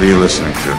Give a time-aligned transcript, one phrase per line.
[0.00, 0.70] What are you listening to?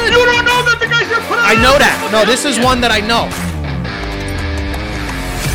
[0.00, 2.08] You don't know that the guy should put I know that.
[2.08, 3.28] No, this is one that I know.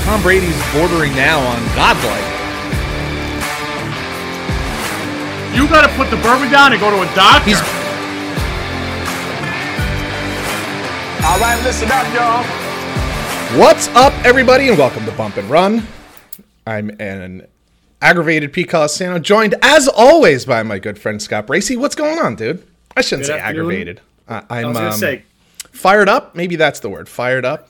[0.05, 2.29] Tom Brady's bordering now on godlike.
[5.57, 7.49] You got to put the bourbon down and go to a doctor.
[7.49, 7.57] He's
[11.25, 12.45] All right, listen up, y'all.
[13.57, 15.81] What's up, everybody, and welcome to Bump and Run.
[16.67, 17.47] I'm an
[18.01, 21.77] aggravated Pete Colasano, joined as always by my good friend Scott Bracey.
[21.77, 22.65] What's going on, dude?
[22.95, 23.61] I shouldn't Good say afternoon.
[23.65, 24.01] aggravated.
[24.27, 25.23] I, I'm I was gonna um, say,
[25.71, 26.35] fired up.
[26.35, 27.07] Maybe that's the word.
[27.07, 27.69] Fired up.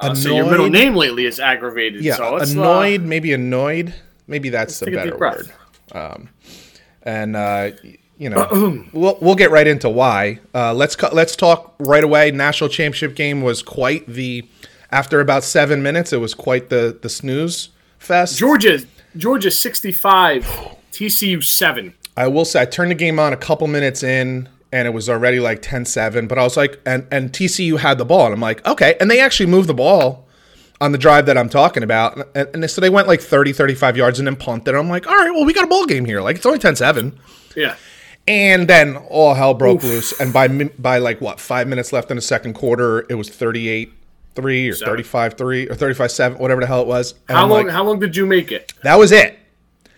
[0.00, 2.02] uh, so your middle name lately is aggravated.
[2.02, 3.02] Yeah, so uh, annoyed.
[3.02, 3.94] maybe annoyed.
[4.26, 5.50] Maybe that's the a better word.
[7.02, 7.70] and uh,
[8.18, 10.38] you know we'll we'll get right into why.
[10.54, 12.30] Uh, let's cu- let's talk right away.
[12.30, 14.46] National championship game was quite the.
[14.92, 17.68] After about seven minutes, it was quite the the snooze
[17.98, 18.36] fest.
[18.38, 18.80] Georgia,
[19.16, 20.44] Georgia 65,
[20.92, 21.94] TCU 7.
[22.16, 25.08] I will say I turned the game on a couple minutes in and it was
[25.08, 28.40] already like 10-7, but I was like and and TCU had the ball and I'm
[28.40, 30.26] like, okay, and they actually moved the ball
[30.80, 32.18] on the drive that I'm talking about.
[32.34, 34.74] And, and so they went like 30 35 yards and then punted.
[34.74, 36.20] I'm like, "All right, well, we got a ball game here.
[36.20, 37.16] Like it's only 10-7."
[37.56, 37.76] Yeah.
[38.28, 42.16] And then all hell broke loose and by by like what, 5 minutes left in
[42.16, 43.92] the second quarter, it was 38
[44.40, 44.92] 3 or Seven.
[44.92, 47.14] 35 3 or 35 7, whatever the hell it was.
[47.28, 47.64] And How I'm long?
[47.66, 48.72] like, how long did you make it?
[48.82, 49.38] that was it.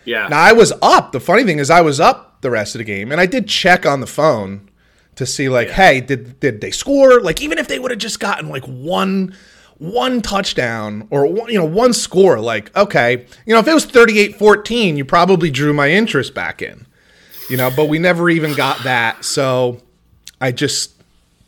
[0.05, 0.27] Yeah.
[0.27, 1.11] Now I was up.
[1.13, 3.47] The funny thing is, I was up the rest of the game, and I did
[3.47, 4.69] check on the phone
[5.15, 7.21] to see, like, hey, did did they score?
[7.21, 9.33] Like, even if they would have just gotten like one
[9.77, 13.85] one touchdown or one, you know one score, like, okay, you know, if it was
[13.85, 16.85] 38-14, you probably drew my interest back in,
[17.49, 17.71] you know.
[17.75, 19.79] But we never even got that, so
[20.41, 20.92] I just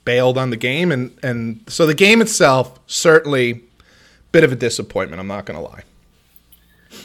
[0.05, 3.63] bailed on the game, and and so the game itself certainly
[4.31, 5.19] bit of a disappointment.
[5.19, 5.83] I'm not gonna lie.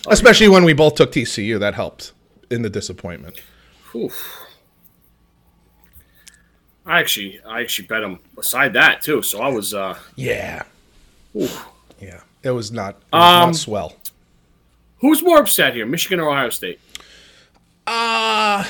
[0.08, 2.12] Especially when we both took TCU, that helped
[2.50, 3.40] in the disappointment.
[3.94, 4.36] Oof.
[6.86, 9.22] I actually, I actually bet him beside that too.
[9.22, 10.62] So I was, uh, Yeah,
[11.36, 11.66] oof.
[12.00, 13.96] yeah, it was not, it was Um, not swell.
[15.00, 16.80] who's more upset here, Michigan or Ohio State?
[17.86, 18.64] Uh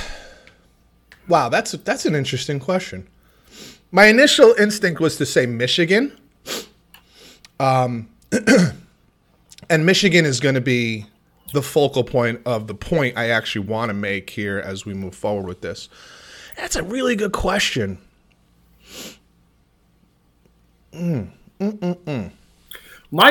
[1.29, 3.07] wow, that's that's an interesting question.
[3.93, 6.17] My initial instinct was to say Michigan,
[7.59, 8.09] um,
[9.71, 11.07] and Michigan is going to be
[11.53, 15.15] the focal point of the point I actually want to make here as we move
[15.15, 15.89] forward with this.
[16.57, 17.99] That's a really good question.
[20.93, 21.27] My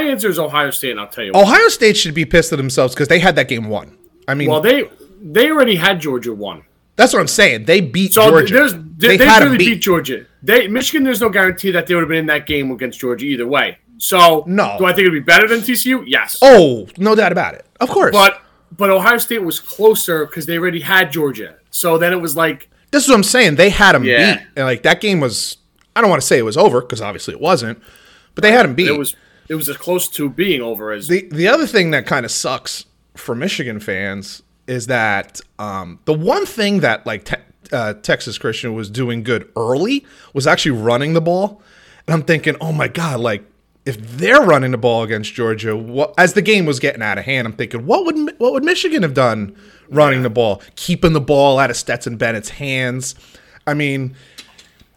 [0.01, 1.31] answer is Ohio State, and I'll tell you.
[1.33, 3.97] Ohio State should be pissed at themselves because they had that game won.
[4.27, 4.89] I mean, Well, they
[5.21, 6.63] they already had Georgia won.
[6.99, 7.63] That's what I'm saying.
[7.63, 8.53] They beat So Georgia.
[8.53, 9.81] there's they, they, really beat.
[9.81, 10.25] Georgia.
[10.43, 11.03] They Michigan.
[11.05, 13.77] There's no guarantee that they would have been in that game against Georgia either way.
[13.97, 14.75] So No.
[14.77, 16.03] do I think it'd be better than TCU?
[16.05, 16.37] Yes.
[16.41, 17.65] Oh, no doubt about it.
[17.79, 18.11] Of course.
[18.11, 18.41] But
[18.75, 21.55] but Ohio State was closer because they already had Georgia.
[21.71, 23.55] So then it was like this is what I'm saying.
[23.55, 24.35] They had them Yeah.
[24.35, 24.47] beat.
[24.57, 25.57] And like that game was
[25.95, 27.81] I don't want to say it was over because obviously it wasn't,
[28.35, 28.87] but they had them beat.
[28.89, 29.15] it was
[29.47, 32.31] it was as close to being over as the the other thing that kind of
[32.31, 37.35] sucks for Michigan fans is that um, the one thing that like te-
[37.73, 41.61] uh, Texas Christian was doing good early was actually running the ball,
[42.07, 43.43] and I'm thinking, oh my god, like
[43.85, 47.25] if they're running the ball against Georgia, what as the game was getting out of
[47.25, 49.55] hand, I'm thinking, what would what would Michigan have done
[49.89, 53.15] running the ball, keeping the ball out of Stetson Bennett's hands?
[53.65, 54.15] I mean,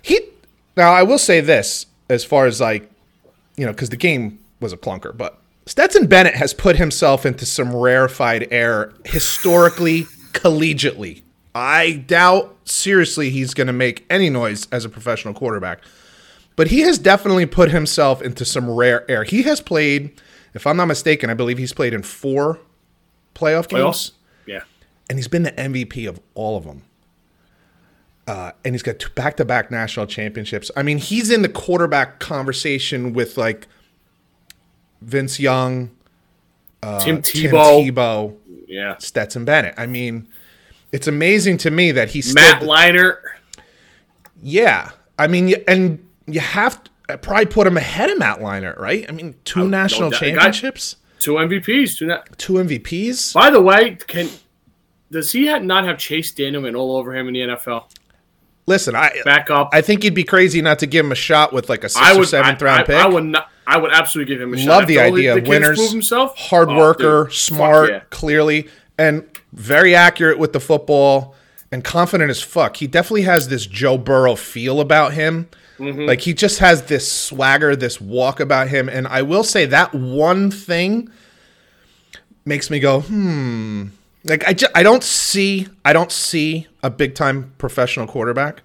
[0.02, 0.20] he
[0.76, 2.90] now I will say this as far as like
[3.56, 7.46] you know because the game was a clunker but stetson bennett has put himself into
[7.46, 10.02] some rarefied air historically
[10.32, 11.22] collegiately
[11.54, 15.80] i doubt seriously he's going to make any noise as a professional quarterback
[16.56, 20.20] but he has definitely put himself into some rare air he has played
[20.54, 22.58] if i'm not mistaken i believe he's played in four
[23.34, 24.10] playoff games playoffs.
[24.46, 24.60] Yeah.
[25.08, 26.82] and he's been the MVP of all of them.
[28.26, 30.70] Uh, and he's got two back-to-back national championships.
[30.76, 33.66] I mean, he's in the quarterback conversation with like
[35.04, 35.94] Vince Young, Tim
[36.82, 37.90] Uh, Tim Tebow.
[37.92, 38.36] Tebow,
[38.66, 38.96] Yeah.
[38.98, 39.74] Stetson Bennett.
[39.76, 40.28] I mean,
[40.90, 43.16] it's amazing to me that he's Matt still, Leinart.
[44.42, 44.90] yeah.
[45.18, 49.04] I mean, and you have to probably put him ahead of Matt Leinart, right?
[49.08, 50.10] I mean, two national.
[50.10, 51.98] The guy- championships, Two MVPs.
[51.98, 53.32] Two not, two MVPs.
[53.34, 54.28] by the way, can
[55.10, 57.84] does he not have Chase Daniel and all over him in the NFL?
[58.66, 59.70] Listen, I Back up.
[59.72, 62.02] I think you'd be crazy not to give him a shot with like a sixth
[62.02, 62.96] I or seventh I, round I, pick.
[62.96, 63.48] I would not.
[63.66, 64.68] I would absolutely give him a shot.
[64.68, 66.36] Love the idea of winners, himself.
[66.36, 68.00] hard worker, smart, yeah.
[68.10, 68.68] clearly,
[68.98, 71.34] and very accurate with the football
[71.70, 72.76] and confident as fuck.
[72.76, 75.48] He definitely has this Joe Burrow feel about him.
[75.78, 76.02] Mm-hmm.
[76.02, 78.88] Like he just has this swagger, this walk about him.
[78.88, 81.10] And I will say that one thing
[82.44, 83.86] makes me go, hmm.
[84.24, 88.62] Like I, ju- I don't see I don't see a big time professional quarterback.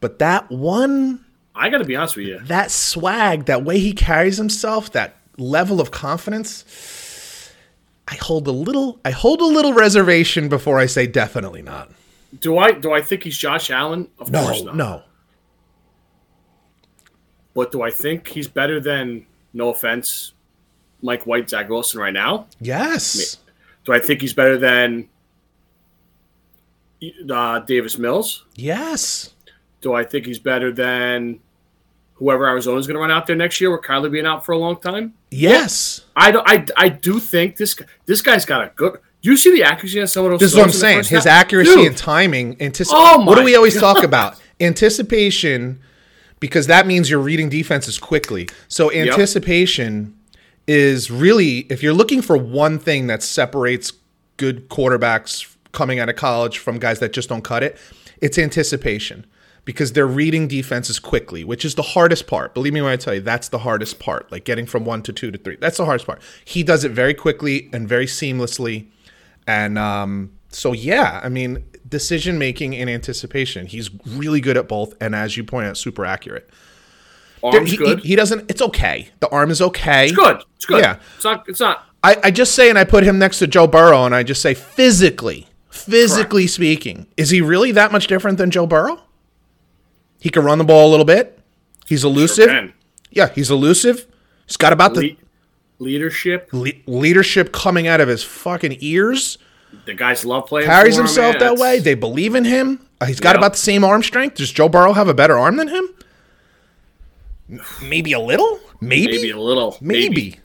[0.00, 2.38] But that one I got to be honest with you.
[2.44, 7.50] that swag, that way he carries himself, that level of confidence,
[8.08, 11.90] I hold a little I hold a little reservation before I say definitely not.
[12.40, 14.08] Do I do I think he's Josh Allen?
[14.18, 14.76] Of course No, not.
[14.76, 15.02] no.
[17.54, 20.32] But do I think he's better than no offense,
[21.02, 22.46] Mike White, Zach Wilson right now?
[22.60, 23.36] Yes.
[23.84, 25.08] Do I think he's better than
[27.30, 28.46] uh, Davis Mills?
[28.54, 29.31] Yes.
[29.82, 31.40] Do I think he's better than
[32.14, 34.58] whoever Arizona's going to run out there next year with Kyler being out for a
[34.58, 35.14] long time?
[35.30, 36.02] Yes.
[36.16, 37.76] I, do, I, I do think this
[38.06, 38.98] this guy's got a good.
[39.20, 40.40] Do you see the accuracy on some of those?
[40.40, 41.16] This is what I'm throws in the saying.
[41.16, 41.44] His half?
[41.44, 42.56] accuracy Dude, and timing.
[42.56, 43.94] Antici- Oh what do we always God.
[43.94, 44.40] talk about?
[44.60, 45.80] Anticipation,
[46.40, 48.48] because that means you're reading defenses quickly.
[48.68, 50.16] So anticipation
[50.68, 53.92] is really if you're looking for one thing that separates
[54.36, 57.76] good quarterbacks coming out of college from guys that just don't cut it,
[58.20, 59.26] it's anticipation.
[59.64, 62.52] Because they're reading defenses quickly, which is the hardest part.
[62.52, 64.30] Believe me when I tell you, that's the hardest part.
[64.32, 65.56] Like getting from one to two to three.
[65.56, 66.20] That's the hardest part.
[66.44, 68.86] He does it very quickly and very seamlessly.
[69.46, 73.66] And um, so, yeah, I mean, decision making and anticipation.
[73.66, 76.50] He's really good at both, and as you point out, super accurate.
[77.42, 78.00] arm's he, good.
[78.00, 78.50] He, he doesn't.
[78.50, 79.10] It's okay.
[79.20, 80.06] The arm is okay.
[80.06, 80.42] it's good.
[80.56, 80.82] It's good.
[80.82, 80.98] Yeah.
[81.16, 81.48] It's not.
[81.48, 81.86] It's not.
[82.02, 84.42] I, I just say, and I put him next to Joe Burrow, and I just
[84.42, 89.00] say, physically, physically speaking, is he really that much different than Joe Burrow?
[90.22, 91.36] He can run the ball a little bit.
[91.86, 92.46] He's elusive.
[92.48, 92.72] can.
[93.10, 94.06] yeah, he's elusive.
[94.46, 96.48] He's got about the Le- leadership.
[96.52, 99.36] le- leadership coming out of his fucking ears.
[99.84, 100.66] The guys love playing.
[100.68, 101.80] carries him, himself that way.
[101.80, 102.78] They believe in him.
[103.00, 103.38] Uh, He's got Yep.
[103.38, 104.36] about the same arm strength.
[104.36, 105.88] Does Joe Burrow have a better arm than him?
[107.82, 108.60] Maybe a little.
[108.80, 109.12] Maybe.
[109.16, 109.76] Maybe a little.
[109.80, 110.30] Maybe.
[110.30, 110.40] This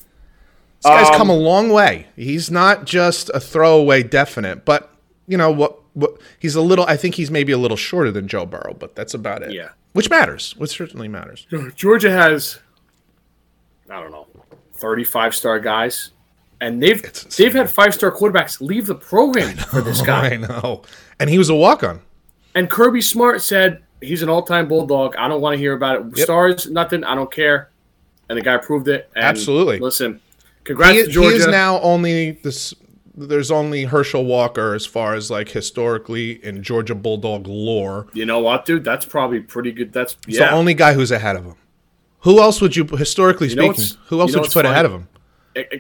[0.84, 2.08] guy's come a long way.
[2.16, 4.92] He's not just a throwaway definite, but
[5.28, 5.78] you know what?
[5.98, 6.86] What he's a little.
[6.86, 9.52] I think he's maybe a little shorter than Joe Burrow, but that's about it.
[9.52, 9.70] Yeah.
[9.94, 10.56] which matters.
[10.58, 11.48] Which certainly matters.
[11.76, 12.60] Georgia has,
[13.90, 14.28] I don't know,
[14.76, 16.12] thirty-five star guys,
[16.62, 17.02] and they've
[17.36, 20.34] they've had five star quarterbacks leave the program for this guy.
[20.34, 20.84] I know.
[21.20, 22.02] And he was a walk on.
[22.54, 25.16] And Kirby Smart said he's an all-time bulldog.
[25.16, 26.18] I don't want to hear about it.
[26.20, 27.04] Stars, nothing.
[27.04, 27.72] I don't care.
[28.30, 29.10] And the guy proved it.
[29.16, 29.80] And Absolutely.
[29.80, 30.22] Listen,
[30.64, 31.36] congrats He, to he Georgia.
[31.38, 32.76] is now only this.
[33.20, 38.08] There's only Herschel Walker as far as like historically in Georgia Bulldog lore.
[38.14, 38.84] you know what, dude?
[38.84, 39.92] That's probably pretty good.
[39.92, 40.50] That's yeah.
[40.50, 41.56] the only guy who's ahead of him.
[42.22, 44.70] Who else would you, historically know speaking, who else you know would you put funny?
[44.70, 45.08] ahead of him?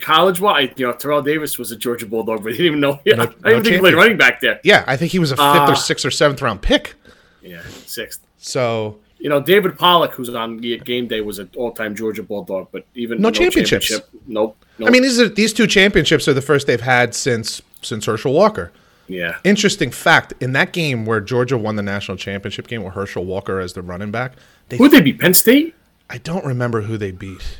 [0.02, 2.94] college wise, you know, Terrell Davis was a Georgia Bulldog, but he didn't even know.
[3.00, 4.60] I didn't no even think he played running back there.
[4.64, 6.96] Yeah, I think he was a fifth Uh, or sixth or seventh round pick.
[7.42, 8.26] Yeah, sixth.
[8.38, 12.86] So You know, David Pollack, who's on game day, was an all-time Georgia Bulldog, but
[12.94, 13.88] even No championships.
[13.88, 14.22] championship.
[14.28, 14.56] Nope.
[14.78, 14.88] nope.
[14.88, 18.34] I mean, these are these two championships are the first they've had since since Herschel
[18.34, 18.72] Walker.
[19.08, 19.38] yeah.
[19.44, 23.60] Interesting fact: in that game where Georgia won the national championship game with Herschel Walker
[23.60, 24.34] as the running back,
[24.70, 25.14] they Who'd they be?
[25.14, 25.74] Penn State?
[26.10, 27.60] I don't remember who they beat.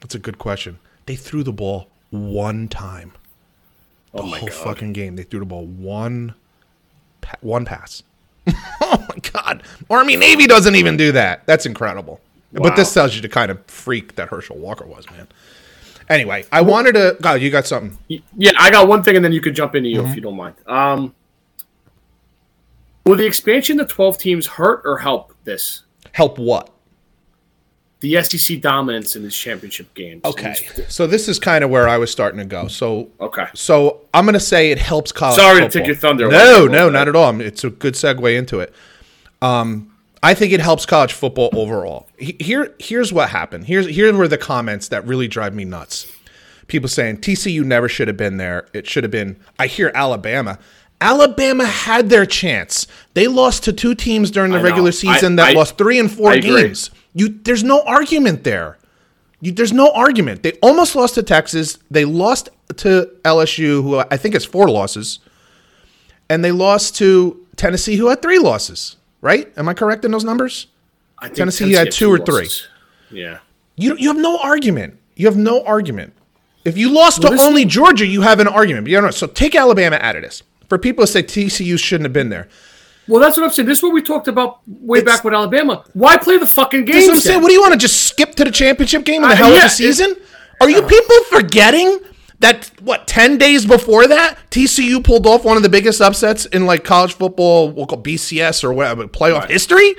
[0.00, 0.78] That's a good question.
[1.06, 3.12] They threw the ball one time.
[4.12, 4.56] Oh my whole god.
[4.58, 5.16] fucking game.
[5.16, 6.34] They threw the ball one,
[7.40, 8.02] one pass.
[8.80, 9.62] oh my god!
[9.88, 11.46] Army Navy doesn't even do that.
[11.46, 12.20] That's incredible.
[12.52, 15.26] But this tells you the kind of freak that Herschel Walker was, man.
[16.08, 17.16] Anyway, I wanted to.
[17.20, 17.98] God, you got something?
[18.36, 20.10] Yeah, I got one thing, and then you could jump into you Mm-hmm.
[20.10, 20.54] if you don't mind.
[20.66, 21.14] Um,
[23.04, 25.84] will the expansion to twelve teams hurt or help this?
[26.12, 26.70] Help what?
[28.04, 30.20] The SEC dominance in these championship games.
[30.26, 30.54] Okay,
[30.88, 32.68] so this is kind of where I was starting to go.
[32.68, 33.46] So, Okay.
[33.54, 35.36] so I'm going to say it helps college.
[35.36, 37.40] Sorry to take your thunder No, no, not at all.
[37.40, 38.74] It's a good segue into it.
[39.40, 39.90] Um,
[40.22, 42.06] I think it helps college football overall.
[42.18, 43.64] Here, here's what happened.
[43.64, 46.06] Here's here were the comments that really drive me nuts.
[46.66, 48.66] People saying TCU never should have been there.
[48.74, 49.38] It should have been.
[49.58, 50.58] I hear Alabama.
[51.00, 52.86] Alabama had their chance.
[53.14, 56.12] They lost to two teams during the regular season I- that I- lost three and
[56.12, 56.74] four I agree.
[57.14, 57.30] Games.
[57.30, 58.78] You, there's no argument there.
[59.40, 60.42] You, there's no argument.
[60.42, 61.78] They almost lost to Texas.
[61.90, 65.18] They lost to LSU, who I think has four losses,
[66.28, 68.96] and they lost to Tennessee, who had three losses.
[69.20, 69.50] Right?
[69.56, 70.66] Am I correct in those numbers?
[71.18, 72.42] I think Tennessee had two or three.
[72.44, 72.68] losses.
[73.10, 73.38] Yeah.
[73.76, 74.98] You you have no argument.
[75.16, 76.12] You have no argument.
[76.64, 78.84] If you lost Well, to this- only Georgia, you have an argument.
[78.84, 79.10] But you don't know.
[79.10, 80.42] So take Alabama out of this.
[80.68, 82.48] For people to say TCU shouldn't have been there,
[83.06, 83.68] Well, that's what I'm saying.
[83.68, 85.84] This is what we talked about way It's- back with Alabama.
[85.92, 87.42] Why play the fucking That's what I'm saying.
[87.42, 89.48] What do you want to just skip to the championship game in the Uh, hell
[89.48, 90.16] of yeah, the it- season?
[90.60, 91.98] Are you people forgetting
[92.40, 96.64] that what ten days before that TCU pulled off one of the biggest upsets in
[96.66, 99.50] like college football, we'll call BCS or whatever playoff Right.
[99.50, 99.94] history?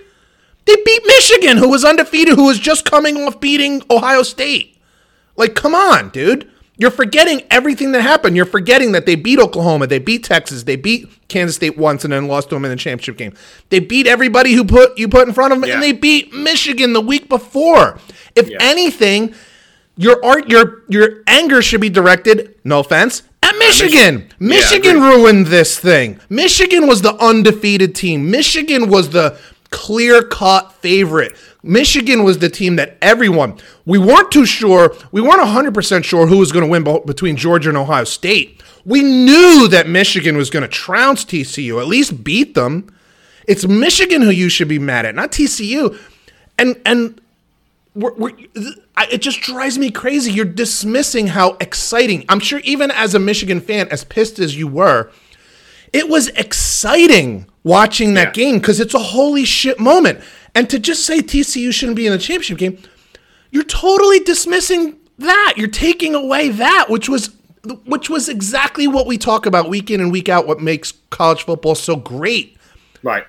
[0.65, 4.77] They beat Michigan, who was undefeated, who was just coming off beating Ohio State.
[5.37, 6.47] Like, come on, dude.
[6.77, 8.35] You're forgetting everything that happened.
[8.35, 12.11] You're forgetting that they beat Oklahoma, they beat Texas, they beat Kansas State once, and
[12.11, 13.33] then lost to them in the championship game.
[13.69, 15.75] They beat everybody who put you put in front of them, Yeah.
[15.75, 17.99] and they beat Michigan the week before.
[18.35, 18.57] If Yeah.
[18.59, 19.33] anything,
[19.95, 22.55] your art, your your anger should be directed.
[22.65, 23.23] No offense.
[23.41, 24.33] At Michigan, Michigan.
[24.39, 25.07] Michigan agreed.
[25.15, 26.19] ruined this thing.
[26.29, 28.29] Michigan was the undefeated team.
[28.31, 29.37] Michigan was the
[29.69, 31.35] clear cut favorite.
[31.65, 36.37] Michigan was the team that everyone, we weren't too sure, we weren't 100% sure who
[36.37, 38.61] was going to win between Georgia and Ohio State.
[38.85, 42.93] We knew that Michigan was going to trounce TCU, at least beat them.
[43.47, 45.99] It's Michigan who you should be mad at, not TCU.
[46.57, 47.19] And, and,
[47.95, 48.31] we're, we're,
[48.97, 50.31] I, it just drives me crazy.
[50.31, 52.25] You're dismissing how exciting.
[52.29, 55.11] I'm sure even as a Michigan fan, as pissed as you were,
[55.93, 58.43] it was exciting watching that Yeah.
[58.43, 60.19] game because it's a holy shit moment.
[60.55, 62.77] And to just say TCU shouldn't be in the championship game,
[63.51, 65.53] you're totally dismissing that.
[65.57, 67.31] You're taking away that, which was
[67.85, 70.45] which was exactly what we talk about week in and week out.
[70.47, 72.57] What makes college football so great
[73.01, 73.25] Right.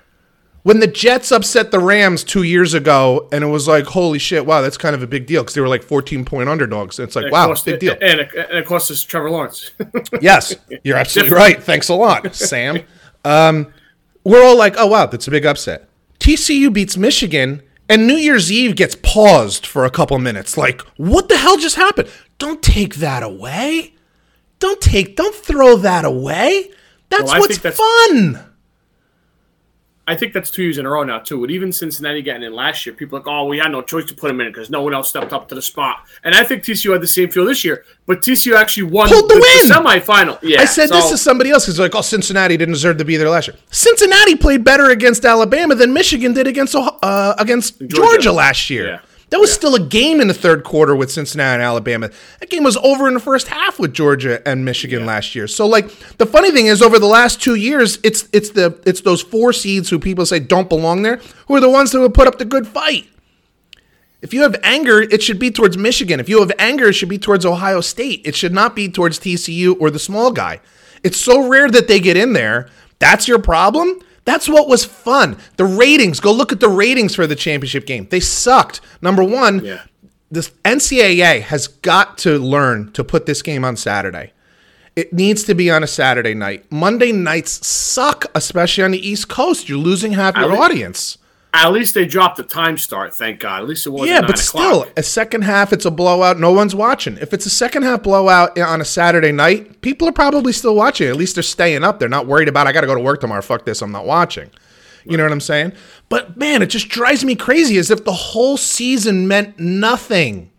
[0.61, 4.45] when the Jets upset the Rams two years ago, and it was like, holy shit,
[4.45, 6.99] wow, that's kind of a big deal because they were like 14 point underdogs.
[6.99, 7.93] And It's like, It wow, cost- big deal.
[7.99, 9.71] And it, and it cost us Trevor Lawrence.
[10.21, 11.61] yes, you're absolutely right.
[11.61, 12.79] Thanks a lot, Sam.
[13.25, 13.73] Um,
[14.23, 15.86] we're all like, oh, wow, that's a big upset.
[16.19, 20.57] TCU beats Michigan, and New Year's Eve gets paused for a couple minutes.
[20.57, 22.09] Like, what the hell just happened?
[22.37, 23.93] Don't take that away.
[24.59, 26.71] Don't take, don't throw that away.
[27.09, 27.77] That's Well, what's that's-
[28.09, 28.43] fun.
[30.09, 31.37] I think that's two years in a row now too.
[31.39, 34.05] With even Cincinnati getting in last year, people are like, oh, we had no choice
[34.05, 36.05] to put him in because no one else stepped up to the spot.
[36.23, 39.29] And I think TCU had the same feel this year, but TCU actually won Pulled
[39.29, 39.69] the win!
[39.69, 40.39] semifinal.
[40.41, 43.05] Yeah, I said this so- to somebody else because like, oh, Cincinnati didn't deserve to
[43.05, 43.57] be there last year.
[43.69, 47.95] Cincinnati played better against Alabama than Michigan did against uh, against Georgia.
[47.97, 48.31] Georgia.
[48.31, 48.87] last year.
[48.87, 48.99] Yeah.
[49.29, 52.09] That was still a game in the third quarter with Cincinnati and Alabama.
[52.39, 55.47] That game was over in the first half with Georgia and Michigan last year.
[55.47, 59.01] So like the funny thing is over the last 2 years it's it's the it's
[59.01, 62.13] those four seeds who people say don't belong there who are the ones that have
[62.13, 63.07] put up the good fight.
[64.21, 66.19] If you have anger, it should be towards Michigan.
[66.19, 68.21] If you have anger, it should be towards Ohio State.
[68.25, 70.59] It should not be towards TCU or the small guy.
[71.03, 72.67] It's so rare that they get in there.
[72.99, 73.99] That's your problem?
[74.27, 75.37] That's what was fun.
[75.55, 78.07] The ratings, go look at the ratings for the championship game.
[78.11, 78.81] They sucked.
[79.01, 79.83] Number one, Yeah.
[80.29, 84.33] this NCAA has got to learn to put this game on Saturday.
[84.97, 86.65] It needs to be on a Saturday night.
[86.69, 89.69] Monday nights suck, especially on the East Coast.
[89.69, 91.17] You're losing half your audience.
[91.65, 93.15] At least they dropped the time start.
[93.15, 93.61] Thank God.
[93.63, 94.93] At least it wasn't Yeah, but still, o'clock.
[94.97, 96.39] a second half, it's a blowout.
[96.39, 97.17] No one's watching.
[97.17, 101.07] If it's a second half blowout on a Saturday night, people are probably still watching.
[101.07, 101.99] At least they're staying up.
[101.99, 103.41] They're not worried about, I got to go to work tomorrow.
[103.41, 103.81] Fuck this.
[103.81, 104.49] I'm not watching.
[105.05, 105.71] You know what I'm saying?
[106.09, 110.51] But man, it just drives me crazy as if the whole season meant nothing.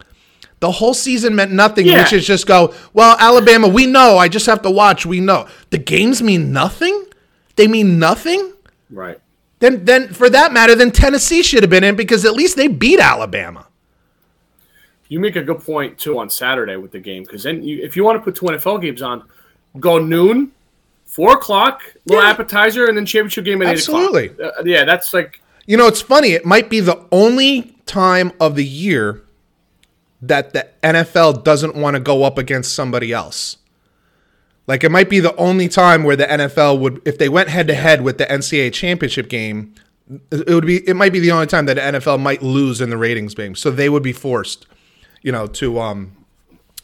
[0.61, 2.03] The whole season meant nothing, Yeah.
[2.03, 4.17] which is just go, well, Alabama, we know.
[4.19, 5.05] I just have to watch.
[5.07, 5.47] We know.
[5.71, 7.05] The games mean nothing?
[7.57, 8.53] They mean nothing?
[8.91, 9.19] Right.
[9.61, 12.69] Then, then for that matter, then Tennessee should have been in because at least they
[12.69, 13.67] beat Alabama.
[15.09, 17.97] You make a good point too on Saturday with the game because then you, if
[17.97, 19.25] you want to put two NFL games on,
[19.81, 20.53] go noon,
[21.07, 22.31] four o'clock, little Yeah.
[22.31, 24.25] appetizer, and then championship game at Absolutely.
[24.25, 24.55] eight o'clock.
[24.61, 26.33] Uh, yeah, that's like You know, it's funny.
[26.33, 29.23] It might be the only time of the year
[30.21, 33.57] that the NFL doesn't want to go up against somebody else.
[34.69, 37.67] Like it might be the only time where the NFL would, if they went head
[37.69, 39.75] to head with the NCAA championship game,
[40.31, 40.87] it would be.
[40.89, 43.55] It might be the only time that the NFL might lose in the ratings game.
[43.55, 44.67] So they would be forced,
[45.23, 46.13] you know, to um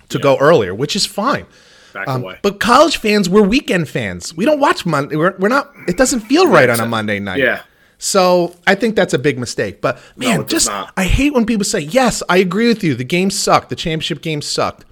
[0.08, 1.46] to go earlier, which is fine.
[1.92, 2.38] back Um, away.
[2.42, 4.34] but college fans, we're weekend fans.
[4.34, 5.16] We don't watch Monday.
[5.16, 5.72] We're, we're not.
[5.86, 7.38] It doesn't feel right on a Monday night.
[7.40, 7.62] Yeah.
[7.98, 9.80] So I think that's a big mistake.
[9.80, 10.70] But man, does just.
[10.96, 12.94] I hate when people say, "Yes, I agree with you.
[12.94, 13.68] The game sucked.
[13.70, 14.84] The championship game sucked."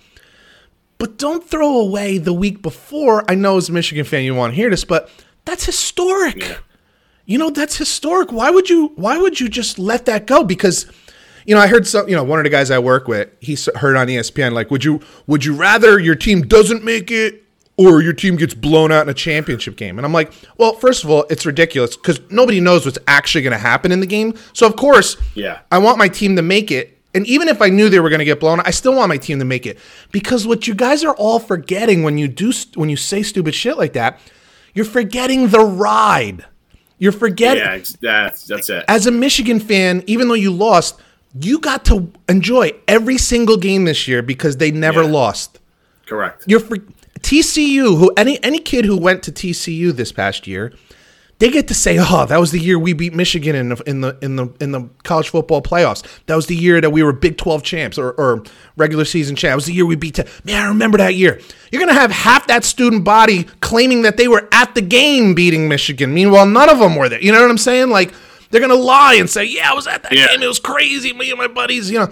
[1.03, 3.29] But don't throw away the week before.
[3.29, 5.11] I know as a Michigan fan you want to hear this, but
[5.45, 6.59] that's historic.
[7.27, 8.31] You know, that's historic.
[8.31, 10.45] Why would you why would you just let that go?
[10.45, 10.87] Because
[11.45, 13.59] you know, I heard some, you know, one of the guys I work with, he
[13.75, 17.43] heard on ESPN like, "Would you would you rather your team doesn't make it
[17.77, 21.03] or your team gets blown out in a championship game?" And I'm like, "Well, first
[21.03, 24.35] of all, it's ridiculous cuz nobody knows what's actually going to happen in the game.
[24.53, 25.59] So of course, Yeah.
[25.73, 26.97] I want my team to make it.
[27.15, 29.19] And even if I knew they were going to get blown, I still want my
[29.19, 29.79] team to make it
[30.13, 33.55] because what you guys are all forgetting when you do st- when you say stupid
[33.55, 34.19] shit like that,
[34.75, 36.45] you're forgetting the ride.
[36.99, 38.85] You're forgetting Yeah, that's that's it.
[38.89, 41.01] as a Michigan fan, even though you lost,
[41.39, 45.11] you got to enjoy every single game this year because they never Yeah.
[45.11, 45.59] lost.
[46.07, 46.45] Correct.
[46.47, 46.79] You're for
[47.21, 50.73] TCU, who any any kid who went to TCU this past year,
[51.43, 54.01] They get to say, "Oh, that was the year we beat Michigan in the in
[54.01, 56.05] the in the in the college football playoffs.
[56.27, 58.45] That was the year that we were Big 12 champs or, or
[58.77, 59.51] regular season champs.
[59.51, 60.15] That was the year we beat.
[60.15, 61.41] Te- Man, I remember that year.
[61.73, 65.69] You're gonna have half that student body claiming that they were at the game beating
[65.69, 66.15] Michigan.
[66.15, 67.21] Meanwhile, none of them were there.
[67.21, 67.91] You know what I'm saying?
[67.91, 68.15] Like
[68.51, 70.29] they're gonna lie and say, "Yeah, I was at that Yeah.
[70.29, 70.45] game.
[70.45, 71.13] It was crazy.
[71.13, 72.09] Me and my buddies." You know,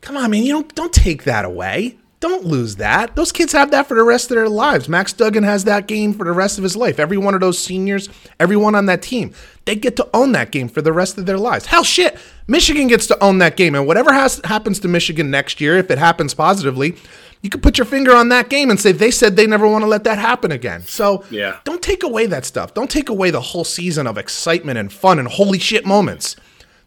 [0.00, 0.44] come on, man.
[0.44, 1.96] You don't don't take that away.
[2.22, 3.16] Don't lose that.
[3.16, 4.88] Those kids have that for the rest of their lives.
[4.88, 7.00] Max Duggan has that game for the rest of his life.
[7.00, 10.68] Every one of those seniors, everyone on that team, they get to own that game
[10.68, 11.66] for the rest of their lives.
[11.66, 15.60] Hell, shit, Michigan gets to own that game, and whatever has, happens to Michigan next
[15.60, 16.94] year, if it happens positively,
[17.42, 19.82] you can put your finger on that game and say they said they never want
[19.82, 20.84] to let that happen again.
[20.86, 21.56] So Yeah.
[21.64, 22.72] don't take away that stuff.
[22.72, 26.36] Don't take away the whole season of excitement and fun and holy shit moments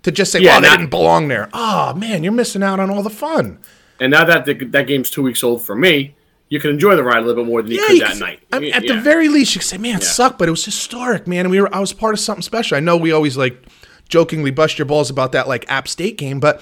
[0.04, 2.90] to just say, Yeah, "Well, they didn't belong there." Oh man, you're missing out on
[2.90, 3.58] all the fun.
[4.00, 6.16] And now that the, that game's two weeks old for me,
[6.50, 8.40] you can enjoy the ride a little bit more than you could you that night.
[8.52, 8.96] I mean, at Yeah.
[8.96, 10.10] the very least, you could say, "Man, it Yeah.
[10.10, 12.78] sucked, but it was historic, man." And we were, I was part of something special.
[12.78, 13.64] I know we always like
[14.10, 16.62] jokingly bust your balls about that like App State game, but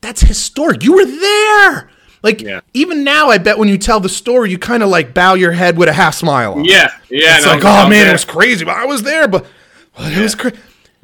[0.00, 0.84] that's historic.
[0.84, 1.90] You were there.
[2.22, 2.60] Like Yeah.
[2.74, 5.52] even now, I bet when you tell the story, you kind of like bow your
[5.52, 6.52] head with a half smile.
[6.52, 6.64] On.
[6.64, 7.36] yeah, yeah.
[7.38, 8.08] it's no, like, oh man, there.
[8.10, 9.46] it was crazy, but I was there, but,
[9.96, 10.56] but it was crazy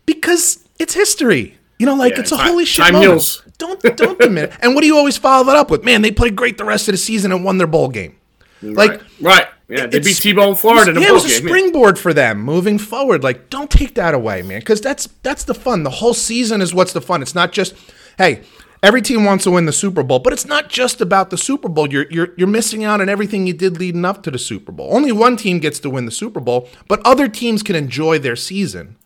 [0.05, 1.57] because it's history.
[1.79, 3.11] You know, like Yeah, it's a time- holy shit time moment.
[3.13, 3.43] heals.
[3.59, 4.55] Don't don't diminish.
[4.61, 5.85] and what do you always follow that up with?
[5.85, 8.17] Man, they played great the rest of the season and won their bowl game.
[8.63, 9.47] Like right, right.
[9.69, 11.43] Yeah, they beat T-Bone Florida in a yeah, it was a game.
[11.43, 11.49] yeah.
[11.49, 13.25] springboard for them moving forward.
[13.25, 15.83] Like, don't take that away, man, because that's that's the fun.
[15.83, 17.21] The whole season is what's the fun.
[17.21, 17.75] It's not just,
[18.17, 18.43] hey,
[18.81, 21.69] every team wants to win the Super Bowl, but it's not just about the Super
[21.69, 21.91] Bowl.
[21.91, 24.95] You're you're you're missing out on everything you did leading up to the Super Bowl.
[24.95, 28.37] Only one team gets to win the Super Bowl, but other teams can enjoy their
[28.37, 28.97] season.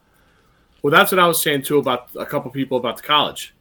[0.82, 3.54] Well, that's what I was saying too about a couple people about the college.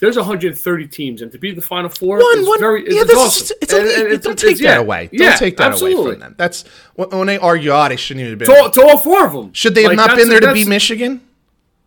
[0.00, 3.00] There's 130 teams, and to be the final four One, is one, very it's, yeah,
[3.02, 3.42] it's this awesome.
[3.44, 4.78] is, it's And- and it's- don't it's- take that yeah.
[4.78, 5.10] away.
[5.12, 6.00] Don't Yeah, take that absolutely.
[6.02, 6.34] away from them.
[6.38, 6.64] That's
[6.94, 8.48] when, they argue, oh, they shouldn't even have been.
[8.48, 9.52] To, all- to all four of them.
[9.52, 11.20] Should they have Like, not been there to beat Michigan?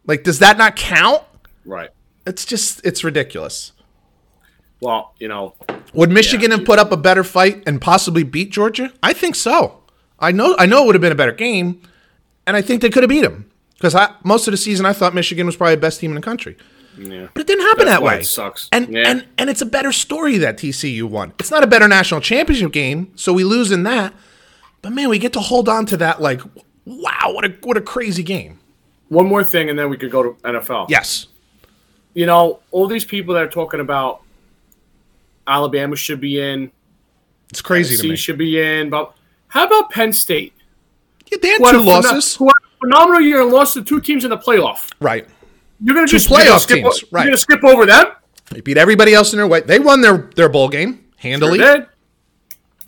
[0.05, 1.23] Like, does that not count?
[1.65, 1.89] Right.
[2.27, 3.71] It's just, it's ridiculous.
[4.79, 5.55] Well, you know,
[5.93, 8.91] Would Michigan have put up a better fight and possibly beat Georgia?
[9.01, 9.79] I think so.
[10.19, 11.81] I know, I know it would have been a better game,
[12.45, 15.13] and I think they could have beat them because most of the season I thought
[15.15, 16.57] Michigan was probably the best team in the country.
[16.97, 17.27] Yeah.
[17.33, 18.19] But it didn't happen That's that way.
[18.19, 18.69] it sucks.
[18.71, 19.03] And Yeah.
[19.09, 21.33] and and it's a better story that TCU won.
[21.39, 24.13] It's not a better national championship game, so we lose in that.
[24.81, 26.41] But man, we get to hold on to that like,
[26.85, 28.59] wow, what a what a crazy game.
[29.09, 30.87] One more thing, and then we could go to NFL.
[30.89, 31.27] Yes.
[32.13, 34.21] You know, all these people that are talking about
[35.47, 36.71] Alabama should be in,
[37.49, 38.15] It's crazy to me.
[38.15, 39.13] should be in, but
[39.47, 40.53] how about Penn State?
[41.31, 42.35] Yeah, they had Who two losses.
[42.35, 44.91] Who had a phenomenal year and lost to two teams in the playoff.
[44.99, 45.27] Right.
[45.81, 48.05] You're gonna just you're gonna playoff skip, teams, You're gonna skip over them.
[48.51, 49.61] They beat everybody else in their way.
[49.61, 51.57] They won their their bowl game handily.
[51.59, 51.87] Dead.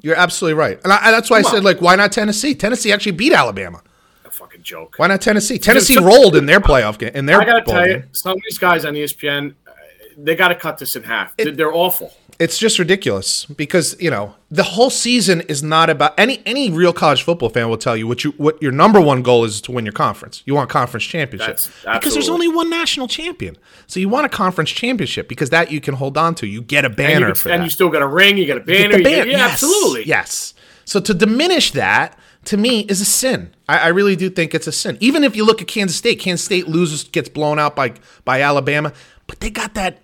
[0.02, 0.80] You're absolutely right.
[0.84, 1.64] And, I, that's why Come I said on.
[1.64, 2.54] like why not Tennessee?
[2.54, 3.82] Tennessee actually beat Alabama.
[4.26, 4.96] A fucking joke.
[4.98, 5.58] Why not Tennessee?
[5.58, 8.10] Tennessee so- rolled in their playoff game in their I gotta bowl tell you, game.
[8.12, 9.72] some of these guys on ESPN, uh,
[10.18, 11.36] they got to cut this in half.
[11.38, 12.14] They're- They're awful.
[12.40, 16.92] It's just ridiculous because you know the whole season is not about any any real
[16.94, 19.72] college football fan will tell you what you what your number one goal is to
[19.72, 20.44] win your conference.
[20.46, 23.58] You want conference championships because there's only one national champion.
[23.88, 26.48] So you want a conference championship because that you can hold on to.
[26.48, 28.38] You get a And, banner you, for and you still got a ring.
[28.38, 28.98] You got a banner.
[28.98, 30.04] you get- yeah, yes, absolutely.
[30.06, 30.54] Yes.
[30.84, 33.56] So to diminish that to me is a sin.
[33.68, 34.98] I, I really do think it's a sin.
[35.00, 37.94] Even if you look at Kansas State, Kansas State loses, gets blown out by
[38.24, 38.94] by Alabama,
[39.26, 40.00] but they got that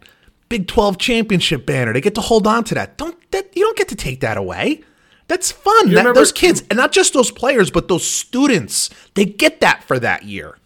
[0.52, 1.94] Big Twelve championship banner.
[1.94, 2.98] They get to hold on to that.
[2.98, 4.82] Don't that you don't get to take that away.
[5.28, 5.90] That's fun.
[5.92, 9.82] That- remember- those kids, and not just those players, but those students, they get that
[9.86, 10.58] for that year.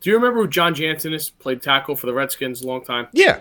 [0.00, 1.30] Do you remember who Jon Jansen is?
[1.30, 3.06] Played tackle for the Redskins a long time.
[3.12, 3.38] Yeah.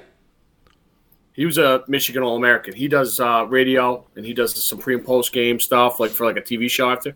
[1.34, 2.76] He was a Michigan All American.
[2.76, 6.26] He does uh, radio and he does some pre and post game stuff, like for
[6.28, 7.16] like a TV show after.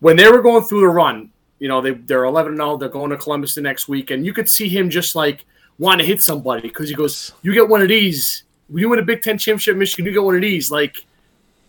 [0.00, 2.76] When they were going through the run, you know, they they're eleven and zero.
[2.76, 5.46] They're going to Columbus the next week, and you could see him just like
[5.78, 8.44] want to hit somebody because he goes, "You get one of these.
[8.72, 11.04] You win a Big Ten championship, Michigan, you get one of these." Like,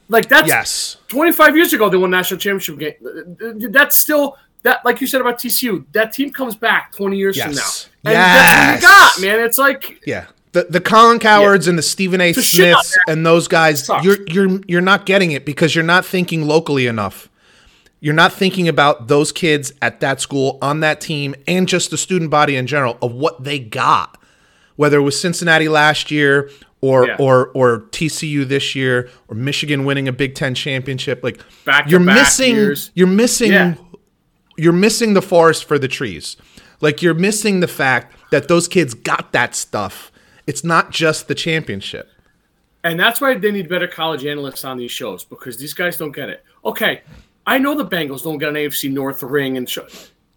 [0.10, 0.98] like that's Yes.
[1.08, 3.72] 25 years ago they won national championship game.
[3.72, 5.86] That's still that like you said about TCU.
[5.94, 7.46] That team comes back 20 years Yes.
[7.46, 8.12] from now.
[8.12, 8.82] And that's what Yes.
[8.82, 9.46] you got, man.
[9.46, 10.26] It's like Yeah.
[10.54, 12.32] The the Colin Cowherds and the Stephen A.
[12.32, 14.06] To shit on Smiths and those guys, Sucks.
[14.06, 17.28] you're you're you're not getting it because you're not thinking locally enough.
[18.06, 21.98] You're not thinking about those kids at that school, on that team, and just the
[21.98, 24.20] student body in general of what they got.
[24.76, 27.16] Whether it was Cincinnati last year or Yeah.
[27.18, 32.00] or or TCU this year or Michigan winning a Big Ten championship, like Back-to-back you're
[32.00, 32.92] missing years.
[32.94, 33.74] you're missing Yeah.
[34.56, 36.38] you're missing the forest for the trees.
[36.82, 40.12] Like you're missing the fact that those kids got that stuff.
[40.46, 42.08] It's not just the championship.
[42.84, 46.12] And that's why they need better college analysts on these shows because these guys don't
[46.12, 46.44] get it.
[46.64, 47.02] Okay,
[47.48, 49.70] I know the Bengals don't get an AFC North ring and.
[49.70, 49.80] Sh-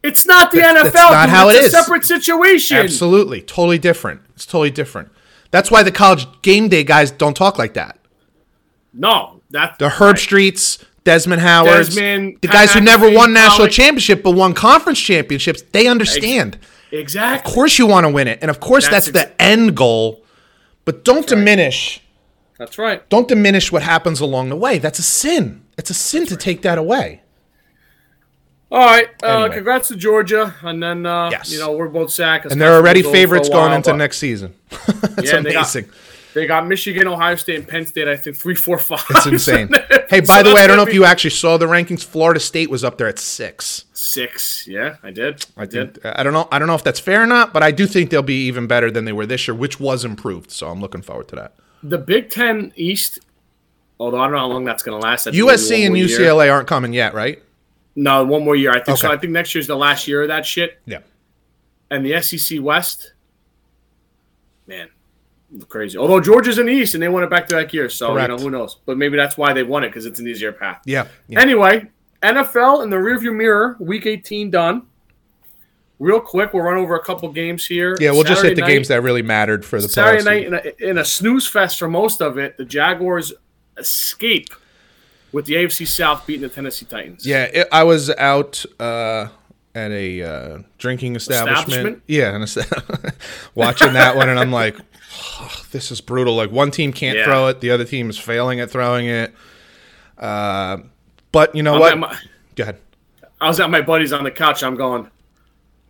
[0.02, 0.82] it's not the NFL.
[0.84, 1.30] that's not dude.
[1.30, 1.72] how it's it a is.
[1.72, 2.76] separate situation.
[2.76, 4.20] Absolutely, totally different.
[4.36, 5.10] It's totally different.
[5.50, 7.98] That's why the college game day guys don't talk like that.
[8.92, 14.32] No, that's The Herbstreits, Desmond Howard, Desmond, the guys who never won national championship but
[14.32, 16.58] won conference championships, they understand.
[16.92, 17.48] exactly.
[17.48, 20.24] Of course, you want to win it, and of course, that's, That's the end goal.
[20.84, 22.02] But don't diminish.
[22.58, 23.06] That's right.
[23.08, 24.78] Don't diminish what happens along the way.
[24.78, 25.62] That's a sin.
[25.78, 27.22] It's a sin to take that away.
[28.70, 29.08] All right.
[29.22, 29.54] Uh, Anyway.
[29.56, 31.50] Congrats to Georgia, and then uh, Yes.
[31.50, 32.44] you know we're both sack.
[32.44, 34.54] And they're already favorites going into next season.
[35.18, 35.74] It's Yeah, they got-
[36.34, 38.06] They got Michigan, Ohio State, and Penn State.
[38.06, 39.02] I think three, four, five.
[39.10, 39.68] It's insane.
[40.10, 42.04] hey, So by the way, I don't know gonna if you actually saw the rankings.
[42.04, 43.86] Florida State was up there at six.
[43.94, 44.66] six.
[44.68, 45.46] Yeah, I did.
[45.56, 45.94] I, I did.
[46.02, 46.46] think I don't know.
[46.52, 48.66] I don't know if that's fair or not, but I do think they'll be even
[48.66, 50.50] better than they were this year, which was improved.
[50.50, 51.54] So I'm looking forward to that.
[51.82, 53.20] The Big Ten East.
[54.00, 55.26] Although I don't know how long that's going to last.
[55.26, 56.18] USC and more year.
[56.18, 57.42] UCLA aren't coming yet, right?
[57.96, 58.70] No, one more year.
[58.70, 59.08] I think so.
[59.08, 59.16] Okay.
[59.16, 60.78] I think next year's the last year of that shit.
[60.86, 61.00] Yeah.
[61.90, 63.14] And the SEC West,
[64.68, 64.88] man,
[65.68, 65.98] crazy.
[65.98, 68.30] Although Georgia's in the East and they won it back to back year, so Correct.
[68.30, 68.76] you know who knows.
[68.86, 70.82] But maybe that's why they won it because it's an easier path.
[70.84, 71.08] Yeah.
[71.26, 71.40] yeah.
[71.40, 71.90] Anyway,
[72.22, 74.82] NFL in the rearview mirror, Week 18 done.
[75.98, 77.96] Real quick, we'll run over a couple games here.
[77.98, 80.54] Yeah, we'll just hit the night- games that really mattered for the Saturday night in
[80.54, 82.56] a, in a snooze fest for most of it.
[82.56, 83.32] The Jaguars
[83.78, 84.48] escape
[85.32, 87.26] with the AFC South beating the Tennessee Titans.
[87.26, 89.28] Yeah, it, I was out uh,
[89.74, 91.68] at a uh, drinking establishment.
[91.68, 92.02] Establishment?
[92.06, 93.12] Yeah, and it's-
[93.54, 94.76] watching that one, and I'm like,
[95.40, 96.34] "Oh, this is brutal.
[96.36, 97.24] Like one team can't Yeah.
[97.24, 99.34] throw it, the other team is failing at throwing it.
[100.16, 100.78] Uh,
[101.32, 101.98] but you know I'm what?
[101.98, 102.18] my-
[102.56, 102.78] Go ahead.
[103.40, 104.62] I was at my buddies on the couch.
[104.64, 105.10] I'm going.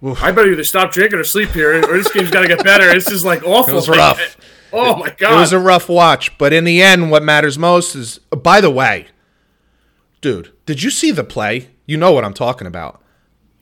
[0.05, 0.23] Oof.
[0.23, 2.93] I better either stop drinking or sleep here, or this game's got to get better.
[2.93, 3.73] This is like awful.
[3.73, 4.37] It was rough.
[4.73, 5.33] Oh my god!
[5.33, 8.21] It was a rough watch, but in the end, what matters most is.
[8.33, 9.09] Oh, by the way,
[10.21, 11.69] dude, did you see the play?
[11.87, 13.03] You know what I'm talking about.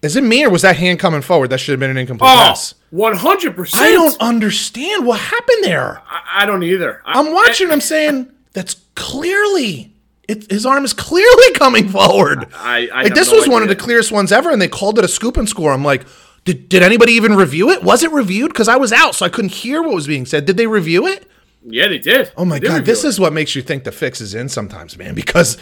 [0.02, 1.50] Is it me or was that hand coming forward?
[1.50, 2.74] That should have been an incomplete oh, pass.
[2.90, 3.82] 100 percent.
[3.82, 6.02] I don't understand what happened there.
[6.08, 7.02] I, I don't either.
[7.04, 7.70] I, I'm watching.
[7.70, 9.92] I'm saying that's clearly.
[10.28, 12.48] It, his arm is clearly coming forward.
[12.54, 14.98] I, I like this no was one of the clearest ones ever, and they called
[14.98, 15.72] it a scoop and score.
[15.72, 16.04] I'm like,
[16.46, 17.82] did, did anybody even review it?
[17.82, 18.52] Was it reviewed?
[18.52, 20.46] Because I was out, so I couldn't hear what was being said.
[20.46, 21.28] Did they review it?
[21.62, 22.30] Yeah, they did.
[22.36, 23.08] Oh my did god, this it.
[23.08, 25.16] is what makes you think the fix is in sometimes, man.
[25.16, 25.58] Because,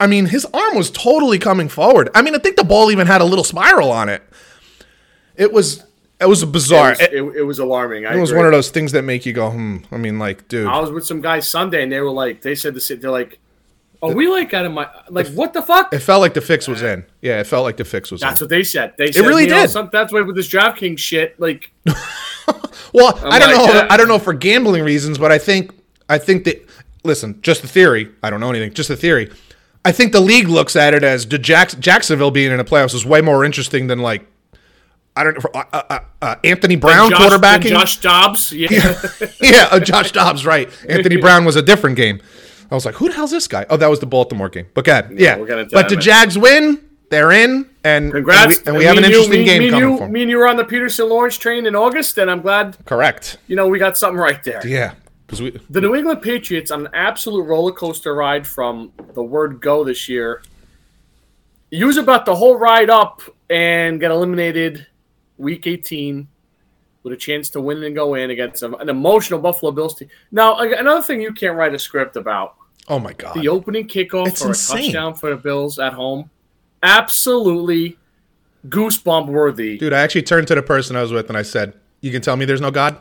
[0.00, 2.08] I mean, his arm was totally coming forward.
[2.14, 4.22] I mean, I think the ball even had a little spiral on it.
[5.36, 5.84] It was,
[6.18, 6.92] it was bizarre.
[6.92, 8.06] It was, It, it, was alarming.
[8.06, 8.38] I it was agree.
[8.38, 9.78] one of those things that make you go, hmm.
[9.90, 12.54] I mean, like, dude, I was with some guys Sunday, and they were like, they
[12.54, 12.96] said the.
[12.96, 13.38] They're like,
[14.02, 16.66] "Are we like out of my like what the fuck?" it felt like the fix
[16.68, 17.04] was in.
[17.20, 18.44] Yeah, it felt like the fix was That's in.
[18.44, 18.94] what they said.
[18.98, 19.90] They said, really you know, did.
[19.92, 21.72] that's why with this DraftKings shit, like,
[22.92, 23.80] Well, I don't like, know.
[23.80, 25.72] uh, I don't know for gambling reasons, but I think
[26.08, 26.66] I think that
[27.04, 28.10] listen, just a theory.
[28.22, 28.74] I don't know anything.
[28.74, 29.30] Just a theory.
[29.84, 32.94] I think the league looks at it as the Jacks- Jacksonville being in the playoffs
[32.94, 34.24] is way more interesting than like
[35.16, 37.68] I don't know uh, uh, uh, Anthony Brown Josh, quarterbacking.
[37.70, 38.52] Josh Dobbs.
[38.52, 38.68] Yeah,
[39.40, 40.70] yeah, uh, Josh Dobbs, right?
[40.88, 42.20] Anthony Brown was a different game.
[42.72, 43.66] I was like, who the hell's this guy?
[43.68, 44.66] Oh, that was the Baltimore game.
[44.72, 45.36] But God, yeah.
[45.36, 46.88] into but the Jags win.
[47.10, 48.60] They're in, and congrats.
[48.60, 50.08] and we, and we have an you- interesting me, game me coming you, for.
[50.08, 53.36] Me and you were on the Pederson Lawrence train in August, and I'm glad Correct.
[53.46, 54.66] you know we got something right there.
[54.66, 54.94] Yeah,
[55.26, 59.60] because we The New England Patriots on an absolute roller coaster ride from the word
[59.60, 60.42] go this year.
[61.68, 64.86] Use about the whole ride up and get eliminated
[65.36, 66.26] week 18
[67.02, 70.08] with a chance to win and go in against an emotional Buffalo Bills team.
[70.30, 72.54] Now, another thing you can't write a script about
[72.88, 74.78] oh my god, the opening kickoff It's for insane.
[74.78, 76.30] a touchdown for the Bills at home.
[76.82, 77.96] Absolutely
[78.68, 79.78] goosebump worthy.
[79.78, 82.22] Dude, I actually turned to the person I was with and I said, "You can
[82.22, 82.98] tell me there's no God."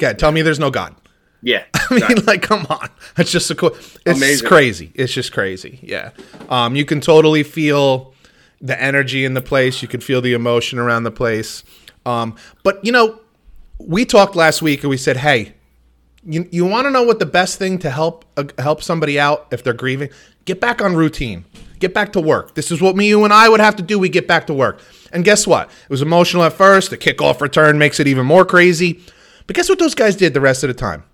[0.00, 0.94] Yeah, tell me there's no God.
[1.42, 1.64] Yeah.
[1.74, 2.88] I mean, like, come on.
[3.16, 3.70] It's just a cool.
[4.04, 4.48] It's Amazing.
[4.48, 4.92] crazy.
[4.94, 5.78] It's just crazy.
[5.82, 6.10] Yeah.
[6.48, 8.12] Um, you can totally feel
[8.60, 9.80] the energy in the place.
[9.82, 11.62] You can feel the emotion around the place.
[12.04, 13.20] Um, but you know,
[13.78, 15.54] we talked last week and we said, hey,
[16.26, 19.46] you, you want to know what the best thing to help uh, help somebody out
[19.52, 20.10] if they're grieving?
[20.44, 21.44] Get back on routine.
[21.78, 22.54] Get back to work.
[22.54, 23.98] This is what me, you, and I would have to do.
[23.98, 24.80] We get back to work.
[25.12, 25.68] And guess what?
[25.68, 26.90] It was emotional at first.
[26.90, 29.00] The kickoff return makes it even more crazy.
[29.46, 31.04] But guess what those guys did the rest of the time?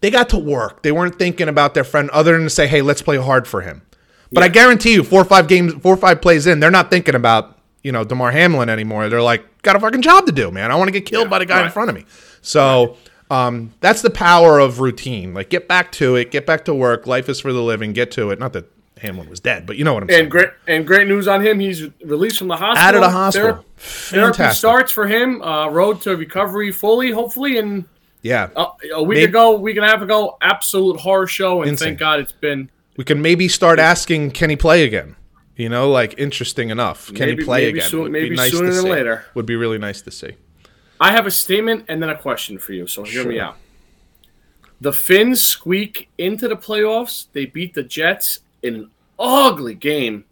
[0.00, 0.82] They got to work.
[0.82, 3.62] They weren't thinking about their friend other than to say, "Hey, let's play hard for
[3.62, 3.82] him."
[4.30, 6.90] But I guarantee you, four or five games, four or five plays in, they're not
[6.90, 9.08] thinking about you know Damar Hamlin anymore.
[9.08, 10.70] They're like, "Got a fucking job to do, man.
[10.70, 12.04] I want to get killed by the guy in front of me."
[12.42, 12.96] So
[13.30, 15.34] um, that's the power of routine.
[15.34, 16.30] Like, get back to it.
[16.30, 17.06] Get back to work.
[17.06, 17.92] Life is for the living.
[17.92, 18.38] Get to it.
[18.38, 20.22] Not that Hamlin was dead, but you know what I'm saying.
[20.22, 21.60] And great and great news on him.
[21.60, 22.88] He's released from the hospital.
[22.88, 23.64] Out of the hospital.
[23.76, 25.40] Ther- Therapy starts for him.
[25.42, 27.58] Uh, road to recovery fully, hopefully.
[27.58, 27.84] And
[28.22, 28.48] Yeah.
[28.56, 31.60] uh, a week Maybe- ago, week and a half ago, absolute horror show.
[31.62, 31.88] And Insane.
[31.90, 32.70] thank God it's been.
[32.96, 35.14] we can maybe start asking, can he play again?
[35.54, 37.06] You know, like interesting enough.
[37.06, 37.90] Can Maybe- he play maybe again?
[37.90, 38.90] soon- maybe nice sooner than see.
[38.90, 39.24] later.
[39.34, 40.32] Would be really nice to see.
[41.00, 42.86] I have a statement and then a question for you.
[42.86, 43.56] So hear me out.
[44.80, 47.26] The Fins squeak into the playoffs.
[47.32, 50.24] They beat the Jets in an ugly game.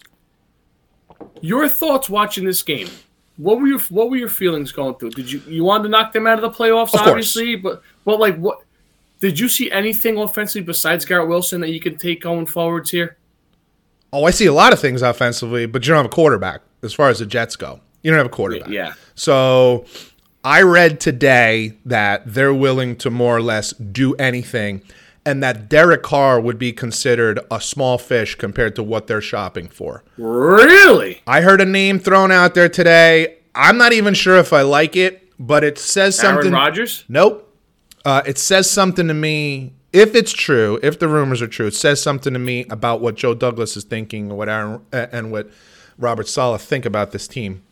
[1.40, 2.88] Your thoughts watching this game?
[3.36, 5.10] What were your What were your feelings going through?
[5.10, 8.18] Did you you wanted to knock them out of the playoffs, Of obviously, but but
[8.18, 8.60] like what?
[9.20, 13.16] Did you see anything offensively besides Garrett Wilson that you can take going forwards here?
[14.12, 16.92] Oh, I see a lot of things offensively, but you don't have a quarterback as
[16.92, 17.80] far as the Jets go.
[18.02, 18.68] You don't have a quarterback.
[18.68, 19.84] Yeah, So
[20.46, 24.80] I read today that they're willing to more or less do anything
[25.24, 29.66] and that Derek Carr would be considered a small fish compared to what they're shopping
[29.66, 30.04] for.
[30.16, 31.20] really.
[31.26, 33.38] I heard a name thrown out there today.
[33.56, 36.52] I'm not even sure if I like it, but it says Aaron something.
[36.52, 37.04] Rodgers.
[37.08, 37.52] Nope.
[38.04, 39.72] Uh, it says something to me.
[39.92, 43.16] If it's true, if the rumors are true, it says something to me about what
[43.16, 45.50] Joe Douglas is thinking, what Aaron uh, and what
[45.98, 47.62] Robert Saleh think about this team.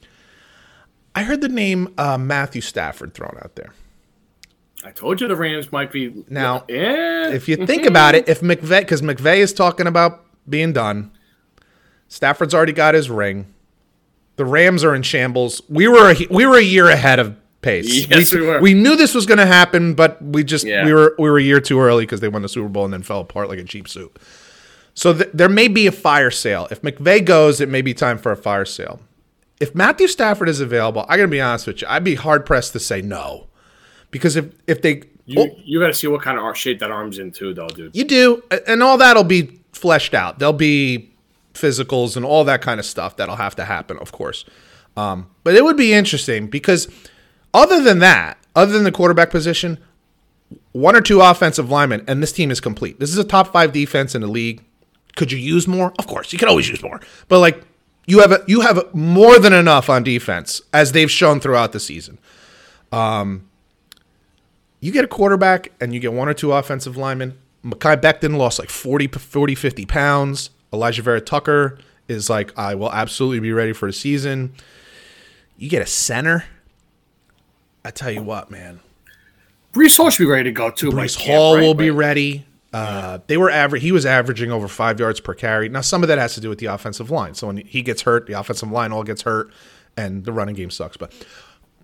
[1.14, 3.72] I heard the name uh, Matthew Stafford thrown out there.
[4.84, 8.40] I told you the Rams might be Now, Yeah, If you think about it, if
[8.40, 11.10] McVay, because McVay is talking about being done,
[12.08, 13.46] Stafford's already got his ring.
[14.36, 15.62] The Rams are in shambles.
[15.68, 18.06] We were a, we were a year ahead of pace.
[18.08, 18.60] Yes, we were.
[18.60, 20.84] We knew this was going to happen, but we just Yeah.
[20.84, 22.92] we were we were a year too early because they won the Super Bowl and
[22.92, 24.18] then fell apart like a cheap suit.
[24.92, 26.68] So th- there may be a fire sale.
[26.70, 29.00] If McVay goes, it may be time for a fire sale.
[29.60, 31.88] If Matthew Stafford is available, I got to be honest with you.
[31.88, 33.46] I'd be hard pressed to say no,
[34.10, 36.90] because if if they you oh, you got to see what kind of shape that
[36.90, 37.96] arm's in too, though, dude.
[37.96, 40.38] you do, and all that'll be fleshed out.
[40.38, 41.10] There'll be
[41.54, 44.44] physicals and all that kind of stuff that'll have to happen, of course.
[44.96, 46.88] Um, but it would be interesting because,
[47.52, 49.78] other than that, other than the quarterback position,
[50.72, 53.00] one or two offensive linemen, and this team is complete.
[53.00, 54.62] This is a top five defense in the league.
[55.16, 55.92] Could you use more?
[55.98, 57.00] Of course, you can always use more.
[57.28, 57.64] But like,
[58.06, 61.80] you have a, you have more than enough on defense, as they've shown throughout the
[61.80, 62.18] season.
[62.92, 63.48] Um,
[64.80, 67.38] you get a quarterback and you get one or two offensive linemen.
[67.64, 70.50] Mekhi Becton lost like 40, 40 50 pounds.
[70.72, 74.54] Alijah Vera Tucker is like, I will absolutely be ready for the season.
[75.56, 76.44] You get a center.
[77.84, 78.80] I tell you what, man.
[79.72, 80.90] Breece Hall should be ready to go too.
[80.90, 81.62] He Hall right?
[81.62, 82.46] will be ready.
[82.74, 83.82] Uh, they were average.
[83.82, 85.68] He was averaging over five yards per carry.
[85.68, 87.34] Now, some of that has to do with the offensive line.
[87.34, 89.52] So when he gets hurt, the offensive line all gets hurt,
[89.96, 90.96] and the running game sucks.
[90.96, 91.12] But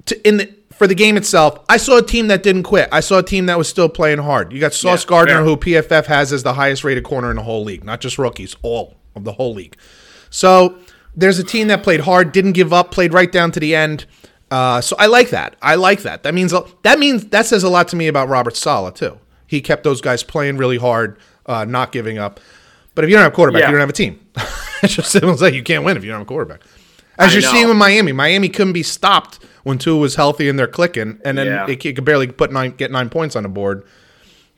[0.07, 2.88] to, in the for the game itself, I saw a team that didn't quit.
[2.90, 4.53] I saw a team that was still playing hard.
[4.53, 5.44] You got Sauce Yeah, Gardner, fair.
[5.44, 8.57] who PFF has as the highest rated corner in the whole league, not just rookies,
[8.62, 9.76] all of the whole league.
[10.31, 10.76] So
[11.14, 14.07] there's a team that played hard, didn't give up, played right down to the end.
[14.50, 15.55] Uh, so I like that.
[15.62, 16.24] I like that.
[16.24, 19.18] That means that means that says a lot to me about Robert Saleh too.
[19.51, 22.39] He kept those guys playing really hard, uh, not giving up.
[22.95, 23.67] But if you don't have a quarterback, Yeah.
[23.67, 24.21] you don't have a team.
[24.85, 25.49] it's just simple.
[25.49, 26.61] You can't win if you don't have a quarterback.
[27.19, 27.51] As I you're know.
[27.51, 31.37] seeing with Miami, Miami couldn't be stopped when Tua was healthy and they're clicking, and
[31.37, 31.67] then Yeah.
[31.67, 33.83] they could barely put nine, get nine points on the board.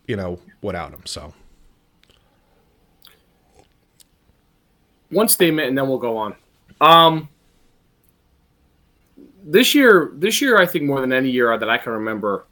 [0.07, 1.01] You know, without him.
[1.07, 1.33] So
[5.09, 6.35] One statement, and then we'll go on.
[6.83, 7.29] Um,
[9.45, 12.45] this year, this year, I think more than any year that I can remember,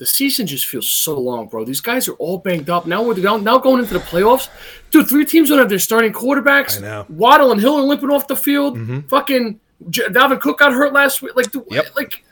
[0.00, 1.62] the season just feels so long, bro.
[1.64, 2.86] These guys are all banged up.
[2.86, 4.48] Now we're now, now going into the playoffs.
[4.90, 6.78] Dude, three teams don't have their starting quarterbacks.
[6.78, 7.02] I know.
[7.04, 7.16] Mm-hmm.
[7.18, 8.78] Waddle and Hill are limping off the field.
[9.08, 9.60] Fucking
[9.90, 11.36] J- Dalvin Cook got hurt last week.
[11.36, 11.94] Like, dude, Yep.
[11.96, 12.24] like,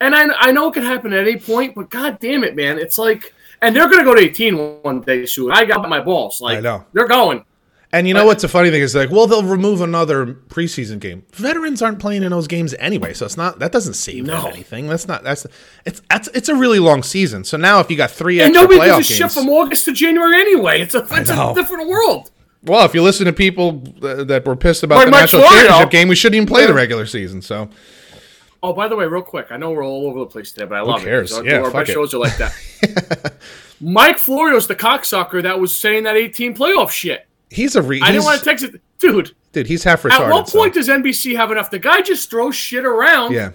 [0.00, 2.78] and I, I know it could happen at any point, but god damn it, man,
[2.78, 5.52] it's like, and they're gonna go to 18 one day soon.
[5.52, 6.40] I got my balls.
[6.40, 6.84] Like, I know.
[6.94, 7.44] they're going.
[7.92, 11.24] And you know what's the funny thing is like, well, they'll remove another preseason game.
[11.32, 14.48] Veterans aren't playing in those games anyway, so it's not that doesn't save them No.
[14.48, 14.86] anything.
[14.86, 15.44] That's not that's
[15.84, 17.42] it's that's it's a really long season.
[17.42, 19.48] So now if you got three And extra nobody playoff gives a shit games, from
[19.48, 20.80] August to January anyway.
[20.80, 22.30] It's a it's a different world.
[22.62, 25.62] well, if you listen to people uh, that were pissed about Like the national Florio.
[25.66, 27.42] championship game, we shouldn't even play the regular season.
[27.42, 27.70] So
[28.62, 30.76] Oh, by the way, real quick, I know we're all over the place today, but
[30.76, 31.32] I love cares?
[31.32, 31.46] it.
[31.46, 33.32] Yeah, our fuck shows are like that.
[33.80, 37.26] Mike Florio's the cocksucker that was saying that 18 playoff shit.
[37.50, 39.32] He's a re- I didn't want to text it, dude.
[39.52, 39.66] dude.
[39.66, 40.20] He's half retarded.
[40.26, 41.70] At what so- point does NBC have enough?
[41.70, 43.32] The guy just throws shit around.
[43.32, 43.50] yeah.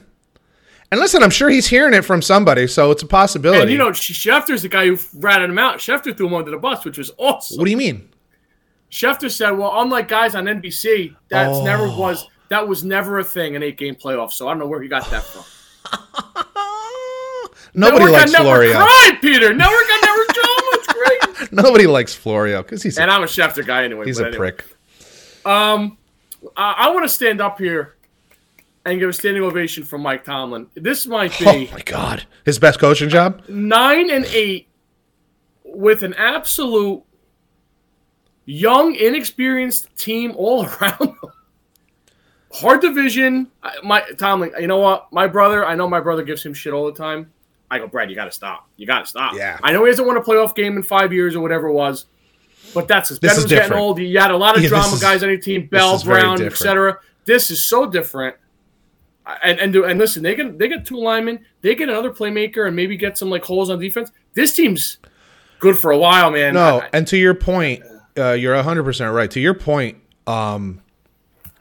[0.91, 3.61] And listen, I'm sure he's hearing it from somebody, so it's a possibility.
[3.63, 5.79] And you know, Sch- Schefter's the guy who ratted him out.
[5.79, 7.57] Schefter threw him under the bus, which was awesome.
[7.57, 8.07] what do you mean?
[8.91, 11.65] Schefter said, "Well, unlike guys on NBC, that's Oh.
[11.65, 14.67] never was that was never a thing an eight game playoff." So I don't know
[14.67, 15.43] where he got that from.
[17.73, 18.73] Nobody Network likes Florio.
[18.73, 19.53] cried, Peter.
[19.53, 20.34] Network on Network Joe.
[20.34, 20.34] It's great.
[21.51, 24.05] Nobody likes Florio because he's And I'm a Schefter guy anyway.
[24.05, 24.37] he's a anyway.
[24.51, 24.65] prick.
[25.45, 25.97] Um,
[26.57, 27.95] I, I want to stand up here
[28.85, 30.67] and give a standing ovation for Mike Tomlin.
[30.75, 33.41] This might be Oh my god, his best coaching job.
[33.49, 34.67] nine and eight
[35.63, 37.03] with an absolute
[38.45, 41.15] young, inexperienced team all around.
[42.53, 43.51] Hard division.
[43.83, 45.11] My Tomlin, you know what?
[45.11, 47.31] My brother, I know my brother gives him shit all the time.
[47.71, 48.67] I go, Brad, you got to stop.
[48.77, 49.33] You got to stop.
[49.35, 49.57] Yeah.
[49.63, 52.05] I know he hasn't won a playoff game in five years or whatever it was,
[52.73, 53.19] but that's his.
[53.19, 53.99] This is getting old.
[53.99, 56.99] You had a lot of Yeah, drama is- guys on your team, Bell, Brown, etc.
[57.25, 58.35] This is so different.
[59.43, 62.67] And and do- and listen, they get they get two linemen, they get another playmaker,
[62.67, 64.11] and maybe get some like holes on defense.
[64.35, 64.99] This team's
[65.59, 66.53] good for a while, man.
[66.53, 67.81] No, I- and to your point,
[68.19, 69.31] uh, you're 100% right.
[69.31, 69.97] To your point,
[70.27, 70.81] um,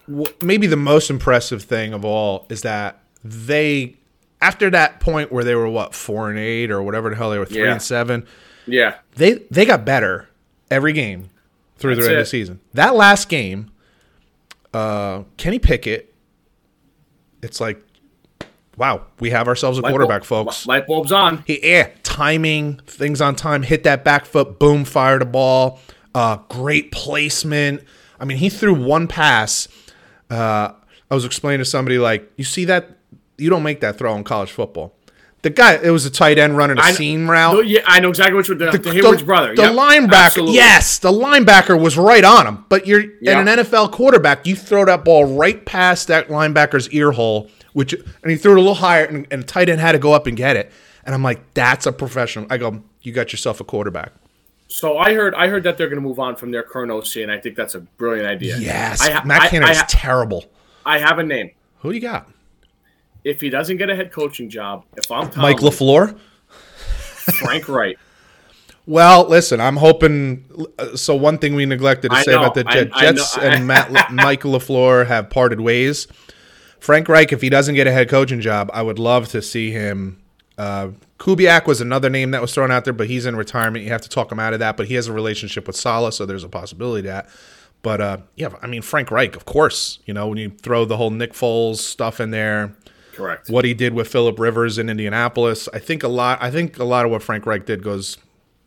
[0.07, 3.97] w- maybe the most impressive thing of all is that they,
[4.45, 7.39] after that point where they were, what, 4 and 8 or whatever the hell they
[7.39, 7.73] were, 3 Yeah.
[7.73, 8.27] and 7,
[8.67, 10.29] yeah, they, they got better
[10.71, 11.31] every game
[11.77, 12.61] through That's the end of the season.
[12.75, 13.71] That last game,
[14.73, 16.15] uh, Kenny Pickett,
[17.43, 17.83] it's like,
[18.77, 20.67] wow, we have ourselves a Light quarterback, bulb- folks.
[20.67, 21.45] Light bulbs on.
[21.47, 25.81] He, yeah, timing, things on time, hit that back foot, boom, fired a ball.
[26.15, 27.83] Uh, great placement.
[28.21, 29.69] I mean, he threw one pass.
[30.31, 30.73] Uh,
[31.11, 32.91] I was explaining to somebody like, you see that?
[33.39, 34.95] You don't make that throw in college football.
[35.43, 37.53] The guy, it was a tight end running a I- seam route.
[37.55, 38.57] No, yeah, I know exactly which one.
[38.57, 39.55] The, the, Heyward's brother.
[39.55, 40.55] The Yep, linebacker, absolutely.
[40.55, 42.65] yes, the linebacker was right on him.
[42.71, 43.41] But you're Yeah.
[43.41, 47.93] in an NFL quarterback, you throw that ball right past that linebacker's ear hole, which
[47.93, 50.15] and he threw it a little higher, and, and the tight end had to go
[50.15, 50.73] up and get it.
[51.05, 52.47] And I'm like, that's a professional.
[52.49, 54.13] I go, you got yourself a quarterback.
[54.69, 57.17] So I heard I heard that they're going to move on from their current OC,
[57.17, 58.57] and I think that's a brilliant idea.
[58.57, 60.47] Yes, I, Matt I- Canada I is terrible.
[60.87, 61.51] I have a name.
[61.81, 62.31] Who do you got?
[63.25, 66.19] If he doesn't get a head coaching job, if I'm Tom, Mike Lafleur.
[67.39, 67.97] Frank Reich.
[68.87, 70.45] Well, listen, I'm hoping.
[70.79, 73.01] uh, So one thing we neglected to I say know, about the I- Jet, I
[73.07, 76.07] know, Jets I- and Matt La- Mike Lafleur have parted ways.
[76.81, 79.71] Frank Reich, if he doesn't get a head coaching job, I would love to see
[79.71, 80.21] him.
[80.59, 83.87] Uh, Kubiak was another name that was thrown out there, but he's in retirement.
[83.87, 84.77] You have to talk him out of that.
[84.77, 87.31] But he has a relationship with Saleh, so there's a possibility that.
[87.81, 89.99] But uh, yeah, I mean Frank Reich, of course.
[90.05, 92.75] You know when you throw the whole Nick Foles stuff in there,
[93.15, 93.49] Correct.
[93.51, 95.69] what he did with Philip Rivers in Indianapolis.
[95.73, 96.39] I think a lot.
[96.43, 98.19] I think a lot of what Frank Reich did goes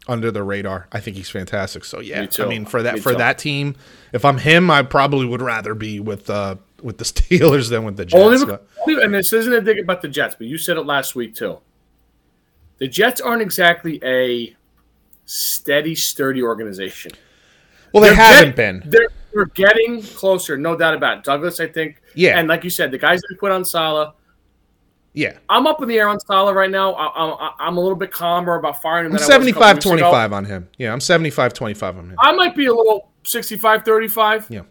[0.07, 0.87] under the radar.
[0.91, 1.83] I think he's fantastic.
[1.83, 2.29] So yeah, Me.
[2.39, 3.17] I mean for that Me for too.
[3.17, 3.75] that team,
[4.13, 7.97] if I'm him, I probably would rather be with uh with the Steelers than with
[7.97, 8.21] the Jets.
[8.23, 8.67] Only, but-
[9.03, 11.59] and this isn't a dig about the Jets, but you said it last week too.
[12.77, 14.55] The Jets aren't exactly a
[15.25, 17.11] steady, sturdy organization.
[17.91, 18.83] well, they They're haven't been.
[18.85, 21.23] They're, they're getting closer, no doubt about it.
[21.23, 22.01] Douglas, I think.
[22.15, 22.39] Yeah.
[22.39, 24.13] And like you said, the guys that put on Saleh,
[25.17, 26.93] Yeah, I'm up in the air on Saleh right now.
[26.93, 27.07] I,
[27.47, 29.13] I'm, I'm a little bit calmer about firing him.
[29.13, 29.97] I'm than I was a couple 75 weeks ago.
[29.97, 30.69] 25 on him.
[30.77, 32.15] Yeah, I'm 75 25 on him.
[32.19, 34.45] I might be a little 65 35.
[34.51, 34.61] Yeah.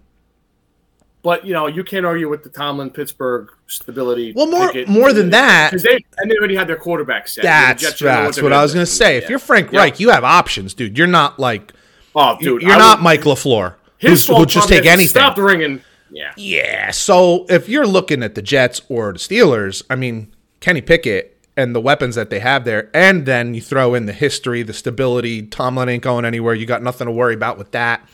[1.24, 4.34] But, you know, you can't argue with the Tomlin Pittsburgh stability.
[4.36, 7.42] Well, more more than that, Because they, and they already had their quarterback set.
[7.42, 9.16] That's know that's they're what I was gonna say.
[9.16, 9.80] If you're Frank Yeah.
[9.80, 10.96] Reich, you have options, dude.
[10.96, 11.72] You're not like
[12.14, 12.62] Oh, dude.
[12.62, 15.08] you're I not would- Mike Lafleur, His who's, who'll just take anything.
[15.08, 15.82] Stopped ringing.
[16.12, 16.32] Yeah.
[16.36, 16.92] Yeah.
[16.92, 21.74] So if you're looking at the Jets or the Steelers, I mean, Kenny Pickett and
[21.74, 25.42] the weapons that they have there, and then you throw in the history, the stability.
[25.42, 26.54] Tomlin ain't going anywhere.
[26.54, 28.06] You got nothing to worry about with that.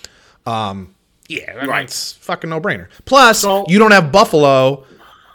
[0.46, 0.94] Um,
[1.28, 1.84] yeah, mean, Right.
[1.84, 2.86] it's fucking no brainer.
[3.04, 4.84] Plus, So- you don't have Buffalo,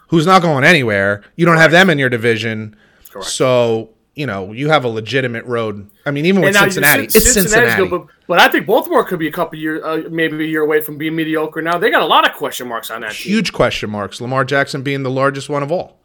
[0.09, 1.23] who's not going anywhere.
[1.35, 2.75] You don't have them in your division.
[3.09, 3.27] Correct.
[3.29, 5.87] So you know you have a legitimate road.
[6.05, 7.89] I mean, even with now Cincinnati, Cin- it's Cincinnati's Cincinnati.
[7.89, 10.61] good, but, but I think Baltimore could be a couple years, uh, maybe a year
[10.61, 11.61] away from being mediocre.
[11.61, 13.31] Now they got a lot of question marks on that team.
[13.33, 14.19] huge question marks.
[14.21, 15.99] Lamar Jackson being the largest one of all.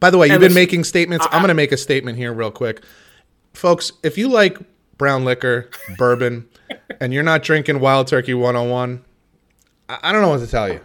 [0.00, 1.26] By the way, you've And been making statements.
[1.30, 2.82] I'm going to make a statement here, real quick,
[3.52, 3.92] folks.
[4.02, 4.58] If you like
[4.96, 6.48] brown liquor, bourbon,
[7.00, 9.04] and you're not drinking Wild Turkey 101,
[9.88, 10.80] I, I don't know what to tell you.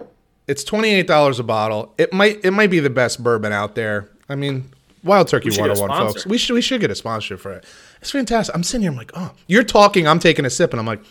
[0.48, 1.94] It's twenty eight dollars a bottle.
[1.98, 4.10] It might it might be the best bourbon out there.
[4.30, 4.70] I mean,
[5.04, 6.26] Wild Turkey should get a 101, folks.
[6.28, 7.66] We should we should get a sponsor for it.
[8.02, 8.54] It's fantastic.
[8.56, 8.92] I'm sitting here.
[8.92, 10.08] I'm like, oh, you're talking.
[10.08, 11.02] I'm taking a sip, and I'm like,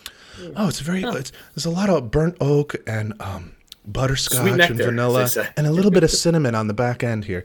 [0.55, 1.03] oh, it's very.
[1.03, 5.71] It's, there's a lot of burnt oak and um, butterscotch Sweet and vanilla, and a
[5.71, 7.43] little bit of cinnamon on the back end here.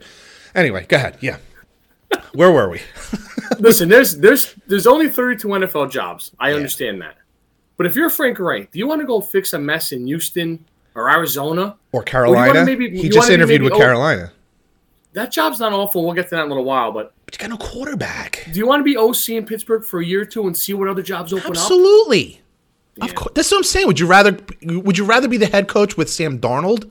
[0.55, 1.17] Anyway, go ahead.
[1.21, 1.37] Yeah,
[2.33, 2.81] where were we?
[3.59, 6.31] Listen, there's there's there's only 32 NFL jobs.
[6.39, 7.17] I understand that,
[7.77, 10.65] but if you're Frank Reich, do you want to go fix a mess in Houston
[10.95, 11.77] or Arizona?
[11.91, 12.65] Or Carolina?
[12.65, 14.31] maybe- he just interviewed with o- Carolina.
[15.13, 16.05] That job's not awful.
[16.05, 16.91] We'll get to that in a little while.
[16.93, 18.47] But But you got no quarterback.
[18.53, 20.73] do you want to be OC in Pittsburgh for a year or two and see
[20.73, 21.51] what other jobs open up?
[21.51, 22.41] Absolutely.
[23.01, 23.31] Of course.
[23.35, 23.87] That's what I'm saying.
[23.87, 26.89] Would you rather would you rather be the head coach with Sam Darnold?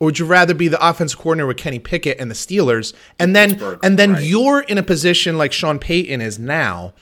[0.00, 2.94] Or would you rather be the offensive coordinator with Kenny Pickett and the Steelers?
[3.18, 4.22] And then Pittsburgh, and then right.
[4.22, 6.92] you're in a position like Sean Payton is now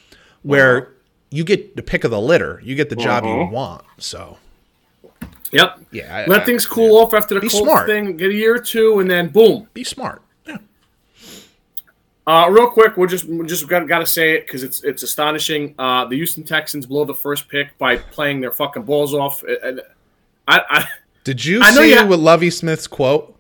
[0.43, 0.93] where
[1.31, 2.61] you get the pick of the litter.
[2.65, 3.51] You get the job you Uh-huh.
[3.53, 3.85] want.
[3.99, 4.39] So
[5.53, 5.81] Yep.
[5.93, 7.87] Yeah, I- Let I- things cool off after the Be Colts smart.
[7.87, 8.17] thing.
[8.17, 9.69] Get a year or two, and then boom.
[9.75, 10.23] be smart.
[10.47, 10.57] Yeah.
[12.27, 15.03] Uh, real quick, we're just we just got, got to say it because it's it's
[15.05, 15.75] astonishing.
[15.79, 19.43] Uh, the Houston Texans blow the first pick by playing their fucking balls off.
[19.63, 19.81] And
[20.49, 20.85] I, I
[21.27, 23.37] Did you I see you ha- with Lovie Smith's quote?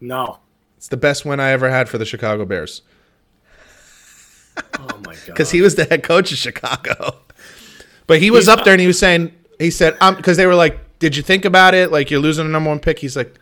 [0.00, 0.38] no.
[0.76, 2.82] It's the best win I ever had for the Chicago Bears
[4.78, 5.26] Oh my god.
[5.26, 7.16] because he was the head coach of Chicago.
[8.06, 10.46] But he was He's up there and he was saying, he said, um, because they
[10.46, 11.90] were like, "Did you think about it?
[11.90, 13.34] Like you're losing the number one pick." He's like,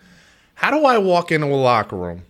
[0.54, 2.22] "How do I walk into a locker room?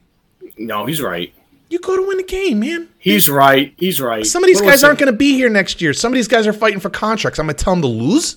[0.57, 1.35] no, he's right.
[1.69, 2.89] You go to win the game, man.
[2.99, 3.75] He's right.
[3.77, 4.25] He's right.
[4.27, 5.93] Some of these But guys aren't going to be here next year.
[5.95, 7.39] Some of these guys are fighting for contracts.
[7.39, 8.37] I'm going to tell them to lose.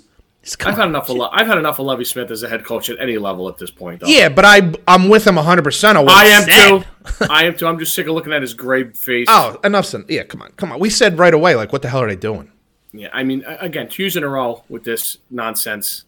[0.63, 2.89] I've had enough of Le- I've had enough of Lovie Smith as a head coach
[2.89, 4.01] at any level at this point.
[4.01, 4.07] Though.
[4.07, 6.69] Yeah, but I I'm with him 100 percent on I am said.
[6.79, 7.25] too.
[7.29, 7.67] I am too.
[7.67, 9.27] I'm just sick of looking at his gray face.
[9.29, 9.85] Oh, enough.
[9.85, 10.05] Son.
[10.07, 10.79] Yeah, come on, come on.
[10.79, 12.51] We said right away, like, what the hell are they doing?
[12.93, 13.09] yeah.
[13.11, 16.05] I mean, again, two years in a row with this nonsense.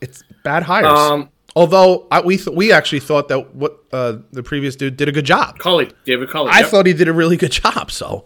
[0.00, 0.86] It's bad hires.
[0.86, 5.08] Um, Although I, we th- we actually thought that what uh, the previous dude did
[5.08, 5.58] a good job.
[5.58, 6.50] Culley, David Culley.
[6.52, 6.68] I yep.
[6.68, 7.90] thought he did a really good job.
[7.90, 8.24] So,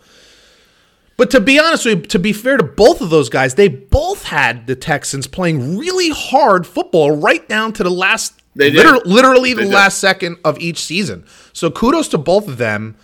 [1.17, 3.69] but to be honest with you, to be fair to both of those guys, they
[3.69, 9.01] both had the Texans playing really hard football right down to the last, They liter-
[9.05, 9.73] literally the did.
[9.73, 11.25] last second of each season.
[11.53, 12.97] So kudos to both of them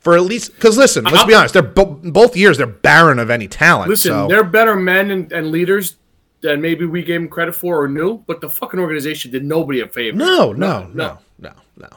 [0.00, 3.30] for at least because listen, let's be honest, they're bo- both years they're barren of
[3.30, 3.88] any talent.
[3.88, 4.28] Listen, so.
[4.28, 5.96] they're better men and, and leaders
[6.42, 9.80] than maybe we gave them credit for or knew, but the fucking organization did nobody
[9.80, 10.16] a favor.
[10.16, 11.88] no, no, no, no, no.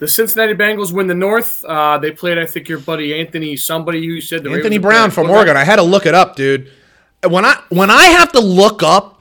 [0.00, 1.62] The Cincinnati Bengals win the North.
[1.62, 5.10] Uh, they played, I think, your buddy Anthony, somebody who said the Anthony Ravens Brown
[5.10, 5.56] from Oregon.
[5.56, 6.70] I had to look it up, dude.
[7.28, 9.20] When I when I have to look up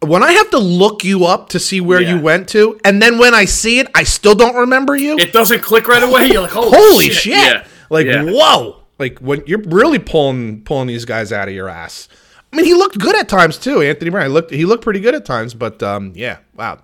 [0.00, 3.18] when I have to look you up to see where you went to, and then
[3.18, 5.18] when I see it, I still don't remember you.
[5.18, 6.26] It doesn't click right away.
[6.26, 7.14] You're like, holy, Holy shit!
[7.14, 7.34] shit!
[7.34, 7.66] Yeah.
[7.88, 8.24] Like Yeah.
[8.24, 8.82] whoa!
[8.98, 12.08] Like when you're really pulling pulling these guys out of your ass.
[12.56, 13.82] I mean, he looked good at times too.
[13.82, 16.78] Anthony Brown he looked he looked pretty good at times, but um, yeah, wow.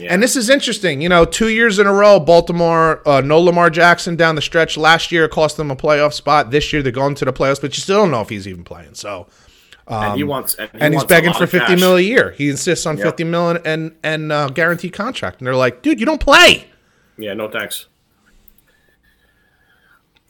[0.00, 1.00] And this is interesting.
[1.00, 4.76] You know, two years in a row, Baltimore, uh, no Lamar Jackson down the stretch.
[4.76, 6.50] Last year, it cost them a playoff spot.
[6.50, 8.64] This year, they're going to the playoffs, but you still don't know if he's even
[8.64, 8.94] playing.
[8.94, 9.28] So,
[9.86, 11.80] and he wants, and, he and he's begging for fifty cash.
[11.80, 12.32] mil a year.
[12.32, 13.06] He insists on Yep.
[13.06, 15.38] fifty mil and and, and uh, guaranteed contract.
[15.38, 16.64] And they're like, dude, you don't play.
[17.16, 17.86] Yeah, no thanks.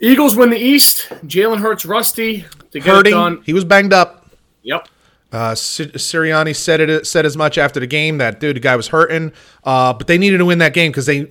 [0.01, 1.09] Eagles win the East.
[1.24, 3.12] Jalen Hurts rusty to get it Hurting.
[3.12, 3.43] done.
[3.47, 4.21] He was banged up.
[4.62, 4.88] Yep.
[5.32, 8.88] Uh, Sirianni said it said as much after the game that dude, the guy was
[8.88, 9.32] hurting.
[9.64, 11.26] Uh, but they needed to win that game because they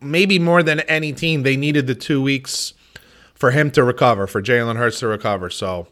[0.00, 2.74] maybe more than any team they needed the two weeks
[3.34, 5.50] for him to recover, for Jalen Hurts to recover.
[5.50, 5.86] So,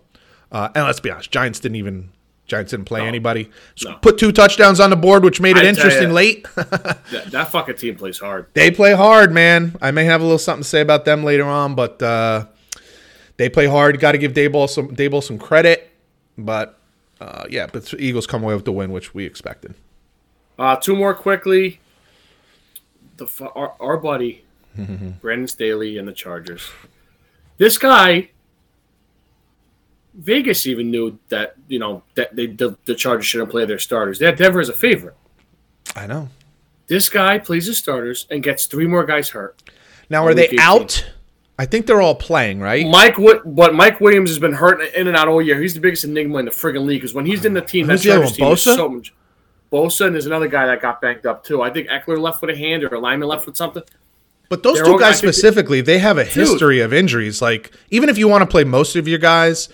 [0.51, 2.11] uh, and let's be honest, Giants didn't even
[2.47, 3.49] Giants didn't play anybody.
[3.77, 3.97] So No.
[3.99, 6.15] Put two touchdowns on the board, which made it I interesting ya.
[6.15, 6.47] late.
[7.13, 8.47] That, that fucking team plays hard.
[8.55, 9.77] they play hard, man.
[9.81, 12.47] I may have a little something to say about them later on, but uh,
[13.37, 14.01] they play hard.
[14.01, 15.91] Got to give Daboll some Daboll some credit,
[16.37, 16.79] but
[17.23, 19.75] uh, yeah, but Eagles come away with the win, which we expected.
[20.59, 21.81] Uh, two more quickly.
[23.17, 24.45] The our, our buddy
[25.21, 26.69] Brandon Staley and the Chargers.
[27.59, 28.31] This guy,
[30.15, 34.19] Vegas even knew that you know that they the, the Chargers shouldn't play their starters.
[34.19, 35.17] They had Denver as a favorite.
[35.95, 36.29] I know.
[36.89, 39.63] This guy plays his starters and gets three more guys hurt.
[40.11, 40.61] Now, are they week 18.
[40.61, 41.11] out?
[41.59, 42.87] I think they're all playing, right?
[42.87, 45.61] Mike, but Mike Williams has been hurt in and out all year.
[45.61, 47.93] He's the biggest enigma in the friggin' league because when he's in the team, that
[47.95, 49.15] Who's the other Chargers one, team is so much.
[49.73, 51.63] Bosa and there's another guy that got banged up too.
[51.63, 53.83] I think Ekeler left with a hand or a lineman left with something.
[54.49, 57.41] But those They're two all- guys specifically, they have a history of injuries.
[57.41, 59.69] Like, even if you want to play most of your guys,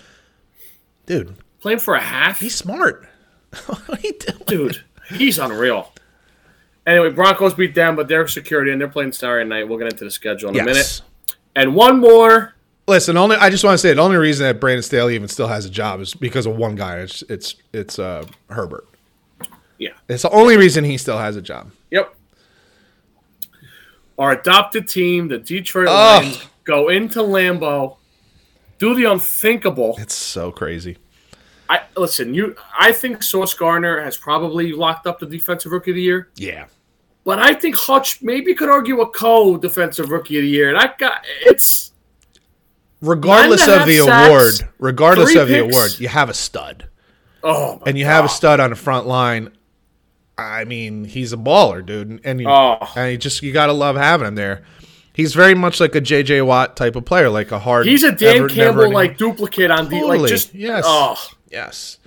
[1.05, 3.05] dude, Playing for a half, be smart.
[3.65, 4.39] what are you doing?
[4.47, 5.91] dude, he's unreal.
[6.87, 9.67] Anyway, Broncos beat them, but they're security and they're playing Saturday night.
[9.67, 11.01] We'll get into the schedule in a minute.
[11.55, 12.55] And one more.
[12.87, 15.47] Listen, only I just want to say the only reason that Brandon Staley even still
[15.47, 16.99] has a job is because of one guy.
[16.99, 18.87] It's it's it's uh, Herbert.
[19.77, 19.91] Yeah.
[20.07, 21.71] It's the only reason he still has a job.
[21.91, 22.13] Yep.
[24.17, 25.87] Our adopted team, the Detroit.
[25.87, 27.95] Lions, go into Lambeau,
[28.77, 29.95] do the unthinkable.
[29.97, 30.97] It's so crazy.
[31.69, 32.33] I listen.
[32.33, 36.29] You, I think Sauce Gardner has probably locked up the defensive rookie of the year,
[36.35, 36.65] Yeah.
[37.29, 40.75] But I think Hutch maybe could argue a co-defensive rookie of the year.
[40.75, 41.91] I got it's
[43.01, 46.33] Regardless Nine and a of the half award, regardless of the award, you have a
[46.33, 46.89] stud.
[47.43, 49.51] oh, and you have a stud on the front line.
[50.39, 52.79] I mean, he's a baller, dude, and you, Oh.
[52.95, 54.63] and you just you gotta love having him there.
[55.13, 57.85] He's very much like a JJ Watt type of player, like a hard.
[57.85, 60.83] He's a Dan ever- Campbell like duplicate on the like just yes.
[60.87, 61.15] Oh,
[61.51, 61.99] yes,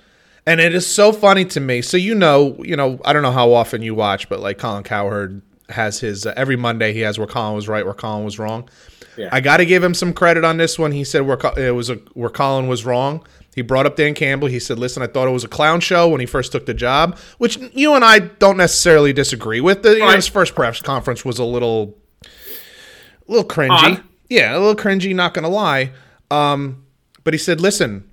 [0.45, 1.81] and it is so funny to me.
[1.81, 4.83] So you know, you know, I don't know how often you watch, but like Colin
[4.83, 6.93] Cowherd has his uh, every Monday.
[6.93, 8.69] He has where Colin was right, where Colin was wrong.
[9.17, 9.29] Yeah.
[9.31, 10.91] I got to give him some credit on this one.
[10.91, 13.25] He said where it was a, where Colin was wrong.
[13.55, 14.47] He brought up Dan Campbell.
[14.47, 16.73] He said, "Listen, I thought it was a clown show when he first took the
[16.73, 19.83] job," which you and I don't necessarily disagree with.
[19.83, 23.69] The, you know, his first press conference was a little, a little cringy.
[23.69, 24.03] Odd.
[24.29, 25.91] Yeah, Yeah, a little cringy, not gonna lie.
[26.31, 26.85] Um,
[27.23, 28.09] but he said, listen,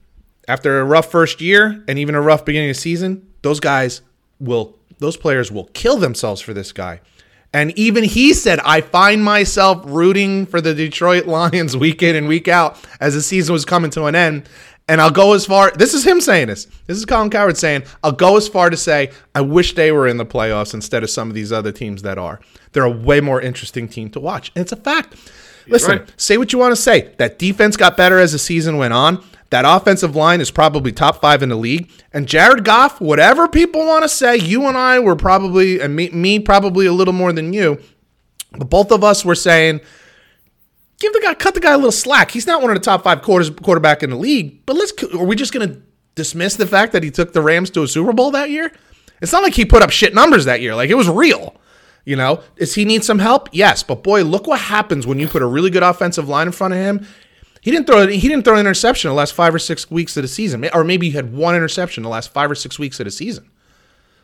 [0.51, 4.03] after a rough first year and even a rough beginning of season, those guys
[4.41, 7.01] will, those players will kill themselves for this guy.
[7.53, 12.27] And even he said, I find myself rooting for the Detroit Lions week in and
[12.27, 14.49] week out as the season was coming to an end.
[14.89, 16.65] And I'll go as far, this is him saying this.
[16.89, 20.09] This is Colin Cowherd saying, I'll go as far to say, I wish they were
[20.09, 22.41] in the playoffs instead of some of these other teams that are.
[22.73, 24.51] They're a way more interesting team to watch.
[24.57, 25.15] And it's a fact.
[25.69, 26.21] Listen, right.
[26.21, 27.15] say what you want to say.
[27.19, 29.23] That defense got better as the season went on.
[29.51, 31.91] That offensive line is probably top five in the league.
[32.13, 36.09] And Jared Goff, whatever people want to say, you and I were probably, and me,
[36.11, 37.81] me probably a little more than you,
[38.53, 39.81] but both of us were saying,
[41.01, 42.31] give the guy, cut the guy a little slack.
[42.31, 44.65] He's not one of the top five quarters, quarterback in the league.
[44.67, 45.83] But let's, are we just going to
[46.15, 48.73] dismiss the fact that he took the Rams to a Super Bowl that year?
[49.21, 50.75] It's not like he put up shit numbers that year.
[50.75, 51.57] Like it was real.
[52.05, 53.49] You know, does he need some help?
[53.53, 56.53] Yes, but boy, look what happens when you put a really good offensive line in
[56.53, 57.07] front of him.
[57.61, 60.23] He didn't throw he didn't throw an interception the last five or six weeks of
[60.23, 63.05] the season, or maybe he had one interception the last five or six weeks of
[63.05, 63.51] the season.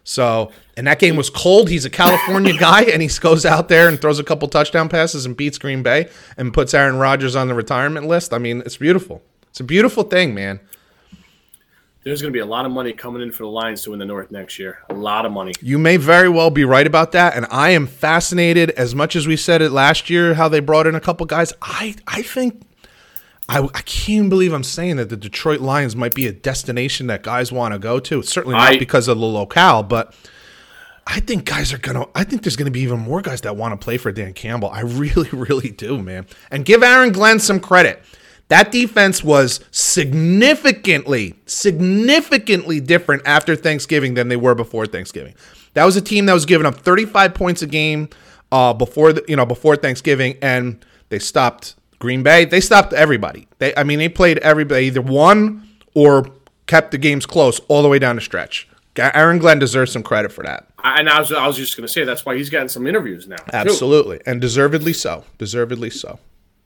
[0.05, 1.69] So, and that game was cold.
[1.69, 5.27] He's a California guy, and he goes out there and throws a couple touchdown passes
[5.27, 8.33] and beats Green Bay and puts Aaron Rodgers on the retirement list.
[8.33, 9.23] I mean, it's beautiful.
[9.49, 10.61] It's a beautiful thing, man.
[12.05, 13.99] There's going to be a lot of money coming in for the Lions to win
[13.99, 14.79] the North next year.
[14.91, 15.55] A lot of money.
[15.61, 18.71] You may very well be right about that, and I am fascinated.
[18.71, 21.53] As much as we said it last year, how they brought in a couple guys,
[21.61, 22.63] I I think
[23.49, 27.23] I, I can't believe I'm saying that the Detroit Lions might be a destination that
[27.23, 28.21] guys want to go to.
[28.21, 30.15] It's certainly not I- because of the locale, but
[31.07, 32.07] I think guys are gonna.
[32.17, 34.71] I think there's gonna be even more guys that want to play for Dan Campbell.
[34.71, 36.27] I really, really do, man.
[36.51, 38.03] And give Aaron Glenn some credit.
[38.49, 45.35] That defense was significantly, significantly different after Thanksgiving than they were before Thanksgiving.
[45.75, 48.09] That was a team that was giving up 35 points a game
[48.53, 52.45] uh, before the, you know before Thanksgiving, and they stopped Green Bay.
[52.45, 53.49] They stopped everybody.
[53.59, 56.31] They, I mean, they played everybody either won or
[56.67, 58.69] kept the games close all the way down the stretch.
[58.99, 60.67] Aaron Glenn deserves some credit for that.
[60.83, 63.27] And I was, I was just going to say that's why he's getting some interviews
[63.27, 63.37] now.
[63.37, 63.51] too.
[63.53, 65.25] Absolutely, and deservedly so.
[65.39, 66.19] Deservedly so.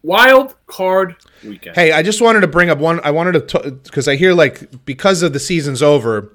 [0.02, 1.76] Wild card weekend.
[1.76, 3.00] Hey, I just wanted to bring up one.
[3.04, 6.32] I wanted to because I hear like because of the season's over,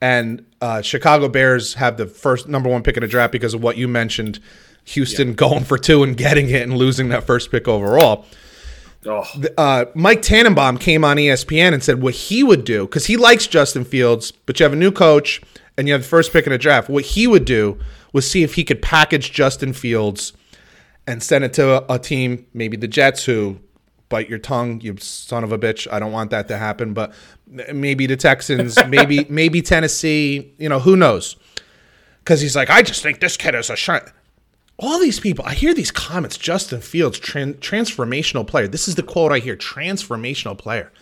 [0.00, 3.62] and uh, Chicago Bears have the first number one pick in the draft because of
[3.62, 4.40] what you mentioned.
[4.88, 8.24] Houston going for two and getting it and losing that first pick overall.
[9.06, 9.24] Oh,
[9.56, 13.46] uh, Mike Tannenbaum came on ESPN and said what he would do because he likes
[13.46, 15.40] Justin Fields, but you have a new coach
[15.76, 16.88] and you have the first pick in the draft.
[16.88, 17.78] What he would do
[18.12, 20.32] was see if he could package Justin Fields
[21.06, 23.60] and send it to a, a team, maybe the Jets, who
[24.08, 25.86] bite your tongue, you son of a bitch.
[25.92, 27.12] I don't want that to happen, but
[27.46, 30.52] maybe the Texans, maybe maybe Tennessee.
[30.58, 31.36] You know, who knows?
[32.20, 34.12] Because he's like, I just think this kid is a shot
[34.78, 36.38] all these people, I hear these comments.
[36.38, 38.68] Justin Fields, tran- transformational player.
[38.68, 40.92] This is the quote I hear: transformational player.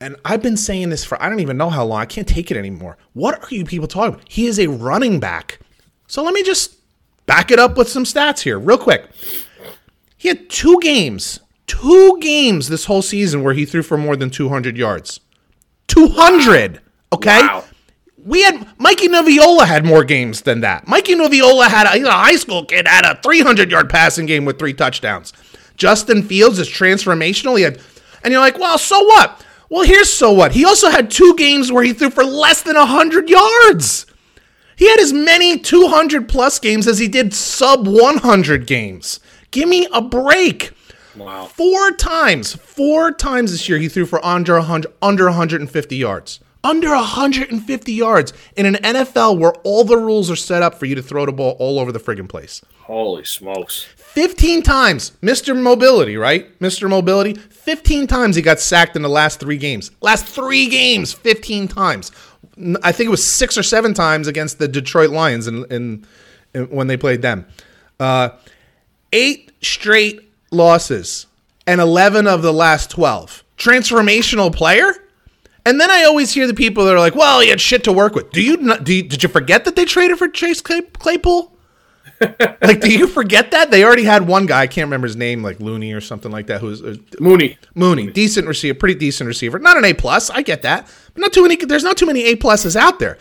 [0.00, 2.00] And I've been saying this for I don't even know how long.
[2.00, 2.98] I can't take it anymore.
[3.14, 4.28] What are you people talking about?
[4.28, 5.60] He is a running back.
[6.08, 6.76] So let me just
[7.26, 9.08] back it up with some stats here, real quick.
[10.16, 14.30] He had two games, two games this whole season where he threw for more than
[14.30, 15.20] 200 yards.
[15.88, 16.80] 200.
[17.12, 17.40] Okay.
[17.40, 17.64] Wow.
[18.24, 20.88] We had Mikey Noviola had more games than that.
[20.88, 24.46] Mikey Noviola had a, he's a high school kid had a 300 yard passing game
[24.46, 25.32] with three touchdowns.
[25.76, 27.56] Justin Fields is transformational.
[27.58, 27.80] He had,
[28.22, 29.44] and you're like, well, so what?
[29.68, 30.52] Well, here's so what.
[30.52, 34.06] He also had two games where he threw for less than 100 yards.
[34.76, 39.20] He had as many 200 plus games as he did sub 100 games.
[39.50, 40.72] Give me a break.
[41.16, 41.46] wow.
[41.46, 46.40] Four times, four times this year he threw for under 100, under 150 yards.
[46.64, 50.94] Under 150 yards in an NFL where all the rules are set up for you
[50.94, 52.62] to throw the ball all over the friggin' place.
[52.80, 53.86] Holy smokes.
[53.96, 55.60] 15 times, Mr.
[55.60, 56.58] Mobility, right?
[56.60, 56.88] Mr.
[56.88, 57.34] Mobility.
[57.34, 59.90] 15 times he got sacked in the last three games.
[60.00, 62.10] Last three games, 15 times.
[62.82, 66.06] I think it was six or seven times against the Detroit Lions in, in,
[66.54, 67.46] in when they played them.
[68.00, 68.30] Uh,
[69.12, 71.26] eight straight losses
[71.66, 73.44] and 11 of the last 12.
[73.58, 74.94] Transformational player?
[75.66, 77.92] And then I always hear the people that are like, "Well, he had shit to
[77.92, 80.60] work with." Do you, not, do you did you forget that they traded for Chase
[80.60, 81.54] Claypool?
[82.20, 84.62] like, do you forget that they already had one guy?
[84.62, 86.60] I can't remember his name, like Looney or something like that.
[86.60, 87.58] Who's uh, Mooney.
[87.74, 89.58] Mooney, decent receiver, pretty decent receiver.
[89.58, 91.56] Not an A plus, I get that, but not too many.
[91.56, 93.18] There's not too many A pluses out there.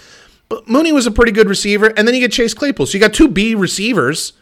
[0.50, 2.86] But Mooney was a pretty good receiver, and then you get Chase Claypool.
[2.86, 4.34] So you got two B receivers,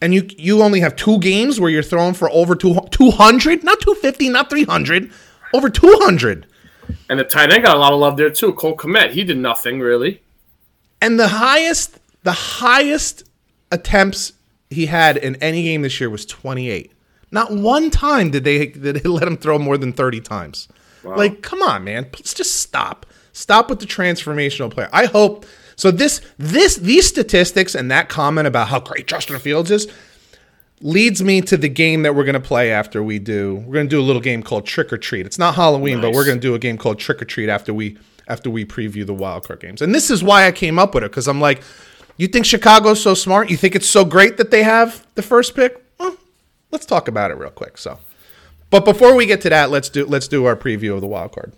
[0.00, 3.80] and you you only have two games where you're throwing for over two hundred, not
[3.80, 5.10] two fifty, not three hundred,
[5.52, 6.46] over two hundred.
[7.08, 8.52] And the tight end got a lot of love there too.
[8.54, 9.10] Cole Kmet.
[9.10, 10.22] He did nothing really.
[11.00, 13.24] And the highest, the highest
[13.70, 14.32] attempts
[14.70, 16.92] he had in any game this year was 28.
[17.30, 20.68] Not one time did they did they let him throw more than 30 times.
[21.02, 22.06] Like, come on, man.
[22.06, 23.04] Please just stop.
[23.34, 24.88] Stop with the transformational player.
[24.90, 25.44] I hope
[25.76, 29.92] so this this these statistics and that comment about how great Justin Fields is
[30.84, 33.54] leads me to the game that we're going to play after we do.
[33.66, 35.24] We're going to do a little game called Trick or Treat.
[35.24, 37.72] It's not Halloween, but we're going to do a game called Trick or Treat after
[37.74, 39.82] we after we preview the wild card games.
[39.82, 41.62] And this is why I came up with it cuz I'm like,
[42.16, 43.50] you think Chicago's so smart?
[43.50, 45.82] You think it's so great that they have the first pick?
[45.98, 46.16] Well,
[46.70, 47.76] let's talk about it real quick.
[47.78, 47.98] So,
[48.70, 51.32] but before we get to that, let's do let's do our preview of the wild
[51.32, 51.52] card.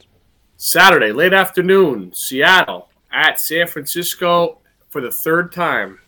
[0.57, 4.59] Saturday, late afternoon, Seattle at San Francisco
[4.89, 5.99] for the third time.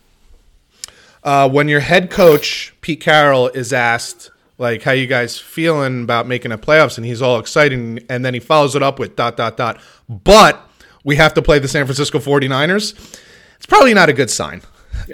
[1.23, 6.27] Uh, when your head coach Pete Carroll is asked like how you guys feeling about
[6.27, 9.37] making a playoffs and he's all excited and then he follows it up with dot
[9.37, 10.61] dot dot but
[11.03, 13.19] we have to play the San Francisco 49ers
[13.55, 14.61] it's probably not a good sign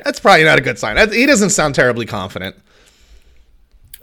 [0.03, 2.56] that's probably not a good sign he doesn't sound terribly confident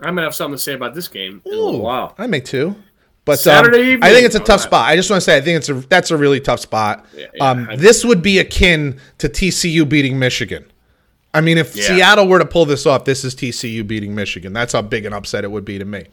[0.00, 2.14] I'm gonna have something to say about this game in wow.
[2.18, 2.76] I may too
[3.24, 4.46] but um, Saturday I think it's a evening.
[4.46, 4.60] tough Alright.
[4.62, 4.88] spot.
[4.88, 7.06] I just want to say I think it's a that's a really tough spot.
[7.16, 10.64] Yeah, yeah, um, this would be akin to TCU beating Michigan.
[11.34, 11.84] I mean, if Yeah.
[11.84, 14.52] Seattle were to pull this off, this is TCU beating Michigan.
[14.52, 16.04] That's how big an upset it would be to me.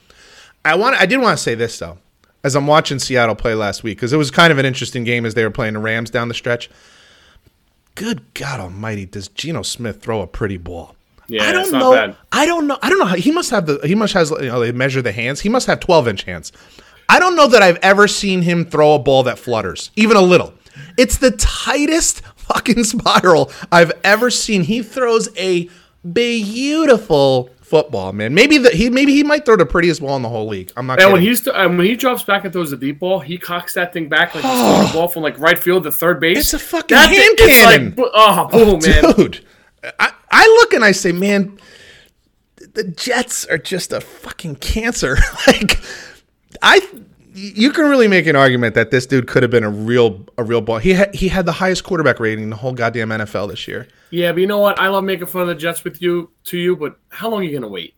[0.65, 0.95] I want.
[0.95, 1.97] I did want to say this though,
[2.43, 5.25] as I'm watching Seattle play last week, because it was kind of an interesting game
[5.25, 6.69] as they were playing the Rams down the stretch.
[7.95, 10.95] Good God Almighty, does Geno Smith throw a pretty ball?
[11.27, 11.91] Yeah, I don't it's not know.
[11.93, 12.15] bad.
[12.31, 12.77] I don't know.
[12.81, 13.79] I don't know how he must have the.
[13.83, 14.31] He must has.
[14.31, 15.41] You know, they measure the hands.
[15.41, 16.51] He must have 12 inch hands.
[17.07, 20.21] I don't know that I've ever seen him throw a ball that flutters, even a
[20.21, 20.53] little.
[20.97, 22.21] It's the tightest
[22.53, 24.63] fucking spiral I've ever seen.
[24.63, 25.69] He throws a
[26.13, 28.33] beautiful football, man.
[28.33, 30.71] Maybe the, he maybe he might throw the prettiest ball in the whole league.
[30.75, 30.93] I'm not.
[30.93, 31.13] And kidding.
[31.13, 33.73] when he's uh, and when he drops back and throws the deep ball, he cocks
[33.75, 36.37] that thing back like he's the ball from like right field to third base.
[36.37, 37.95] It's a fucking That hand it's cannon.
[37.95, 39.13] Like, uh, oh, boom, man!
[39.15, 39.45] dude.
[39.99, 41.57] I, I look and I say, man,
[42.73, 45.17] the Jets are just a fucking cancer.
[45.47, 45.79] like,
[46.61, 46.81] I,
[47.39, 50.43] you can really make an argument that this dude could have been a real, a
[50.43, 50.77] real ball.
[50.79, 53.87] He had, he had the highest quarterback rating in the whole goddamn NFL this year.
[54.09, 54.79] Yeah, but you know what?
[54.79, 57.43] I love making fun of the Jets with you to you, but how long are
[57.43, 57.93] you gonna wait?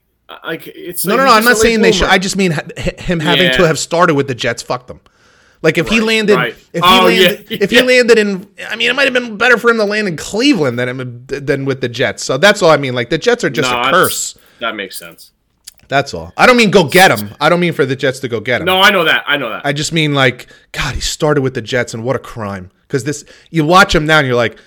[0.46, 1.34] Like it's No, like no, no.
[1.36, 2.08] I'm not saying they should.
[2.08, 3.52] I just mean him having Yeah.
[3.58, 4.62] to have started with the Jets.
[4.62, 5.02] Fuck them.
[5.62, 6.54] Like if he landed, right.
[6.74, 7.82] if he Oh, yeah, landed, if yeah.
[7.82, 10.18] he landed in, I mean, it might have been better for him to land in
[10.18, 12.24] Cleveland than him, than with the Jets.
[12.24, 12.96] So that's all I mean.
[12.96, 14.38] Like the Jets are just No, a curse.
[14.60, 15.32] That makes sense.
[15.92, 16.32] That's all.
[16.38, 17.36] I don't mean go get him.
[17.42, 18.66] I don't mean for the Jets to go get him.
[18.66, 19.26] No, I know that.
[19.28, 19.66] I know that.
[19.66, 22.72] I just mean like, God, he started with the Jets, and what a crime.
[22.88, 24.58] Because this, you watch him now, and you're like,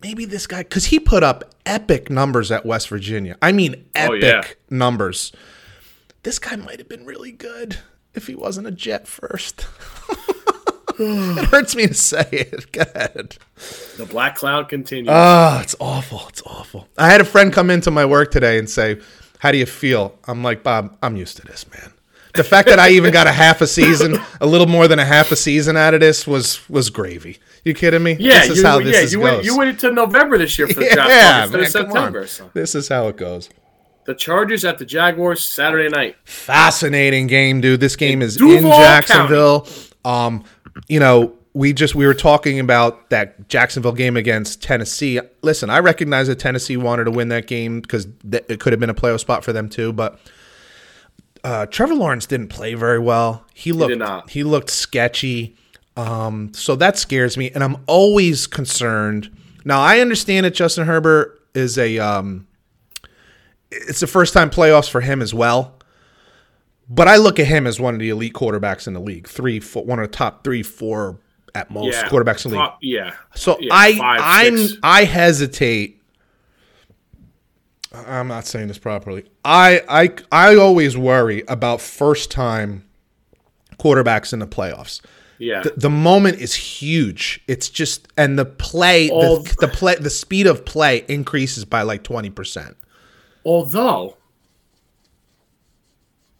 [0.00, 3.36] maybe this guy, because he put up epic numbers at West Virginia.
[3.42, 4.42] I mean, Oh, epic yeah.
[4.70, 5.32] numbers.
[6.22, 7.78] This guy might have been really good
[8.14, 9.66] if he wasn't a Jet first.
[11.00, 12.70] it hurts me to say it.
[12.70, 13.38] Go ahead.
[13.96, 15.10] the black cloud continues.
[15.12, 16.22] Oh, it's awful.
[16.28, 16.86] It's awful.
[16.96, 19.00] I had a friend come into my work today and say,
[19.38, 20.18] How do you feel?
[20.26, 21.92] I'm like, Bob, I'm used to this, man.
[22.34, 25.04] The fact that I even got a half a season, a little more than a
[25.04, 27.38] half a season out of this was was gravy.
[27.64, 28.16] You kidding me?
[28.18, 29.32] yeah, this is you, how yeah, this is you goes.
[29.32, 32.26] went you waited till November this year for the yeah, instead man, September.
[32.26, 32.50] So.
[32.52, 33.48] This is how it goes.
[34.06, 36.16] The Chargers at the Jaguars Saturday night.
[36.24, 37.80] Fascinating game, dude.
[37.80, 39.66] This game is Duval in Jacksonville.
[40.04, 40.44] Um,
[40.88, 45.20] you know, we just we were talking about that Jacksonville game against Tennessee.
[45.42, 48.80] Listen, I recognize that Tennessee wanted to win that game because th- it could have
[48.80, 49.92] been a playoff spot for them too.
[49.92, 50.18] But
[51.44, 53.44] uh, Trevor Lawrence didn't play very well.
[53.54, 54.30] He looked not.
[54.30, 55.56] he looked sketchy.
[55.96, 59.30] Um, so that scares me, and I'm always concerned.
[59.64, 62.48] Now I understand that Justin Herbert is a um,
[63.70, 65.78] it's the first time playoffs for him as well.
[66.88, 69.28] But I look at him as one of the elite quarterbacks in the league.
[69.28, 71.20] Three, four, one of the top three, four
[71.54, 72.70] at most Yeah, quarterbacks in the league.
[72.80, 73.14] yeah.
[73.34, 74.78] So Yeah, I, five, I'm, six.
[74.82, 76.00] I hesitate.
[77.92, 79.24] I'm not saying this properly.
[79.44, 80.10] I, I,
[80.50, 82.84] I always worry about first time
[83.78, 85.00] quarterbacks in the playoffs.
[85.38, 85.62] Yeah.
[85.62, 87.40] The, the moment is huge.
[87.46, 92.02] It's just and the play, the, the play, the speed of play increases by like
[92.04, 92.76] twenty percent.
[93.44, 94.16] Although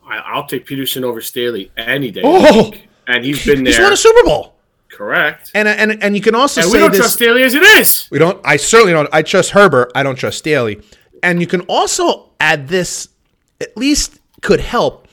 [0.06, 2.22] I, I'll take Pederson over Staley any day.
[2.24, 2.72] Oh!
[3.06, 3.84] and he's been He's there.
[3.84, 4.53] won a Super Bowl,
[4.94, 5.50] correct.
[5.54, 7.00] and and and you can also And say we don't this.
[7.00, 8.08] trust Staley as it is.
[8.10, 8.40] We don't.
[8.44, 9.08] I certainly don't.
[9.12, 9.92] I trust Herbert.
[9.94, 10.80] I don't trust Staley.
[11.22, 13.08] And you can also add this.
[13.60, 15.08] At least could help.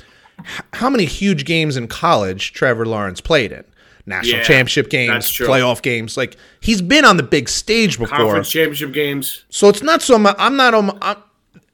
[0.73, 3.63] How many huge games in college Trevor Lawrence played in?
[4.07, 6.17] National Yeah, championship games, playoff games.
[6.17, 8.17] Like he's been on the big stage before.
[8.17, 9.45] Conference championship games.
[9.49, 10.36] So it's not so much.
[10.39, 10.73] I'm not.
[10.73, 11.17] Um, I'm,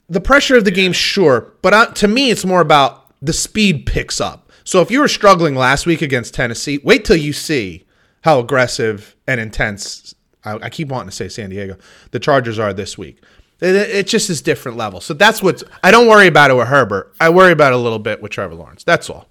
[0.09, 3.85] the pressure of the game, sure, but uh, to me, it's more about the speed
[3.85, 4.51] picks up.
[4.63, 7.85] So if you were struggling last week against Tennessee, wait till you see
[8.22, 10.15] how aggressive and intense.
[10.43, 11.78] I, I keep wanting to say San Diego.
[12.11, 13.22] The Chargers are this week.
[13.59, 15.01] It, it just is different level.
[15.01, 17.15] So that's what I don't worry about it with Herbert.
[17.20, 18.84] I worry about it a little bit with Trevor Lawrence.
[18.84, 19.28] That's all.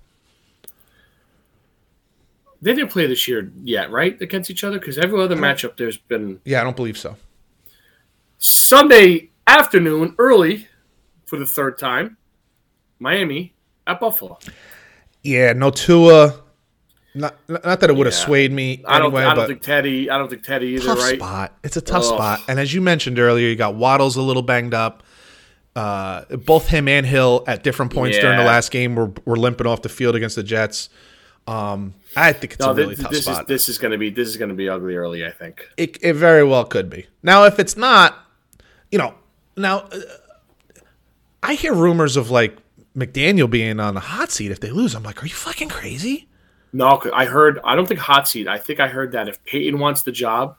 [2.63, 4.21] They didn't play this year yet, right?
[4.21, 4.79] Against each other?
[4.79, 7.17] Because every other matchup there's been Yeah, I don't believe so.
[8.39, 10.67] Sunday afternoon, early
[11.27, 12.17] for the third time.
[12.99, 13.55] Miami
[13.87, 14.39] at Buffalo.
[15.23, 16.43] Yeah, no Tua.
[17.17, 18.25] Not not that it would have Yeah.
[18.27, 19.15] swayed me I don't.
[19.17, 20.11] I don't think Teddy.
[20.11, 20.85] I don't think Teddy either.
[20.87, 21.17] tough right?
[21.17, 21.57] spot.
[21.65, 22.15] It's a tough Ugh.
[22.15, 22.41] spot.
[22.49, 25.03] And as you mentioned earlier, you got Waddle's a little banged up.
[25.75, 29.67] Uh, both him and Hill at different points during the last game were, were limping
[29.67, 30.89] off the field against the Jets.
[31.47, 33.47] Um, I think it's No, a really this, tough this is spot.
[33.47, 35.25] this is going to be this is going to be ugly early.
[35.25, 35.69] I think.
[35.77, 37.07] it, it very well could be.
[37.23, 38.15] Now, if it's not,
[38.91, 39.15] you know,
[39.57, 39.99] now uh,
[41.43, 42.57] I hear rumors of like
[42.97, 44.95] McDaniel being on the hot seat if they lose.
[44.95, 46.27] I'm like, are you fucking crazy?
[46.77, 47.59] No, I heard.
[47.65, 48.47] I don't think hot seat.
[48.49, 50.57] I think I heard that if Peyton wants the job,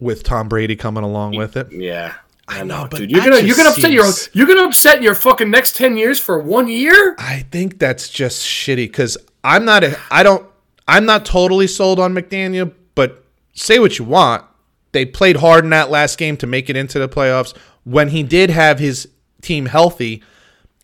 [0.00, 1.70] With Tom Brady coming along with it.
[1.70, 2.14] yeah.
[2.48, 3.10] I know, but dude.
[3.10, 6.38] You're gonna you're gonna upset your you're gonna upset your fucking next ten years for
[6.38, 7.16] one year.
[7.18, 10.46] I think that's just shitty because I'm not a, I don't
[10.86, 13.24] I'm not totally sold on McDaniel, but
[13.54, 14.44] say what you want.
[14.92, 17.52] They played hard in that last game to make it into the playoffs.
[17.82, 19.08] When he did have his
[19.42, 20.22] team healthy,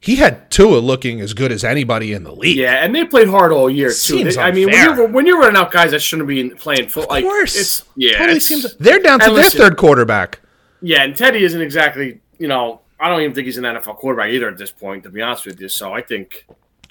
[0.02, 2.56] he had Tua looking as good as anybody in the league.
[2.58, 4.24] Yeah, and they played hard all year too.
[4.24, 7.06] They- I mean, when you're when you're running out guys that shouldn't be playing full,
[7.08, 7.56] like of course.
[7.56, 10.40] it's yeah, totally it's- seems they're down to their third quarterback.
[10.82, 14.30] Yeah, and Teddy isn't exactly, you know, I don't even think he's an NFL quarterback
[14.32, 15.68] either at this point, to be honest with you.
[15.68, 16.44] So I think,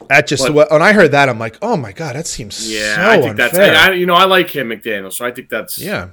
[0.07, 2.95] That just But- when I heard that, I'm like, oh my god, that seems yeah,
[2.95, 3.49] so I think unfair.
[3.67, 5.11] that's, I, you know, I like him, McDaniel.
[5.13, 6.07] So I think that's yeah,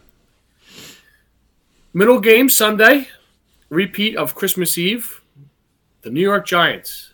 [1.95, 3.09] middle game Sunday,
[3.71, 5.21] repeat of Christmas Eve,
[6.09, 7.13] the New York Giants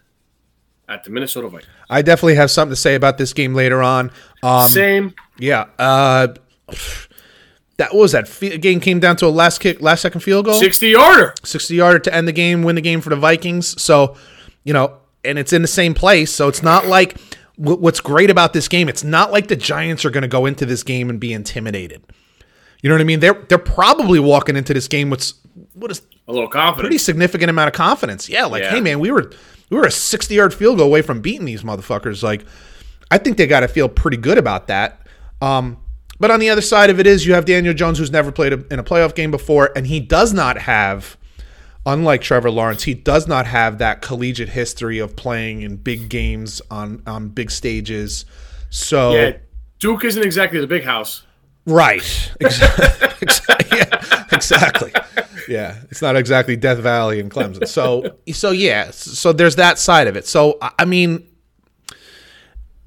[0.89, 1.69] at the Minnesota Vikings.
[1.91, 4.13] I definitely have something to say about this game later on.
[4.41, 5.67] Um, Same, Yeah.
[5.81, 6.29] Uh,
[7.77, 8.31] that what was that
[8.61, 11.35] game came down to a last kick, last second field goal, sixty yarder.
[11.43, 13.83] sixty yarder to end the game, win the game for the Vikings.
[13.83, 14.17] So,
[14.63, 16.33] you know, and it's in the same place.
[16.33, 17.19] So it's not like
[17.57, 18.89] wh- what's great about this game.
[18.89, 22.05] It's not like the Giants are going to go into this game and be intimidated.
[22.81, 23.19] You know what I mean?
[23.19, 25.33] They're they're probably walking into this game with
[25.73, 26.83] what is A little confident.
[26.91, 28.29] pretty significant amount of confidence.
[28.29, 28.71] Yeah, like, Yeah.
[28.71, 29.31] hey man, we were
[29.71, 32.23] we were a sixty yard field goal away from beating these motherfuckers.
[32.23, 32.45] Like,
[33.11, 35.01] I think they got to feel pretty good about that.
[35.43, 35.79] Um,
[36.21, 38.53] but on the other side of it is you have Daniel Jones, who's never played
[38.53, 41.17] a, in a playoff game before, and he does not have,
[41.85, 46.63] unlike Trevor Lawrence, he does not have that collegiate history of playing in big games
[46.71, 48.25] on on big stages.
[48.71, 49.37] So yeah,
[49.81, 51.25] Duke isn't exactly the big house.
[51.67, 52.33] Right.
[52.41, 53.67] Exactly.
[53.79, 54.93] yeah, exactly.
[55.49, 57.67] Yeah, it's not exactly Death Valley and Clemson.
[57.69, 58.91] So, so yeah.
[58.91, 60.27] So there's that side of it.
[60.27, 61.27] So I mean,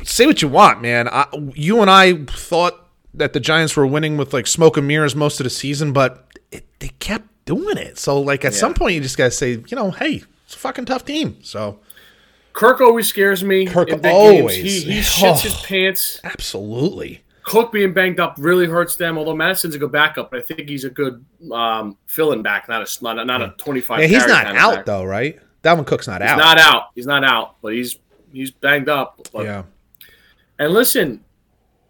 [0.03, 1.07] say what you want, man.
[1.07, 5.15] I, you and I thought that the Giants were winning with like smoke and mirrors
[5.15, 7.97] most of the season, but it, they kept doing it.
[7.97, 10.85] So like at some point, you just gotta say, you know, hey, it's a fucking
[10.85, 11.37] tough team.
[11.43, 11.79] So
[12.53, 13.65] Kirk always scares me.
[13.65, 14.55] Kirk always.
[14.57, 14.83] Games.
[14.83, 15.01] He, he Oh.
[15.01, 16.19] shits his pants.
[16.23, 17.23] absolutely.
[17.47, 19.17] Cook being banged up really hurts them.
[19.17, 22.81] Although Mattison's a good backup, but I think he's a good um, fill-in back, not
[22.81, 24.01] a not a, not a twenty-five.
[24.01, 24.85] Yeah, he's not out back.
[24.85, 25.39] though, right?
[25.63, 26.37] Dalvin Cook's not He's out.
[26.37, 26.83] not out.
[26.93, 27.97] He's not out, but he's
[28.33, 29.21] he's banged up.
[29.31, 29.63] But, yeah.
[30.59, 31.23] And listen,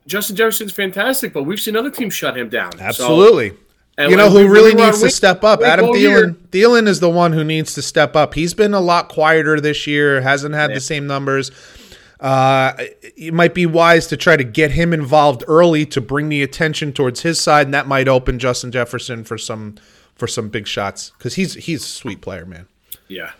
[0.05, 2.71] Justin Jefferson's fantastic, but we've seen other teams shut him down.
[2.77, 3.53] So- Absolutely.
[3.97, 5.61] and you know who really needs to step up?
[5.61, 5.99] Adam Thielen.
[5.99, 8.35] year- Thielen is the one who needs to step up.
[8.35, 10.21] He's been a lot quieter this year.
[10.21, 11.49] Hasn't had the same numbers.
[12.19, 12.73] Uh,
[13.15, 16.91] it might be wise to try to get him involved early to bring the attention
[16.91, 19.75] towards his side, and that might open Justin Jefferson for some
[20.15, 22.67] for some big shots because he's he's a sweet player, man.
[23.07, 23.31] Yeah.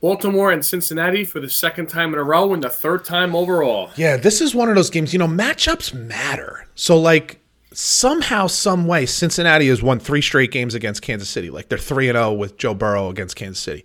[0.00, 3.90] Baltimore and Cincinnati for the second time in a row and the third time overall.
[3.96, 5.14] Yeah, this is one of those games.
[5.14, 6.66] You know, matchups matter.
[6.74, 7.40] So like
[7.72, 11.48] somehow, some way, Cincinnati has won three straight games against Kansas City.
[11.48, 13.84] Like they're three and zero with Joe Burrow against Kansas City.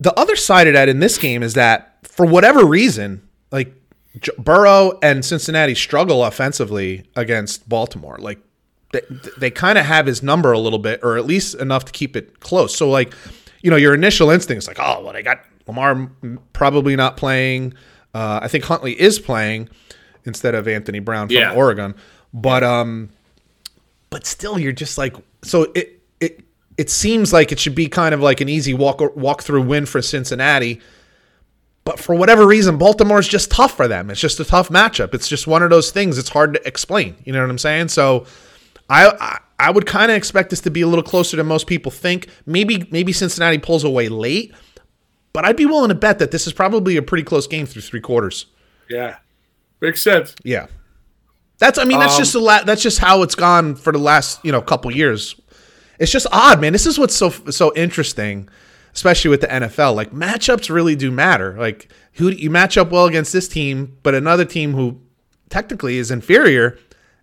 [0.00, 3.22] The other side of that in this game is that for whatever reason,
[3.52, 3.74] like
[4.18, 8.16] J- Burrow and Cincinnati struggle offensively against Baltimore.
[8.18, 8.38] Like
[8.92, 9.02] they,
[9.38, 12.16] they kind of have his number a little bit, or at least enough to keep
[12.16, 12.74] it close.
[12.74, 13.12] So like,
[13.62, 16.10] you know, your initial instinct is like, oh, well, they got Lamar
[16.54, 17.74] probably not playing.
[18.14, 19.68] Uh, I think Huntley is playing
[20.24, 21.52] instead of Anthony Brown from Yeah.
[21.54, 21.94] Oregon,
[22.34, 23.10] but um,
[24.08, 25.99] but still, you're just like, so it
[26.80, 29.84] it seems like it should be kind of like an easy walk walk through win
[29.86, 30.80] for Cincinnati.
[31.84, 34.10] But for whatever reason, Baltimore's just tough for them.
[34.10, 35.14] It's just a tough matchup.
[35.14, 36.18] It's just one of those things.
[36.18, 37.16] It's hard to explain.
[37.24, 37.88] You know what I'm saying?
[37.88, 38.26] So,
[38.88, 41.66] I I, I would kind of expect this to be a little closer than most
[41.66, 42.28] people think.
[42.46, 44.52] Maybe maybe Cincinnati pulls away late,
[45.32, 47.82] but I'd be willing to bet that this is probably a pretty close game through
[47.82, 48.46] three quarters.
[48.88, 49.16] Yeah.
[49.80, 50.34] Makes sense.
[50.44, 50.66] Yeah,
[51.58, 53.98] that's I mean that's Um, just a la- that's just how it's gone for the
[53.98, 55.39] last you know couple years.
[56.00, 56.72] It's just odd, man.
[56.72, 58.48] This is what's so so interesting,
[58.94, 59.94] especially with the NFL.
[59.94, 61.54] Like matchups really do matter.
[61.56, 64.98] Like who you match up well against this team, but another team who
[65.50, 66.78] technically is inferior.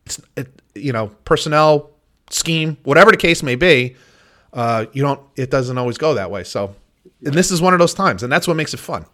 [0.05, 1.89] It's it, you know personnel
[2.29, 3.95] scheme, whatever the case may be.
[4.53, 5.21] Uh, you don't.
[5.35, 6.43] It doesn't always go that way.
[6.43, 6.75] So,
[7.25, 9.07] and this is one of those times, and that's what makes it fun.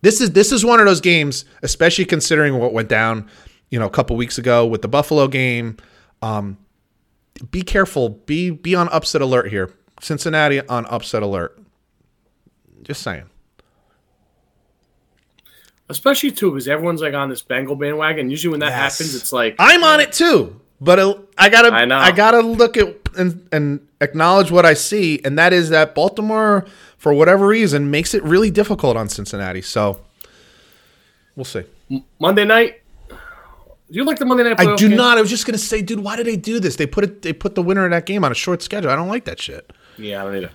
[0.00, 3.28] This is this is one of those games, especially considering what went down,
[3.70, 5.76] you know, a couple weeks ago with the Buffalo game.
[6.22, 6.56] Um,
[7.50, 8.08] be careful.
[8.10, 9.72] Be be on upset alert here.
[10.00, 11.58] Cincinnati on upset alert.
[12.82, 13.24] Just saying.
[15.88, 18.30] Especially too, because everyone's like on this Bengal bandwagon.
[18.30, 18.98] Usually when that Yes.
[18.98, 22.06] happens, it's like I'm on it too, but it- I gotta I.
[22.06, 26.64] I gotta look at and and acknowledge what I see, and that is that Baltimore,
[26.96, 29.60] for whatever reason, makes it really difficult on Cincinnati.
[29.62, 30.00] So
[31.36, 31.64] we'll see.
[32.18, 32.80] Monday night.
[33.90, 34.58] Do you like the Monday night?
[34.58, 34.96] I playoff do game?
[34.96, 35.18] not.
[35.18, 36.76] I was just gonna say, dude, why did they do this?
[36.76, 37.22] They put it.
[37.22, 38.90] They put the winner of that game on a short schedule.
[38.90, 39.72] I don't like that shit.
[39.98, 40.50] Yeah, I don't either.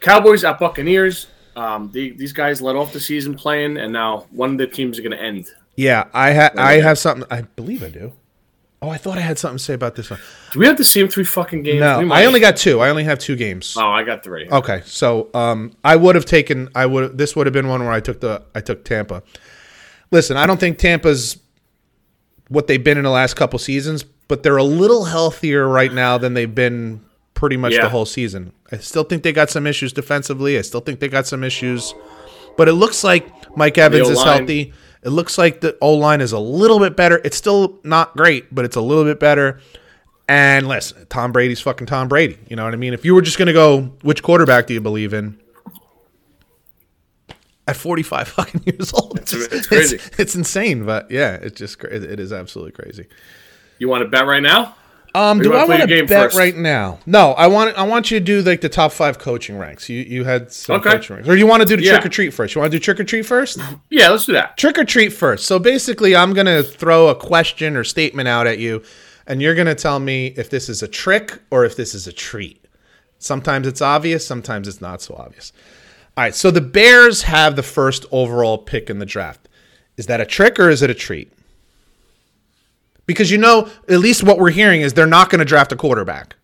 [0.00, 1.28] Cowboys at Buccaneers.
[1.56, 4.98] Um, the, these guys let off the season playing, and now one of the teams
[4.98, 5.50] are going to end.
[5.74, 7.26] Yeah, I ha- I have something.
[7.30, 8.12] I believe I do.
[8.80, 10.20] Oh, I thought I had something to say about this one.
[10.52, 11.80] Do we have the same three fucking games?
[11.80, 12.12] No.
[12.12, 12.78] I only got two.
[12.80, 13.74] I only have two games.
[13.76, 14.48] Oh, I got three.
[14.48, 16.68] Okay, so um, I would have taken.
[16.76, 17.18] I would.
[17.18, 18.44] This would have been one where I took the.
[18.54, 19.24] I took Tampa.
[20.12, 21.38] Listen, I don't think Tampa's
[22.48, 26.18] what they've been in the last couple seasons, but they're a little healthier right now
[26.18, 27.00] than they've been
[27.34, 27.82] pretty much Yeah.
[27.82, 28.52] the whole season.
[28.72, 30.58] I still think they got some issues defensively.
[30.58, 31.94] I still think they got some issues,
[32.56, 33.26] but it looks like
[33.56, 34.72] Mike Evans is healthy.
[35.04, 37.20] It looks like the O line is a little bit better.
[37.24, 39.60] It's still not great, but it's a little bit better.
[40.28, 42.36] And listen, Tom Brady's fucking Tom Brady.
[42.48, 42.92] You know what I mean?
[42.92, 45.38] If you were just going to go, which quarterback do you believe in?
[47.68, 49.18] At 45 fucking years old.
[49.18, 50.00] It's, it's crazy.
[50.18, 53.06] It's, insane, but yeah, it's just cra- it is absolutely crazy.
[53.78, 54.74] You want to bet right now?
[55.14, 56.38] Um, do I want to bet first?
[56.38, 56.98] right now?
[57.06, 59.88] No, I want I want you to do like the top five coaching ranks.
[59.88, 60.92] You you had some Okay.
[60.92, 61.92] coaching ranks, or you want to do the Yeah.
[61.92, 62.54] trick or treat first?
[62.54, 63.58] You want to do trick or treat first?
[63.90, 64.56] Yeah, let's do that.
[64.56, 65.46] trick or treat first.
[65.46, 68.82] So basically, I'm going to throw a question or statement out at you,
[69.26, 72.06] and you're going to tell me if this is a trick or if this is
[72.06, 72.64] a treat.
[73.18, 75.52] Sometimes it's obvious, sometimes it's not so obvious.
[76.18, 79.48] All right, so the Bears have the first overall pick in the draft.
[79.96, 81.32] Is that a trick or is it a treat?
[83.06, 85.76] Because you know, at least what we're hearing is they're not going to draft a
[85.76, 86.34] quarterback.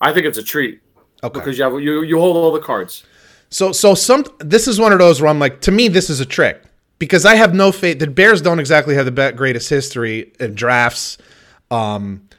[0.00, 0.80] I think it's a treat
[1.22, 1.38] Okay.
[1.38, 3.04] because you have you you hold all the cards.
[3.50, 6.20] So so some this is one of those where I'm like, to me, this is
[6.20, 6.62] a trick
[6.98, 7.98] because I have no faith.
[7.98, 11.18] The Bears don't exactly have the greatest history in drafts.
[11.70, 12.30] Um,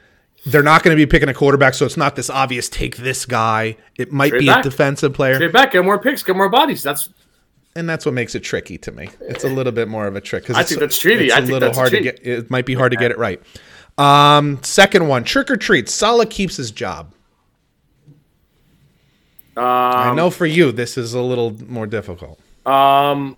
[0.46, 2.68] they're not going to be picking a quarterback, so it's not this obvious.
[2.68, 3.76] Take this guy.
[3.96, 4.60] It might be back.
[4.60, 6.82] a defensive player, Trade back, get more picks, get more bodies.
[6.82, 7.10] That's
[7.76, 9.08] and that's what makes it tricky to me.
[9.22, 11.26] It's a little bit more of a trick because I think that's treaty.
[11.26, 12.26] It's I a think little that's a hard to get.
[12.26, 13.42] It might be hard to get it right.
[13.98, 15.88] Um, second one, trick or treat.
[15.88, 17.14] Saleh keeps his job.
[19.56, 22.40] I um, know for you, this is a little more difficult.
[22.66, 23.36] um.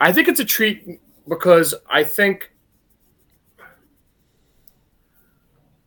[0.00, 2.50] I think it's a treat because I think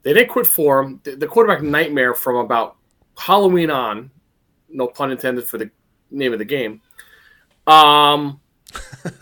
[0.05, 1.01] they didn't quit for him.
[1.03, 2.77] The, quarterback nightmare from about
[3.17, 4.11] Halloween on,
[4.69, 5.71] no pun intended for the
[6.11, 6.79] name of the game.
[7.65, 8.39] Um,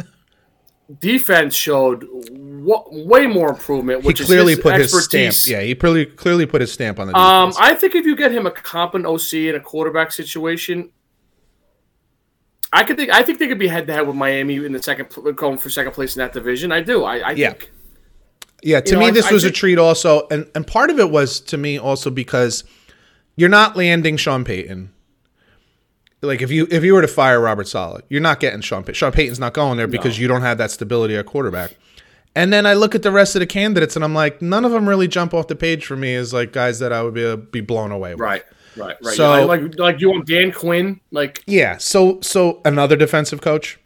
[0.99, 5.35] defense showed wa- way more improvement, He clearly put his stamp.
[5.47, 7.65] Yeah, he clearly clearly put his stamp on the Um, defense.
[7.65, 10.91] I think if you get him a competent OC in a quarterback situation,
[12.73, 13.09] I could think.
[13.11, 15.07] I think they could be head to head with Miami in the second,
[15.37, 16.71] going for second place in that division.
[16.73, 17.03] I do.
[17.05, 17.51] I, I Yeah.
[17.51, 17.71] think.
[18.63, 20.89] Yeah, to you know, me I- this I was a treat also, and and part
[20.89, 22.63] of it was to me also because
[23.35, 24.91] you're not landing Sean Payton.
[26.21, 28.93] Like if you if you were to fire Robert Saleh, you're not getting Sean Payton.
[28.95, 31.71] Sean Payton's not going there because you don't have that stability at quarterback.
[32.35, 34.71] And then I look at the rest of the candidates and I'm like, none of
[34.71, 37.25] them really jump off the page for me as like guys that I would be
[37.25, 38.21] uh, be blown away with.
[38.21, 38.43] Right.
[38.77, 38.95] Right.
[39.03, 39.15] Right.
[39.15, 41.01] So- like, like like you want Dan Quinn?
[41.11, 41.77] Like Yeah.
[41.77, 43.77] So so another defensive coach.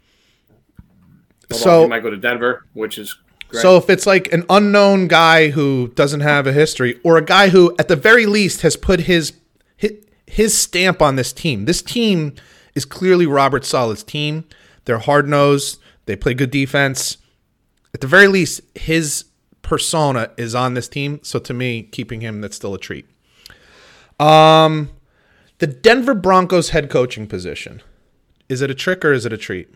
[1.50, 3.18] hold on, So he might go to Denver, which is
[3.48, 3.62] great.
[3.62, 7.48] So if it's like an unknown guy who doesn't have a history, or a guy
[7.48, 9.32] who at the very least has put his
[9.76, 9.94] his,
[10.26, 12.34] his stamp on this team, this team
[12.74, 14.44] is clearly Robert Saleh's team.
[14.84, 15.80] They're hard nosed.
[16.06, 17.18] They play good defense.
[17.92, 19.24] At the very least, his
[19.62, 21.20] persona is on this team.
[21.22, 23.06] So to me, keeping him that's still a treat.
[24.18, 24.90] Um,
[25.58, 27.82] the Denver Broncos head coaching position
[28.48, 29.68] is it a trick or is it a treat?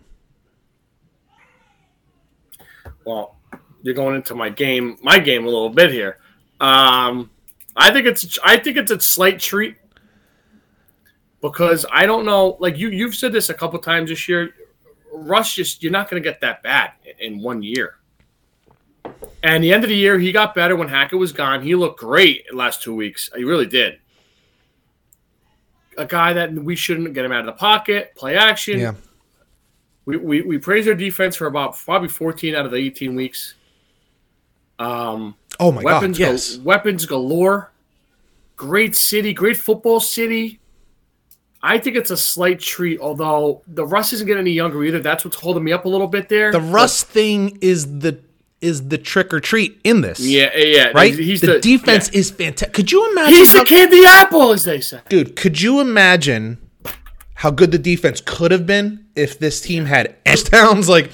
[3.05, 3.35] well,
[3.83, 6.17] you're going into my game, my game a little bit here.
[6.59, 7.29] Um,
[7.75, 9.75] I think it's I think it's a slight treat
[11.41, 12.57] because I don't know.
[12.59, 14.55] Like you, you've said this a couple times this year.
[15.11, 17.97] Rush just you're not going to get that bad in one year.
[19.43, 21.61] And the end of the year, he got better when Hackett was gone.
[21.61, 23.29] He looked great the last two weeks.
[23.35, 23.99] He really did.
[25.97, 28.79] A guy that we shouldn't get him out of the pocket, play action.
[28.79, 28.93] Yeah.
[30.05, 33.55] We, we, we praised their defense for about probably 14 out of the 18 weeks.
[34.83, 36.25] Um, Oh my weapons, god.
[36.25, 36.57] Yes.
[36.57, 37.71] weapons galore.
[38.55, 40.59] Great city, great football city.
[41.61, 44.99] I think it's a slight treat, although the rust isn't getting any younger either.
[44.99, 46.51] That's what's holding me up a little bit there.
[46.51, 48.19] The Russ thing is the
[48.61, 50.19] is the trick or treat in this.
[50.21, 51.13] yeah, yeah, Right?
[51.13, 52.19] He's the, defense yeah.
[52.19, 52.73] is fantastic.
[52.73, 55.01] Could you imagine He's how- the candy apple, as they say.
[55.09, 56.57] dude, could you imagine
[57.35, 61.11] how good the defense could have been if this team had touchdowns like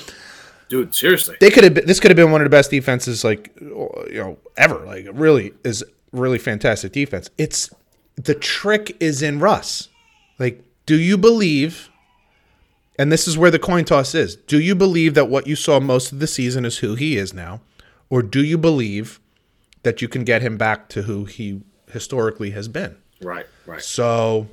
[0.70, 1.36] Dude, seriously.
[1.40, 4.14] they could have been, this could have been one of the best defenses like you
[4.14, 7.70] know ever like really is really fantastic defense it's
[8.16, 9.90] the trick is in russ
[10.38, 11.90] like do you believe
[12.98, 15.80] and this is where the coin toss is do you believe that what you saw
[15.80, 17.62] most of the season is who he is now
[18.10, 19.20] or do you believe
[19.84, 21.62] that you can get him back to who he
[21.92, 23.82] historically has been Right, right.
[23.82, 24.48] so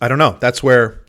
[0.00, 0.36] I don't know.
[0.38, 1.00] That's where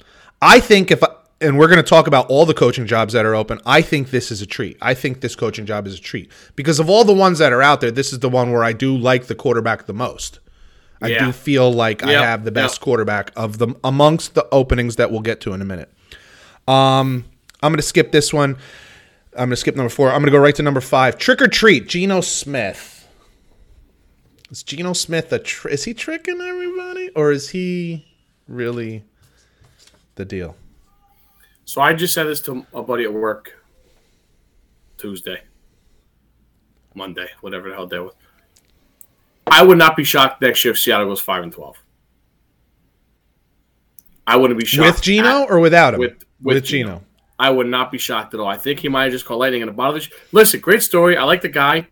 [0.41, 1.09] I think if I,
[1.41, 3.59] and we're going to talk about all the coaching jobs that are open.
[3.65, 4.77] I think this is a treat.
[4.81, 7.61] I think this coaching job is a treat because of all the ones that are
[7.61, 7.91] out there.
[7.91, 10.39] This is the one where I do like the quarterback the most.
[11.01, 11.25] I Yeah.
[11.25, 12.81] do feel like I have the best yep.
[12.81, 15.89] quarterback of them amongst the openings that we'll get to in a minute.
[16.67, 17.25] Um,
[17.63, 18.57] I'm going to skip this one.
[19.33, 20.09] I'm going to skip number four.
[20.09, 21.17] I'm going to go right to number five.
[21.17, 23.07] Trick or treat, Geno Smith.
[24.51, 28.05] Is Geno Smith a tr- is he tricking everybody or is he
[28.47, 29.03] really
[30.15, 30.55] the deal?
[31.69, 33.53] So I just said this to a buddy at work
[34.97, 35.43] Tuesday,
[36.95, 38.15] Monday, whatever the hell day was.
[39.45, 41.77] I would not be shocked next year if Seattle goes five and twelve.
[44.25, 45.99] I wouldn't be shocked with Geno at- or without him?
[45.99, 46.87] with with, with Geno.
[46.87, 47.03] Geno.
[47.37, 48.47] I would not be shocked at all.
[48.47, 49.97] I think he might have just caught lightning in a bottle.
[49.97, 51.17] of the sh- Listen, great story.
[51.17, 51.87] I like the guy.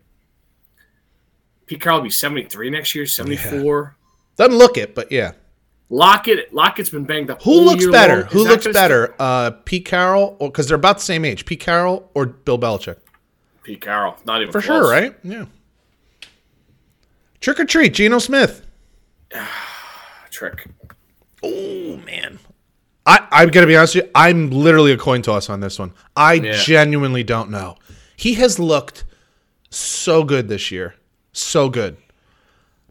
[1.66, 3.96] Pete Carroll will be seventy three next year, seventy four.
[4.36, 5.34] Doesn't look it, but yeah.
[5.90, 7.42] Lockett, Lockett's been banged up.
[7.42, 8.24] Who looks better?
[8.24, 9.14] Who looks better?
[9.18, 11.46] Uh, Pete Carroll, or because they're about the same age.
[11.46, 12.96] Pete Carroll or Bill Belichick?
[13.62, 14.84] Pete Carroll, not even For close.
[14.84, 15.14] sure, right?
[15.22, 15.46] Yeah.
[17.40, 18.66] Trick or treat, Geno Smith.
[20.30, 20.66] Trick.
[21.42, 22.38] Oh man.
[23.06, 25.92] I, I'm gonna be honest with you, I'm literally a coin toss on this one.
[26.16, 26.52] I Yeah.
[26.62, 27.76] genuinely don't know.
[28.16, 29.04] He has looked
[29.70, 30.94] so good this year.
[31.32, 31.96] So good.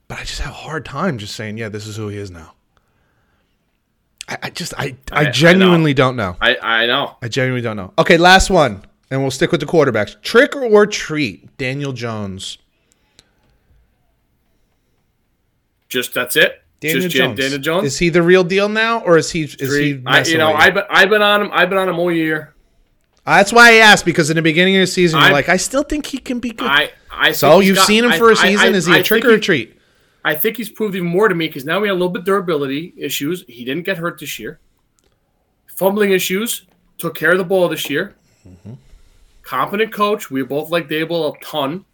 [0.07, 2.31] But I just have a hard time just saying, yeah, this is who he is
[2.31, 2.53] now.
[4.29, 6.35] I, I just I, I, I- I genuinely don't know.
[6.41, 7.15] I I know.
[7.21, 7.93] I genuinely don't know.
[7.97, 8.83] Okay, last one.
[9.09, 10.21] And we'll stick with the quarterbacks.
[10.21, 12.57] Trick or treat, Daniel Jones.
[15.89, 16.61] Just that's it.
[16.81, 17.39] Daniel Just Jones.
[17.39, 17.85] Daniel Jones.
[17.85, 19.43] Is he the real deal now, or is he?
[19.43, 20.01] Is he?
[20.05, 21.49] I, you know, I've been, I've been on him.
[21.53, 22.53] I've been on him all year.
[23.25, 25.83] That's why I asked because in the beginning of the season, you're like, I still
[25.83, 26.67] think he can be good.
[26.67, 27.31] I I.
[27.31, 28.73] so you've got- seen him for a I- season.
[28.73, 29.76] I- is he a I trick or a treat?
[30.27, 32.25] I think he's proved even more to me because now we have a little bit
[32.25, 33.45] durability issues.
[33.47, 34.59] He didn't get hurt this year.
[35.67, 36.65] Fumbling issues.
[36.97, 38.15] Took care of the ball this year.
[38.47, 38.73] Mm-hmm.
[39.43, 40.29] Competent coach.
[40.29, 41.85] We both like Daboll a ton.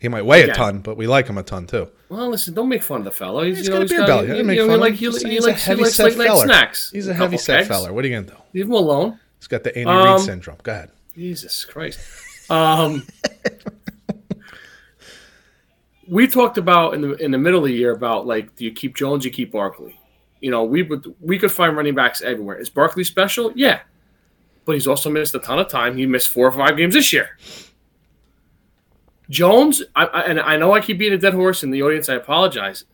[0.00, 1.88] He might weigh a ton, but we like him a ton too.
[2.08, 3.42] Well, listen, don't make fun of the fellow.
[3.44, 4.38] He's, He's you got a beer got- belly.
[4.38, 6.44] You make know, fun like he, he, he's a likes, he likes night feller.
[6.46, 6.90] snacks.
[6.90, 7.68] He's a heavy set kegs.
[7.68, 7.92] feller.
[7.92, 8.36] What are you gonna do?
[8.54, 9.20] Leave him alone.
[9.38, 10.56] He's got the Andy Um, Reid syndrome.
[10.64, 10.90] Go ahead.
[11.14, 12.00] Jesus Christ.
[12.48, 13.06] Um,
[16.10, 18.72] we talked about in the in the middle of the year about like, do you
[18.72, 19.24] keep Jones?
[19.24, 19.98] You keep Barkley.
[20.40, 22.58] You know, we would we could find running backs everywhere.
[22.58, 23.52] Is Barkley special?
[23.54, 23.80] Yeah,
[24.64, 25.96] but he's also missed a ton of time.
[25.96, 27.38] He missed four or five games this year.
[29.30, 32.08] Jones, I, I, and I know I keep being a dead horse in the audience.
[32.08, 32.84] I apologize.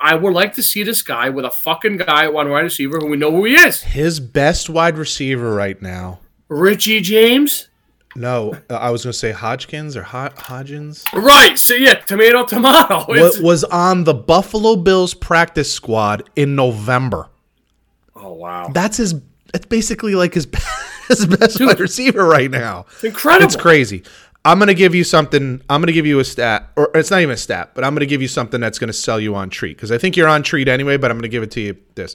[0.00, 2.98] I would like to see this guy with a fucking guy at one wide receiver
[2.98, 3.82] who we know who he is.
[3.82, 6.18] His best wide receiver right now.
[6.48, 7.68] Richie James.
[8.16, 11.04] No, uh, I was gonna say Hodgkins or Hod- Hodgins.
[11.12, 11.58] Right.
[11.58, 13.04] So yeah, tomato, tomato.
[13.06, 17.28] What was on the Buffalo Bills practice squad in November?
[18.16, 18.70] oh wow.
[18.72, 19.14] That's his.
[19.52, 20.46] It's basically like his
[21.08, 22.86] his best wide receiver right now.
[22.94, 23.46] It's incredible.
[23.46, 24.02] It's crazy.
[24.44, 25.62] I'm gonna give you something.
[25.68, 28.06] I'm gonna give you a stat, or it's not even a stat, but I'm gonna
[28.06, 30.68] give you something that's gonna sell you on treat because I think you're on treat
[30.68, 30.96] anyway.
[30.96, 31.76] But I'm gonna give it to you.
[31.94, 32.14] This.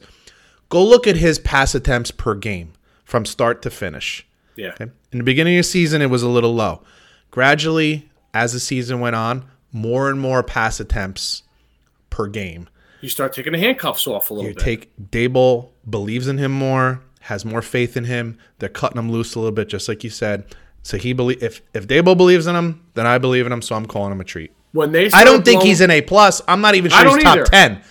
[0.70, 2.74] Go look at his pass attempts per game
[3.04, 4.28] from start to finish.
[4.60, 4.70] Yeah.
[4.70, 4.92] Okay.
[5.12, 6.82] In the beginning of the season, it was a little low.
[7.32, 11.44] Gradually, as the season went on, more and more pass attempts
[12.10, 12.68] per game.
[13.02, 14.60] You start taking the handcuffs off a little bit.
[14.62, 14.92] You bit.
[14.92, 18.38] take Daboll believes in him more, has more faith in him.
[18.60, 20.44] They're cutting him loose a little bit, just like you said.
[20.84, 23.62] So he believe if if Daboll believes in him, then I believe in him.
[23.62, 24.52] So I'm calling him a treat.
[24.74, 26.42] when they I don't think blowing- he's an A plus.
[26.48, 27.46] I'm not even sure he's top either.
[27.46, 27.82] ten.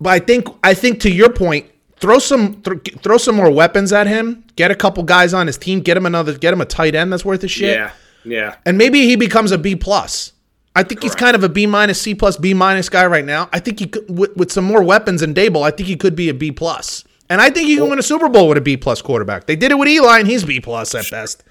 [0.00, 1.66] But I think I think to your point,
[1.98, 4.44] throw some throw, throw some more weapons at him.
[4.56, 5.80] Get a couple guys on his team.
[5.80, 6.36] Get him another.
[6.36, 7.76] Get him a tight end that's worth a shit.
[7.76, 7.92] Yeah.
[8.24, 8.56] Yeah.
[8.66, 10.32] and maybe he becomes a B plus.
[10.74, 13.48] I think he's kind of a B minus, C plus, B minus guy right now.
[13.52, 16.14] I think he could, with, with some more weapons and Daboll, I think he could
[16.14, 17.04] be a B plus.
[17.30, 19.46] And I think he can win a Super Bowl with a B plus quarterback.
[19.46, 21.44] They did it with Eli, and he's B plus at best.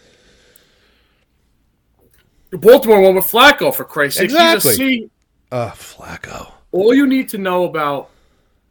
[2.52, 4.26] Baltimore won with Flacco for Christ's sake.
[4.26, 4.72] Exactly.
[4.72, 5.10] He's a C.
[5.52, 6.52] Uh, Flacco.
[6.72, 8.12] All you need to know about.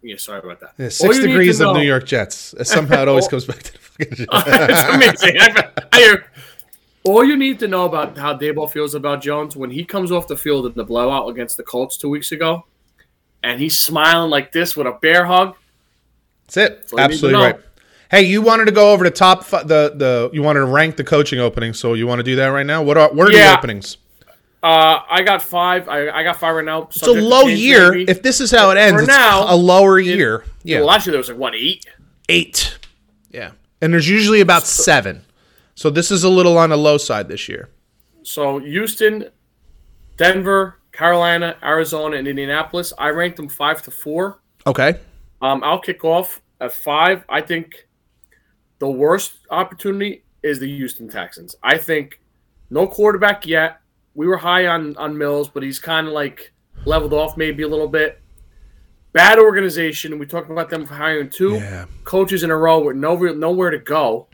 [0.05, 0.75] Yeah, sorry about that.
[0.77, 2.53] Yeah, six to degrees of know- New York Jets.
[2.53, 5.37] Uh, somehow it always comes back to the fucking it's amazing.
[5.41, 6.17] I, I,
[7.05, 10.29] all you need to know about how Daboll feels about Jones when he comes off
[10.29, 12.67] the field in the blowout against the Colts two weeks ago,
[13.43, 15.57] and he's smiling like this with a bear hug.
[16.47, 16.89] That's it.
[16.93, 17.61] all to Absolutely right.
[18.11, 21.05] Hey, you wanted to go over the top the the you wanted to rank the
[21.05, 22.83] coaching openings, so you want to do that right now?
[22.83, 23.97] What are what are the openings?
[24.65, 25.91] Uh, I got five.
[25.91, 26.85] I, I got five right now.
[26.85, 27.95] It's a low year.
[27.95, 30.47] If this is how it ends, For it's now, a lower year.
[30.63, 31.85] Yeah, well, last year there was like what eight.
[32.31, 32.79] eight.
[33.31, 33.51] Yeah,
[33.83, 35.27] and there's usually about seven.
[35.75, 37.69] So this is a little on the low side this year.
[38.23, 39.29] So Houston,
[40.17, 42.95] Denver, Carolina, Arizona, and Indianapolis.
[42.97, 44.41] I ranked them five to four.
[44.67, 44.99] Okay.
[45.43, 47.23] Um, I'll kick off at five.
[47.29, 47.87] I think
[48.79, 51.55] the worst opportunity is the Houston Texans.
[51.63, 52.21] I think
[52.71, 53.81] no quarterback yet.
[54.15, 56.53] We were high on on Mills, but he's kind of like
[56.85, 58.21] leveled off maybe a little bit.
[59.13, 60.19] Bad organization.
[60.19, 61.85] We talked about them hiring two Yeah.
[62.05, 64.27] coaches in a row with no real, nowhere to go,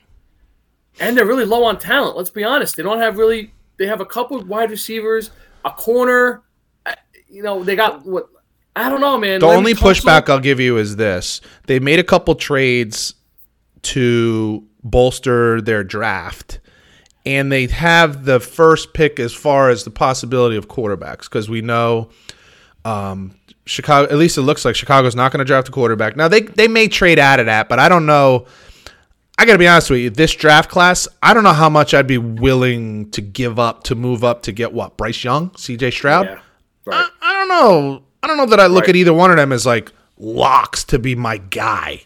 [0.99, 2.17] and they're really low on talent.
[2.17, 2.77] Let's be honest.
[2.77, 3.53] They don't have really.
[3.79, 5.31] They have a couple of wide receivers,
[5.65, 6.43] a corner.
[6.87, 6.95] uh,
[7.29, 8.29] You know, they got what.
[8.77, 9.41] I don't know, man.
[9.41, 13.15] The Larry only pushback I'll give you is this: they made a couple trades
[13.83, 16.61] to bolster their draft,
[17.27, 21.61] and they have the first pick as far as the possibility of quarterbacks because we
[21.61, 22.11] know
[22.85, 23.35] um,
[23.67, 24.11] Chicago.
[24.11, 26.17] At least it looks like Chicago's not going to draft a quarterback.
[26.17, 28.47] Now they they may trade out of that, but I don't know.
[29.39, 30.11] I got to be honest with you.
[30.11, 33.95] This draft class, I don't know how much I'd be willing to give up to
[33.95, 35.93] move up to get what Bryce Young, C.J.
[35.93, 36.27] Stroud.
[36.27, 36.41] Yeah,
[36.85, 37.09] right.
[37.23, 38.03] I don't know.
[38.23, 38.91] I don't know that I look Right.
[38.91, 42.03] at either one of them as like locks to be my guy.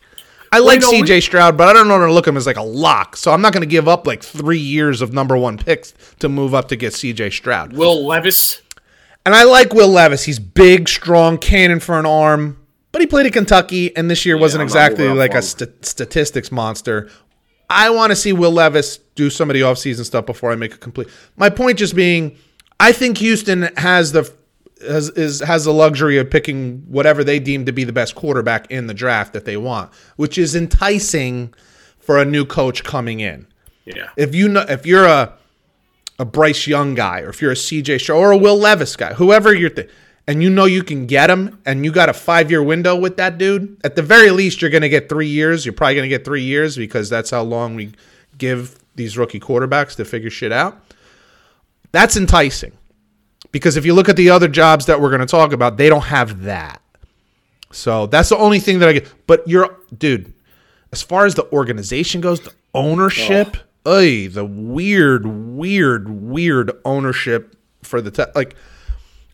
[0.54, 2.46] I like you know, CJ Stroud, but I don't know to look at him as
[2.46, 3.16] like a lock.
[3.16, 6.28] So I'm not going to give up like three years of number one picks to
[6.28, 7.72] move up to get CJ Stroud.
[7.72, 8.62] Will Levis.
[9.26, 10.22] And I like Will Levis.
[10.22, 14.38] He's big, strong, cannon for an arm, but he played at Kentucky, and this year
[14.38, 17.10] wasn't I'm exactly like a st- statistics monster.
[17.68, 20.74] I want to see Will Levis do some of the offseason stuff before I make
[20.74, 21.08] a complete.
[21.36, 22.36] My point just being,
[22.78, 24.32] I think Houston has the
[24.82, 28.70] has is has the luxury of picking whatever they deem to be the best quarterback
[28.70, 31.52] in the draft that they want, which is enticing
[31.98, 33.46] for a new coach coming in
[33.86, 34.10] Yeah.
[34.16, 35.32] if you know if you're a
[36.18, 39.14] a Bryce Young guy or if you're a CJ Stroud or a Will Levis guy,
[39.14, 39.88] whoever you're th-
[40.28, 43.36] and you know you can get him and you got a 5-year window with that
[43.36, 45.66] dude, at the very least you're going to get 3 years.
[45.66, 47.92] You're probably going to get 3 years because that's how long we
[48.38, 50.80] give these rookie quarterbacks to figure shit out.
[51.92, 52.72] That's enticing.
[53.54, 55.88] Because if you look at the other jobs that we're going to talk about, they
[55.88, 56.82] don't have that.
[57.70, 59.26] So that's the only thing that I get.
[59.28, 60.34] But you're, dude,
[60.90, 68.00] as far as the organization goes, the ownership, oy, the weird, weird, weird ownership for
[68.00, 68.56] the te- like,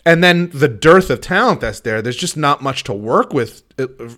[0.05, 2.03] and then the dearth of talent that's there.
[2.03, 3.63] There's just not much to work with,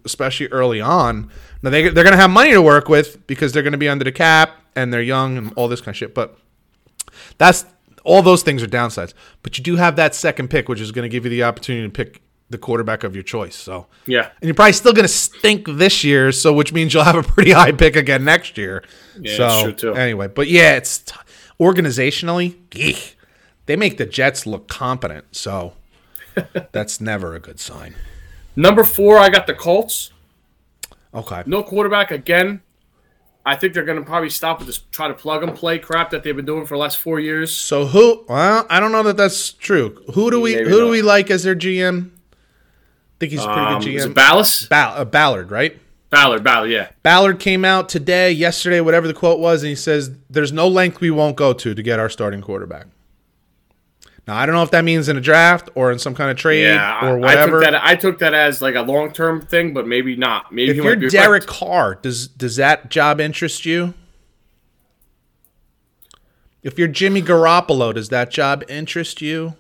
[0.05, 1.31] especially early on.
[1.63, 4.11] Now they they're gonna have money to work with because they're gonna be under the
[4.11, 6.13] cap and they're young and all this kind of shit.
[6.13, 6.37] But
[7.39, 7.67] that's
[8.05, 9.15] all those things are downsides.
[9.43, 11.87] But you do have that second pick, which is going to give you the opportunity
[11.87, 13.55] to pick the quarterback of your choice.
[13.57, 14.29] So Yeah.
[14.41, 17.23] and you're probably still going to stink this year, so which means you'll have a
[17.23, 18.85] pretty high pick again next year.
[19.19, 19.95] Yeah, so true, too.
[19.95, 21.15] anyway, but yeah, it's t-
[21.59, 23.17] organizationally, eek,
[23.67, 25.25] they make the Jets look competent.
[25.35, 25.73] So
[26.73, 27.95] that's never a good sign.
[28.55, 30.11] Number four, I got the Colts.
[31.15, 31.43] Okay.
[31.47, 32.61] No quarterback again.
[33.45, 36.11] I think they're going to probably stop with this try to plug and play crap
[36.11, 37.55] that they've been doing for the last four years.
[37.55, 38.25] So who?
[38.29, 40.01] Well, I don't know that that's true.
[40.15, 42.11] Who do we Maybe who do we like as their GM?
[42.13, 44.11] I think he's a pretty Um, good is GM.
[44.11, 44.69] it Ballas?
[44.69, 45.77] Ball- uh, Ballard, right?
[46.11, 46.89] Ballard, Ballard, yeah.
[47.03, 51.01] Ballard came out today, yesterday, whatever the quote was, and he says, "There's no length
[51.01, 52.87] we won't go to to get our starting quarterback."
[54.27, 56.37] Now I don't know if that means in a draft or in some kind of
[56.37, 57.61] trade Yeah, I- or I whatever.
[57.61, 57.85] took that.
[57.85, 60.53] I took that as like a long term thing, but maybe not.
[60.53, 61.47] Maybe if you're Derek right.
[61.49, 63.95] Carr, does does that job interest you?
[66.63, 69.55] If you're Jimmy Garoppolo, does that job interest you?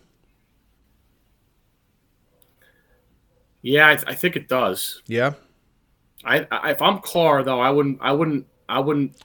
[3.63, 5.03] Yeah, I, I think it does.
[5.07, 5.33] Yeah.
[6.25, 7.99] I, I if I'm Carr though, I wouldn't.
[8.01, 8.47] I wouldn't.
[8.69, 9.17] I wouldn't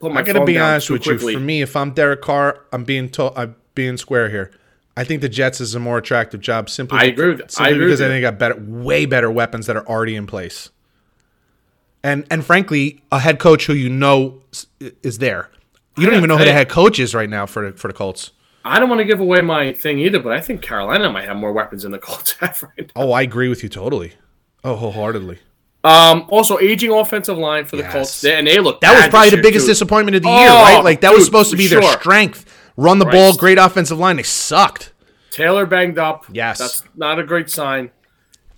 [0.00, 0.20] put my.
[0.20, 1.32] I gotta be honest with quickly.
[1.34, 1.38] you.
[1.38, 4.50] For me, if I'm Derek Carr, I'm being told I'm being square here.
[4.96, 6.98] I think the Jets is a more attractive job simply.
[7.00, 9.76] I agree with- I agree because I think they got better, way better weapons that
[9.76, 10.70] are already in place.
[12.02, 14.42] And and frankly, a head coach who you know
[15.02, 15.48] is there.
[15.96, 17.94] You don't even know who the head coach is right now for the, for the
[17.94, 18.32] Colts.
[18.64, 21.36] I don't want to give away my thing either, but I think Carolina might have
[21.36, 23.02] more weapons than the Colts have right now.
[23.02, 24.12] Oh, I agree with you totally.
[24.64, 25.38] Oh, wholeheartedly.
[25.84, 27.92] Um, also, aging offensive line for the Yes.
[27.92, 29.72] Colts, and they look That was probably the biggest too.
[29.72, 30.82] disappointment of the Oh, year, right?
[30.82, 32.46] Like that was supposed to be their strength.
[32.76, 33.12] Run the Right.
[33.12, 34.16] ball, great offensive line.
[34.16, 34.92] They sucked.
[35.30, 36.26] Taylor banged up.
[36.32, 36.58] Yes.
[36.58, 37.90] that's not a great sign.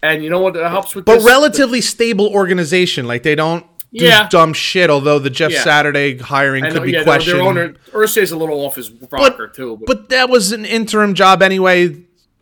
[0.03, 1.15] And you know what that helps with this.
[1.15, 1.27] But this?
[1.27, 3.07] relatively stable organization.
[3.07, 3.65] Like they don't
[3.95, 4.29] do Yeah.
[4.29, 4.91] dumb shit.
[4.91, 5.63] Although the Jeff Yeah.
[5.65, 7.39] Saturday hiring could be yeah, questioned.
[7.39, 9.79] their owner Irsay's a little off his rocker too.
[9.79, 11.97] But, But that was an interim job anyway.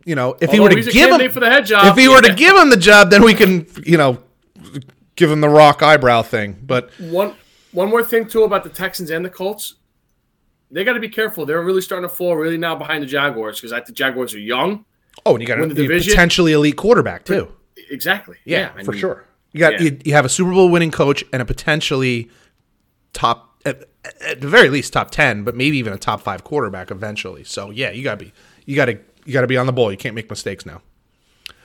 [0.05, 2.21] You know, if he were to give him for the head job, if he were
[2.21, 4.19] to give him the job, then we can, you know,
[5.17, 6.59] give him the rock eyebrow thing.
[6.63, 7.35] But one
[7.73, 9.75] one more thing too about the Texans and the Colts,
[10.75, 11.47] they got to be careful.
[11.47, 14.35] They're really starting to fall really now behind the Jaguars because I think the Jaguars
[14.35, 14.85] are young.
[15.25, 16.11] oh, and you got Win a the division.
[16.11, 17.53] potentially elite quarterback too.
[17.91, 18.37] Exactly.
[18.45, 19.25] Yeah, I for mean, sure.
[19.53, 19.83] You got yeah.
[19.83, 22.29] you, you have a Super Bowl winning coach and a potentially
[23.13, 23.85] top at,
[24.21, 27.45] at the very least top 10, but maybe even a top 5 quarterback eventually.
[27.45, 28.33] So, yeah, you got to be
[28.67, 29.93] you got to you got to be on the ball.
[29.93, 30.83] You can't make mistakes now.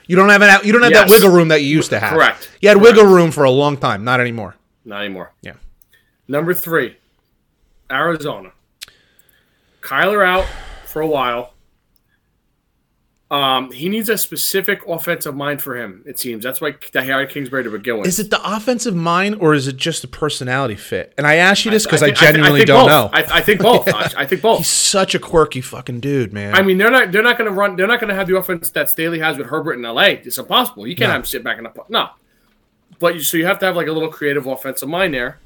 [0.05, 2.13] You don't have an you don't have that wiggle room that you used to have.
[2.13, 2.49] Correct.
[2.61, 2.95] You had Correct.
[2.95, 4.55] wiggle room for a long time, not anymore.
[4.85, 5.33] Not anymore.
[5.41, 5.53] Yeah.
[6.27, 6.97] Number three,
[7.91, 8.51] Arizona.
[9.81, 10.45] Kyler out
[10.85, 11.53] for a while.
[13.31, 16.01] Um, he needs a specific offensive mind for him.
[16.07, 18.07] It seems that's why they hired Kingsbury to begin with.
[18.07, 21.13] Is it the offensive mind or is it just the personality fit?
[21.15, 23.11] And I ask you this because I, think- genuinely think don't both.
[23.11, 23.17] know.
[23.19, 23.87] I, I think both.
[23.87, 24.57] I, I think both.
[24.57, 26.55] He's such a quirky fucking dude, man.
[26.55, 27.75] I mean, they're not they're not going to run.
[27.75, 30.13] They're not going to have the offense that Staley has with Herbert in L.A.
[30.13, 30.87] It's impossible.
[30.87, 31.13] You can't No.
[31.13, 32.09] have him sit back in the no.
[32.97, 35.37] But you, so you have to have like a little creative offensive mind there.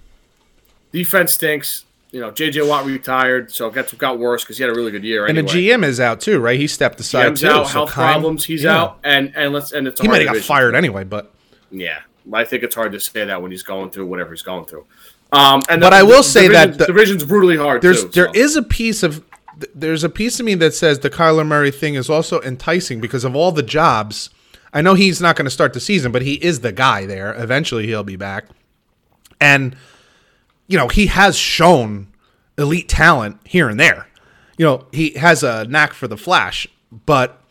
[0.94, 1.84] Defense stinks.
[2.14, 2.61] You know, J.J.
[2.61, 5.26] Watt retired, so it got got worse because he had a really good year.
[5.26, 6.60] and the GM is out too, right?
[6.60, 7.48] He stepped aside GM's too.
[7.48, 8.45] out, so health kind- problems.
[8.45, 8.77] He's yeah.
[8.80, 11.34] out, and and let's and it's a He might have got fired anyway, but
[11.72, 14.65] Yeah, I think it's hard to say that when he's going through whatever he's going
[14.65, 14.85] through.
[15.31, 17.81] Um, and But the- I will the say that the- division's brutally hard.
[17.81, 18.40] there's too, there so.
[18.40, 19.23] is a piece of
[19.73, 23.23] there's a piece of me that says the Kyler Murray thing is also enticing because
[23.23, 24.30] of all the jobs.
[24.72, 27.34] I know he's not going to start the season, but he is the guy there.
[27.41, 28.45] Eventually, he'll be back,
[29.41, 29.76] and
[30.68, 32.07] you know he has shown
[32.57, 34.07] elite talent here and there.
[34.57, 36.68] You know he has a knack for the flash,
[37.06, 37.41] but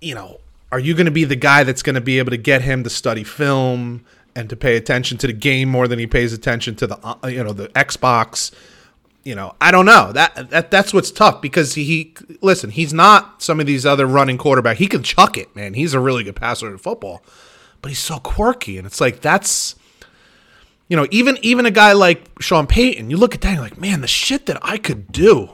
[0.00, 0.40] you know,
[0.70, 2.84] are you going to be the guy that's going to be able to get him
[2.84, 4.04] to study film
[4.36, 7.26] and to pay attention to the game more than he pays attention to the uh,
[7.26, 8.52] you know the Xbox?
[9.24, 10.12] You know, I don't know.
[10.12, 14.06] That that that's what's tough because he, he listen, he's not some of these other
[14.06, 14.78] running quarterback.
[14.78, 15.74] He can chuck it, man.
[15.74, 17.22] He's a really good passer in football,
[17.82, 19.74] but he's so quirky, and it's like that's
[20.88, 23.64] you know, even even a guy like Sean Payton, you look at that, and you're
[23.64, 25.50] like, man, the shit that I could do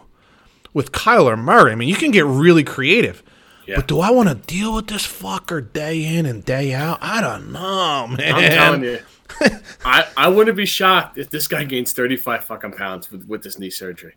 [0.73, 1.73] with Kyler Murray.
[1.73, 3.23] I mean, you can get really creative.
[3.67, 3.77] Yeah.
[3.77, 6.99] But do I want to deal with this fucker day in and day out?
[7.01, 8.35] I don't know, man.
[8.35, 8.99] I'm telling you.
[9.85, 13.59] I, I wouldn't be shocked if this guy gains 35 fucking pounds with, with this
[13.59, 14.15] knee surgery.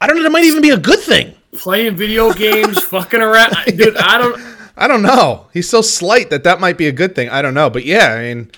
[0.00, 0.22] I don't know.
[0.22, 1.34] That might even be a good thing.
[1.52, 3.54] Playing video games, fucking around.
[3.66, 4.40] Dude, I don't.
[4.76, 5.46] I don't know.
[5.52, 7.28] He's so slight that that might be a good thing.
[7.28, 8.50] I don't know, but yeah, I mean,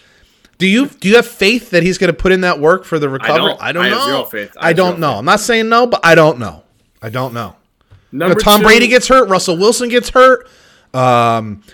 [0.63, 3.01] do you do you have faith that he's going to put in that work for
[3.01, 3.35] the recovery?
[3.35, 3.63] I don't.
[3.63, 4.05] I don't I have know.
[4.07, 4.57] zero faith.
[4.57, 5.09] I I, don't zero know.
[5.15, 5.19] faith.
[5.19, 6.63] I'm not saying no, but I don't know.
[7.03, 7.57] I don't know.
[8.13, 9.29] You know, Number Tom two- Brady gets hurt.
[9.29, 10.47] Russell Wilson gets hurt.
[10.95, 11.65] Um,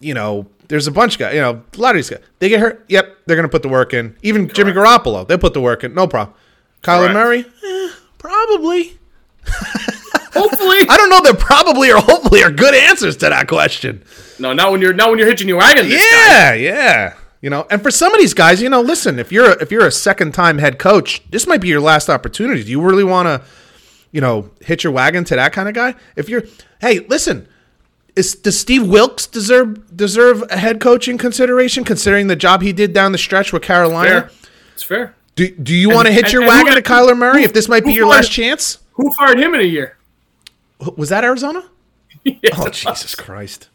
[0.00, 1.34] you know, there's a bunch of guys.
[1.34, 2.82] You know, a lot of these guys they get hurt.
[2.88, 4.16] Yep, they're going to put the work in.
[4.22, 5.92] Even Jimmy Garoppolo, they put the work in.
[5.92, 6.34] No problem.
[6.82, 7.12] Kyler Correct.
[7.14, 8.98] Murray, eh, probably.
[10.32, 10.78] Hopefully.
[10.88, 11.20] I don't know.
[11.20, 14.02] That probably or hopefully are good answers to that question.
[14.38, 15.88] no, not when you're not when you're hitching your wagon.
[15.90, 16.54] This guy.
[16.54, 17.14] Yeah, yeah.
[17.42, 19.70] You know, and for some of these guys, you know, listen, if you're a, if
[19.72, 22.62] you're a second time head coach, this might be your last opportunity.
[22.64, 23.42] Do you really want to,
[24.12, 25.94] you know, hitch your wagon to that kind of guy?
[26.16, 26.42] If you're,
[26.82, 27.48] hey, listen,
[28.14, 32.92] is does Steve Wilkes deserve deserve a head coaching consideration considering the job he did
[32.92, 34.10] down the stretch with Carolina?
[34.28, 34.30] Fair.
[34.74, 35.14] It's fair.
[35.36, 37.44] Do, do you want to hitch and- your and who wagon to Kyler Murray who-
[37.46, 38.78] if this might be your fired- last chance?
[38.94, 39.96] Who fired him in a year?
[40.96, 41.64] Was that Arizona?
[42.24, 43.14] Yes, Oh Jesus.
[43.14, 43.70] Christ!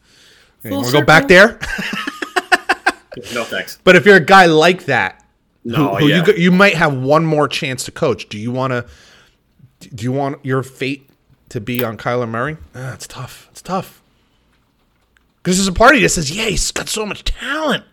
[0.63, 1.57] Want to go back there?
[3.33, 3.79] No thanks.
[3.83, 5.23] But if you're a guy like that,
[5.63, 6.25] No, who, who yeah.
[6.27, 8.29] you you might have one more chance to coach.
[8.29, 8.85] Do you want to?
[9.93, 11.09] Do you want your fate
[11.49, 12.57] to be on Kyler Murray?
[12.73, 13.47] Ah, it's tough.
[13.51, 14.01] It's tough.
[15.41, 17.83] Because there's a party that says, "Yeah, he's got so much talent."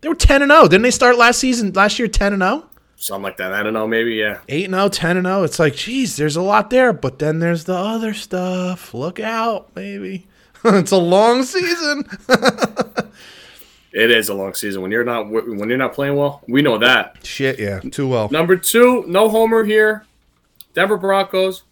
[0.00, 0.90] They were ten and zero, didn't they?
[0.90, 2.58] Start last season, last year, ten and oh?
[2.60, 2.68] 0?
[2.98, 3.52] Something like that.
[3.52, 3.86] I don't know.
[3.86, 4.38] Maybe yeah.
[4.48, 5.42] 8 and 0, 10 and 0.
[5.42, 8.94] It's like, geez, there's a lot there, but then there's the other stuff.
[8.94, 10.26] Look out, maybe.
[10.64, 12.08] it's a long season.
[13.96, 16.42] It is a long season when you're not when you're not playing well.
[16.46, 17.16] We know that.
[17.24, 18.28] Shit, yeah, too well.
[18.30, 20.04] Number two, no homer here.
[20.74, 21.62] Denver Broncos.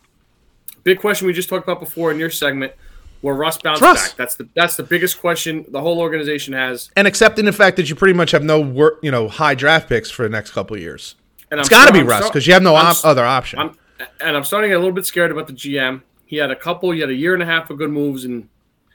[0.85, 2.73] Big question we just talked about before in your segment.
[3.21, 4.09] Where Russ bounced Russ.
[4.09, 4.17] back?
[4.17, 6.91] That's the that's the biggest question the whole organization has.
[6.97, 9.91] And accepting the fact that you pretty much have no work, you know, high draft
[9.91, 11.17] picks for the next couple of years.
[11.51, 13.59] And It's got to be I'm Russ because you have no op- other option.
[13.59, 13.77] I'm,
[14.23, 16.01] and I'm starting to get a little bit scared about the GM.
[16.25, 16.91] He He had a couple.
[16.91, 18.49] He had a year and a half of good moves and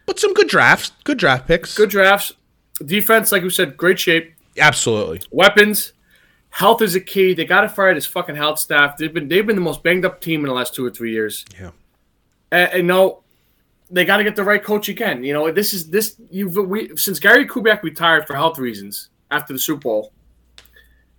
[0.07, 1.75] But some good drafts, good draft picks.
[1.77, 2.33] good drafts.
[2.85, 4.33] Defense, like we said, great shape.
[4.57, 5.21] Absolutely.
[5.31, 5.93] Weapons,
[6.49, 7.33] health is a key.
[7.33, 8.97] They got to fire this fucking health staff.
[8.97, 11.11] They've been they've been the most banged up team in the last two or three
[11.11, 11.45] years.
[11.59, 11.71] Yeah.
[12.51, 13.23] And, and no,
[13.91, 15.23] they got to get the right coach again.
[15.23, 19.53] You know, this is this you've we since Gary Kubiak retired for health reasons after
[19.53, 20.13] the Super Bowl.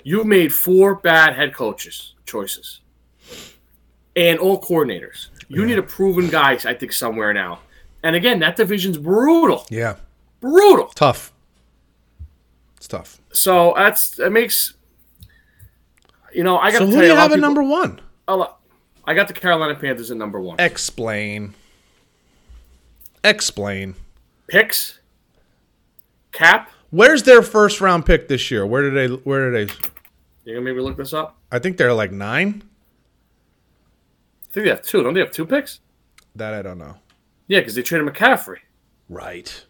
[0.03, 2.81] You've made four bad head coaches choices,
[4.17, 5.29] and all coordinators.
[5.49, 7.59] You need a proven guy, I think, somewhere now.
[8.05, 9.97] And again, that division's brutal, Yeah.
[10.41, 10.87] brutal.
[10.95, 11.33] Tough.
[12.81, 13.21] It's tough.
[13.33, 14.73] So that's it makes.
[16.33, 18.01] You know, I got So to who tell do you, you have at number one?
[18.27, 18.61] a lot-
[19.05, 20.59] I got the Carolina Panthers at number one.
[20.59, 21.55] Explain.
[23.23, 23.97] Explain.
[24.47, 24.99] Picks,
[26.33, 26.71] cap.
[26.91, 28.65] Where's their first round pick this year?
[28.67, 29.15] Where did they?
[29.15, 29.75] Where did they?
[30.45, 31.37] You gonna maybe look this up?
[31.53, 32.63] I think they're like nine.
[34.49, 35.03] I think they have two.
[35.03, 35.81] Don't they have two picks?
[36.35, 36.97] That I don't know.
[37.47, 38.59] Yeah, because they traded McCaffrey.
[39.09, 39.65] Right.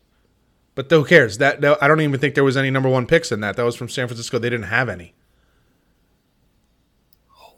[0.74, 1.38] But who cares?
[1.38, 3.56] That, that I don't even think there was any number one picks in that.
[3.56, 4.38] That was from San Francisco.
[4.38, 5.14] They didn't have any.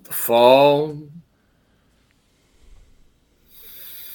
[0.04, 0.98] The fall.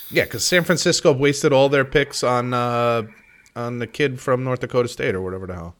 [0.09, 3.03] Yeah, because San Francisco wasted all their picks on uh,
[3.55, 5.75] on the kid from North Dakota State or whatever the hell.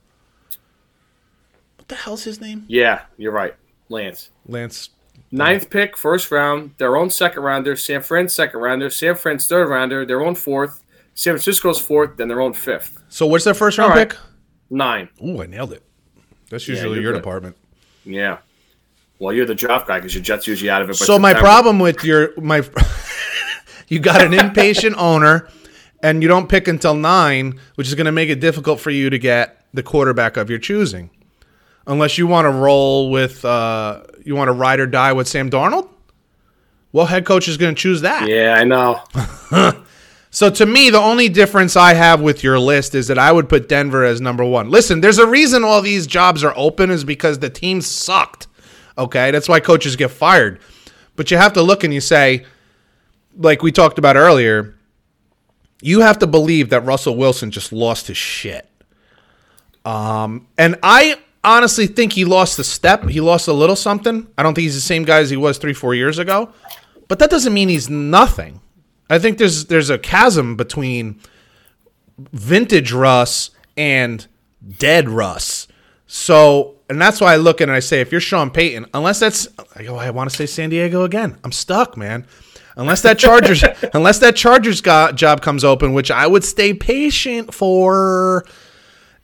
[1.78, 2.66] What the hell's his name?
[2.68, 3.56] Yeah, you're right.
[3.90, 4.32] Lance.
[4.46, 4.90] Lance.
[5.32, 9.68] Ninth pick, first round, their own second rounder, San Fran's second rounder, San Fran's third
[9.68, 10.84] rounder, their own fourth,
[11.18, 13.02] San Francisco's fourth, then their own fifth.
[13.10, 14.08] So what's their first round right.
[14.08, 14.20] pick?
[14.70, 15.10] Nine.
[15.26, 15.82] Ooh, I nailed it.
[16.52, 17.20] That's usually you're your good.
[17.20, 17.58] department.
[18.06, 18.38] Yeah.
[19.18, 20.94] Well, you're the draft guy because your Jets usually out of it.
[20.94, 22.62] So my problem with your my,
[23.88, 25.50] you got an impatient owner,
[26.04, 29.10] and you don't pick until nine, which is going to make it difficult for you
[29.10, 31.10] to get the quarterback of your choosing,
[31.88, 35.50] unless you want to roll with uh, you want to ride or die with Sam
[35.50, 35.90] Darnold.
[36.92, 38.30] Well, head coach is going to choose that.
[38.30, 39.02] Yeah, I know.
[40.38, 43.50] So to me, the only difference I have with your list is that I would
[43.50, 44.70] put Denver as number one.
[44.70, 48.46] Listen, there's a reason all these jobs are open is because the team sucked.
[49.00, 50.60] Okay, that's why coaches get fired.
[51.16, 52.46] But you have to look and you say,
[53.36, 54.76] like we talked about earlier,
[55.82, 58.70] you have to believe that Russell Wilson just lost his shit.
[59.86, 63.06] Um, and I honestly think he lost a step.
[63.06, 64.28] He lost a little something.
[64.38, 66.54] I don't think he's the same guy as he was three, four years ago.
[67.08, 68.62] But that doesn't mean he's nothing.
[69.10, 71.20] I think there's there's a chasm between
[72.18, 74.26] vintage Russ and
[74.78, 75.68] dead Russ.
[76.08, 78.88] So, and that's why I look at it and I say, if you're Sean Payton,
[78.94, 81.38] unless that's, I go, I want to say San Diego again.
[81.44, 82.26] I'm stuck, man.
[82.78, 83.64] Unless that Chargers,
[83.94, 88.46] unless that Chargers got, job comes open, which I would stay patient for.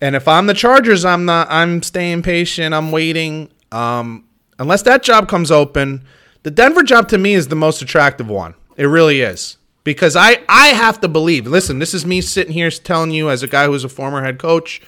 [0.01, 1.47] And if I'm the Chargers, I'm not.
[1.49, 2.73] I'm staying patient.
[2.73, 3.49] I'm waiting.
[3.72, 4.27] Um,
[4.60, 6.03] unless that job comes open,
[6.41, 8.55] the Denver job to me is the most attractive one.
[8.76, 11.47] It really is because I I have to believe.
[11.47, 14.39] Listen, this is me sitting here telling you as a guy who's a former head
[14.39, 14.81] coach.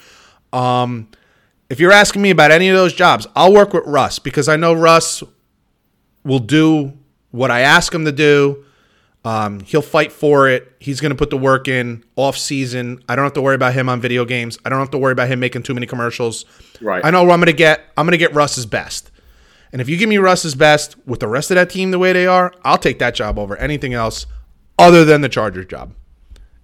[0.54, 1.10] Um,
[1.70, 4.56] if you're asking me about any of those jobs, I'll work with Russ because I
[4.56, 5.24] know Russ
[6.24, 6.94] will do
[7.32, 8.64] what I ask him to do.
[9.26, 10.72] Um, he'll fight for it.
[10.80, 13.04] He's going to put the work in off season.
[13.10, 14.60] I don't have to worry about him on video games.
[14.64, 16.46] I don't have to worry about him making too many commercials.
[16.80, 17.04] Right.
[17.04, 17.82] I know I'm going to get.
[17.98, 19.10] I'm going to get Russ's best.
[19.72, 22.14] And if you give me Russ's best with the rest of that team the way
[22.14, 24.28] they are, I'll take that job over anything else
[24.78, 25.94] other than the Chargers job.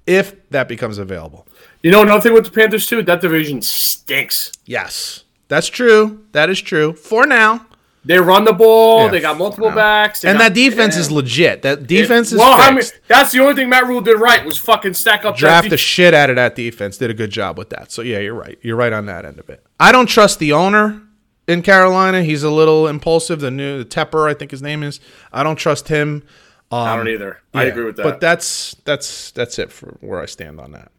[0.06, 1.48] If that becomes available.
[1.84, 3.02] You know another thing with the Panthers too?
[3.04, 4.52] That division stinks.
[4.66, 5.24] Yes.
[5.48, 6.26] That's true.
[6.32, 6.94] That is true.
[6.94, 7.66] For now.
[8.04, 9.06] They run the ball.
[9.06, 10.24] Yeah, they got multiple backs.
[10.24, 11.02] And got- that defense yeah.
[11.02, 11.62] is legit.
[11.62, 12.60] That defense is well.
[12.60, 15.70] I mean, that's the only thing Matt Rhule did right was fucking stack up draft
[15.70, 16.98] the shit out of that defense.
[16.98, 17.92] Did a good job with that.
[17.92, 18.58] So yeah, you're right.
[18.64, 19.64] You're right on that end of it.
[19.80, 21.00] I don't trust the owner
[21.48, 22.24] in Carolina.
[22.24, 23.40] He's a little impulsive.
[23.40, 25.00] The new the Tepper, I think his name is.
[25.32, 26.24] I don't trust him.
[26.72, 27.42] Um, I don't either.
[27.54, 28.04] I agree with that.
[28.04, 30.92] But that's that's that's it for where I stand on that.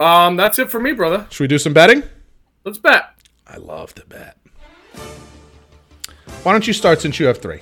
[0.00, 1.26] um, that's it for me, brother.
[1.30, 2.02] Should we do some betting?
[2.64, 3.10] Let's bet.
[3.46, 4.38] I love to bet.
[6.42, 7.60] Why don't you start since you have three?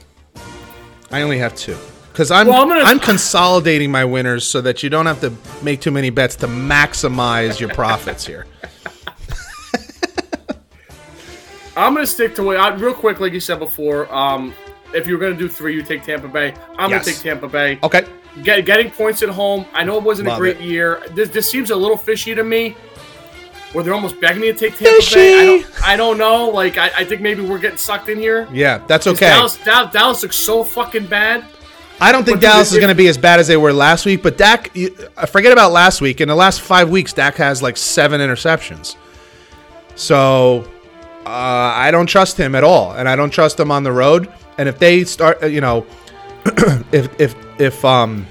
[1.10, 1.76] I only have two.
[2.12, 5.32] Because I'm, Well, I'm I'm, consolidating my winners so that you don't have to
[5.62, 8.46] make too many bets to maximize your profits here.
[11.76, 14.12] I'm gonna stick to what I, real quick, like you said before.
[14.12, 14.54] Um,
[14.94, 16.54] if you were gonna do three, you take Tampa Bay.
[16.78, 17.04] I'm Yes.
[17.04, 17.78] gonna take Tampa Bay.
[17.82, 18.04] Okay.
[18.42, 19.66] Get, getting points at home.
[19.72, 20.62] I know it wasn't Love a great it.
[20.62, 21.02] year.
[21.10, 22.76] This, this seems a little fishy to me.
[23.72, 25.40] Where they're almost begging me to take Tampa Bay.
[25.40, 26.48] I don't, I don't know.
[26.48, 28.48] Like I, I think maybe we're getting sucked in here.
[28.52, 29.28] Yeah, that's okay.
[29.28, 31.44] Dallas, Dallas, Dallas looks so fucking bad.
[32.00, 34.06] I don't think But Dallas is going to be as bad as they were last
[34.06, 34.74] week, but Dak,
[35.18, 36.20] uh, forget about last week.
[36.22, 38.96] In the last five weeks, Dak has like seven interceptions.
[39.96, 40.64] So
[41.26, 44.32] uh, I don't trust him at all, and I don't trust him on the road.
[44.60, 45.86] And if they start, uh, you know,
[46.92, 48.26] if if if um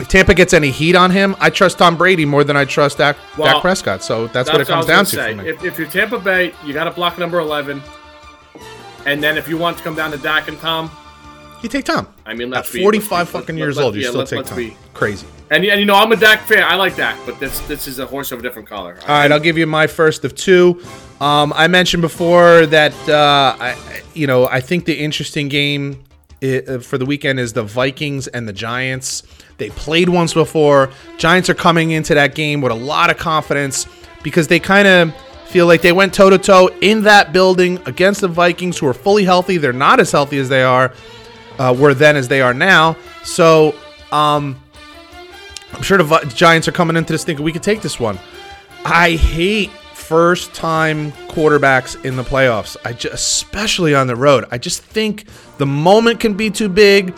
[0.00, 2.98] if Tampa gets any heat on him, I trust Tom Brady more than I trust
[2.98, 4.02] Dak, Well, Dak Prescott.
[4.02, 5.36] So that's, what it comes down say.
[5.36, 5.48] for me.
[5.48, 7.80] If, if you're Tampa Bay, you got to block number 11.
[9.06, 10.90] And then if you want to come down to Dak and Tom,
[11.62, 12.08] you take Tom.
[12.26, 14.56] I mean, At 45 be- fucking years old, you yeah, still take Tom.
[14.56, 15.28] be- Crazy.
[15.50, 16.64] And, and you know, I'm a Dak fan.
[16.64, 18.98] I like Dak, but this this is a horse of a different color.
[19.02, 20.82] All right, I'll give you my first of two.
[21.22, 26.02] Um, I mentioned before that uh, I, you know, I think the interesting game
[26.40, 29.22] for the weekend is the Vikings and the Giants.
[29.56, 30.90] They played once before.
[31.18, 33.86] Giants are coming into that game with a lot of confidence
[34.24, 35.14] because they kind of
[35.46, 38.94] feel like they went toe to toe in that building against the Vikings, who are
[38.94, 39.58] fully healthy.
[39.58, 40.92] They're not as healthy as they are
[41.60, 42.96] uh, were then as they are now.
[43.22, 43.76] So.
[44.10, 44.60] Um,
[45.72, 48.18] I'm sure the Vi- Giants are coming into this thinking we could take this one.
[48.84, 49.70] I hate
[50.02, 52.76] first time quarterbacks in the playoffs.
[52.84, 54.44] I just, especially on the road.
[54.50, 55.26] I just think
[55.58, 57.14] the moment can be too big.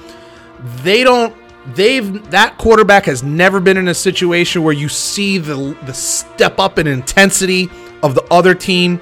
[0.82, 1.34] They don't
[1.74, 6.58] they've that quarterback has never been in a situation where you see the the step
[6.58, 7.70] up in intensity
[8.02, 9.00] of the other team.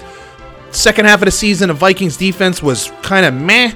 [0.71, 3.73] Second half of the season, the Vikings defense was kind of meh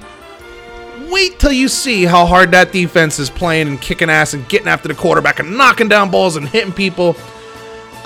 [1.09, 4.67] wait till you see how hard that defense is playing and kicking ass and getting
[4.67, 7.15] after the quarterback and knocking down balls and hitting people.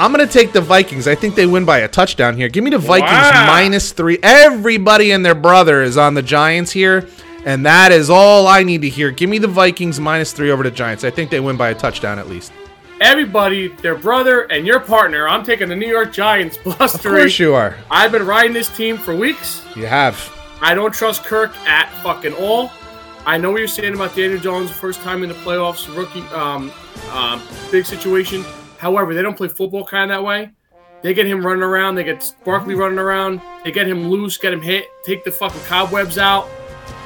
[0.01, 1.07] I'm going to take the Vikings.
[1.07, 2.49] I think they win by a touchdown here.
[2.49, 3.45] Give me the Vikings Wow.
[3.45, 4.17] minus three.
[4.23, 7.07] Everybody and their brother is on the Giants here,
[7.45, 9.11] and that is all I need to hear.
[9.11, 11.03] Give me the Vikings minus three over the Giants.
[11.03, 12.51] I think they win by a touchdown at least.
[12.99, 15.29] Everybody, their brother, and your partner.
[15.29, 17.75] I'm taking the New York Giants plus Of course you are.
[17.91, 19.63] I've been riding this team for weeks.
[19.75, 20.17] You have.
[20.61, 22.71] I don't trust Kirk at fucking all.
[23.27, 26.71] I know what you're saying about Daniel Jones, first time in the playoffs, rookie, um,
[27.09, 27.39] uh,
[27.71, 28.43] big situation.
[28.81, 30.49] However, they don't play football kind of that way.
[31.03, 31.93] They get him running around.
[31.93, 33.39] They get Barkley running around.
[33.63, 36.49] They get him loose, get him hit, take the fucking cobwebs out,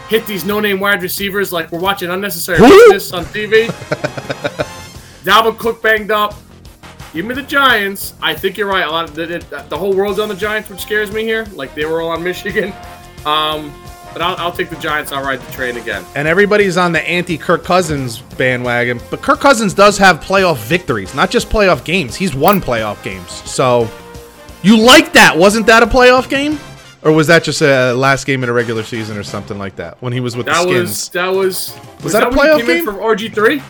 [0.07, 3.68] hit these no-name wide receivers like we're watching unnecessary business on TV.
[5.26, 6.35] Dalvin Cook banged up.
[7.14, 8.14] Give me the Giants.
[8.22, 8.88] I think you're right.
[8.88, 11.43] A lot of the, the, the whole world's on the Giants, which scares me here.
[11.56, 12.73] Like they were all on Michigan.
[13.26, 13.73] Um,
[14.16, 15.12] but I'll, I'll take the Giants.
[15.12, 16.06] I'll ride the train again.
[16.16, 19.02] and everybody's on the anti Kirk Cousins bandwagon.
[19.12, 22.16] But Kirk Cousins does have playoff victories, not just playoff games.
[22.16, 23.30] He's won playoff games.
[23.30, 23.90] So
[24.64, 25.38] you like that?
[25.38, 26.58] Wasn't that a playoff game?
[27.04, 30.02] Or was that just a last game in a regular season or something like that
[30.02, 31.10] when he was with That the was Skins?
[31.10, 32.86] that was was, that a when he playoff game?
[32.86, 33.62] from RG three?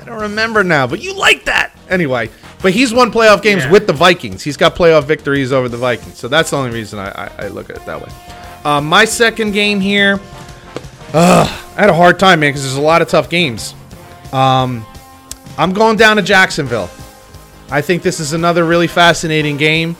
[0.00, 2.30] I don't remember now, but you like that anyway.
[2.62, 3.70] But he's won playoff games Yeah.
[3.72, 4.42] with the Vikings.
[4.42, 7.48] He's got playoff victories over the Vikings, so that's the only reason I, I, I
[7.48, 8.08] look at it that way.
[8.64, 10.20] Um, my second game here,
[11.14, 11.44] uh,
[11.76, 13.74] I had a hard time, man, because there's a lot of tough games.
[14.32, 14.84] Um,
[15.56, 16.90] I'm going down to Jacksonville.
[17.70, 19.96] I think this is another really fascinating game.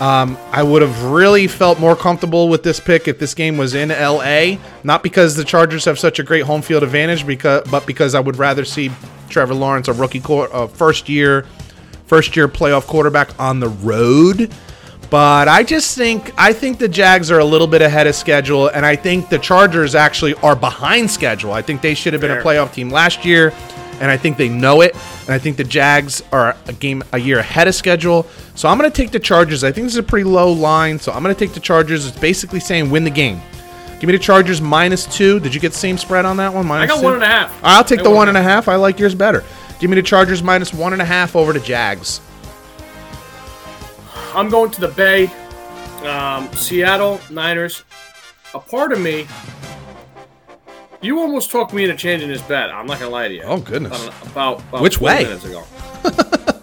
[0.00, 3.74] Um, I would have really felt more comfortable with this pick if this game was
[3.74, 4.56] in LA.
[4.82, 8.20] Not because the Chargers have such a great home field advantage, because but because I
[8.20, 8.90] would rather see
[9.28, 11.42] Trevor Lawrence, a rookie, uh, first year,
[12.06, 14.50] first year playoff quarterback on the road.
[15.10, 18.68] But I just think I think the Jags are a little bit ahead of schedule,
[18.68, 21.52] and I think the Chargers actually are behind schedule.
[21.52, 23.52] I think they should have been a playoff team last year,
[24.00, 24.94] and I think they know it.
[25.22, 28.24] And I think the Jags are a game a year ahead of schedule.
[28.54, 29.64] So I'm going to take the Chargers.
[29.64, 32.06] I think this is a pretty low line, so I'm going to take the Chargers.
[32.06, 33.40] It's basically saying win the game.
[33.98, 35.40] Give me the Chargers minus two.
[35.40, 36.70] Did you get the same spread on that one?
[36.70, 37.04] I got two?
[37.04, 37.60] one and a half.
[37.64, 38.68] I'll take I the one and a half.
[38.68, 39.44] I like yours better.
[39.80, 42.20] Give me the Chargers minus one and a half over the Jags.
[44.34, 45.26] I'm going to the Bay.
[46.04, 47.84] Um, Seattle Niners.
[48.54, 49.26] A part of me.
[51.02, 52.70] You almost talked me into changing this bet.
[52.70, 53.42] I'm not gonna lie to you.
[53.42, 54.08] Oh, goodness.
[54.22, 55.24] About, about, Which 20 way?
[55.24, 55.64] Minutes ago.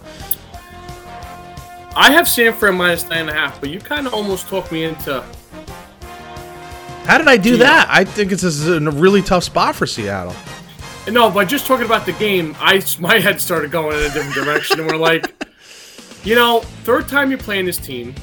[1.96, 4.70] I have San Fran minus nine and a half, but you kind of almost talked
[4.70, 5.24] me into.
[7.04, 7.88] How did I do that?
[7.90, 10.36] I think it's a, a really tough spot for Seattle.
[11.10, 14.34] No, but just talking about the game, I my head started going in a different
[14.34, 15.34] direction, and we're like,
[16.24, 18.14] you know, third time you're playing this team.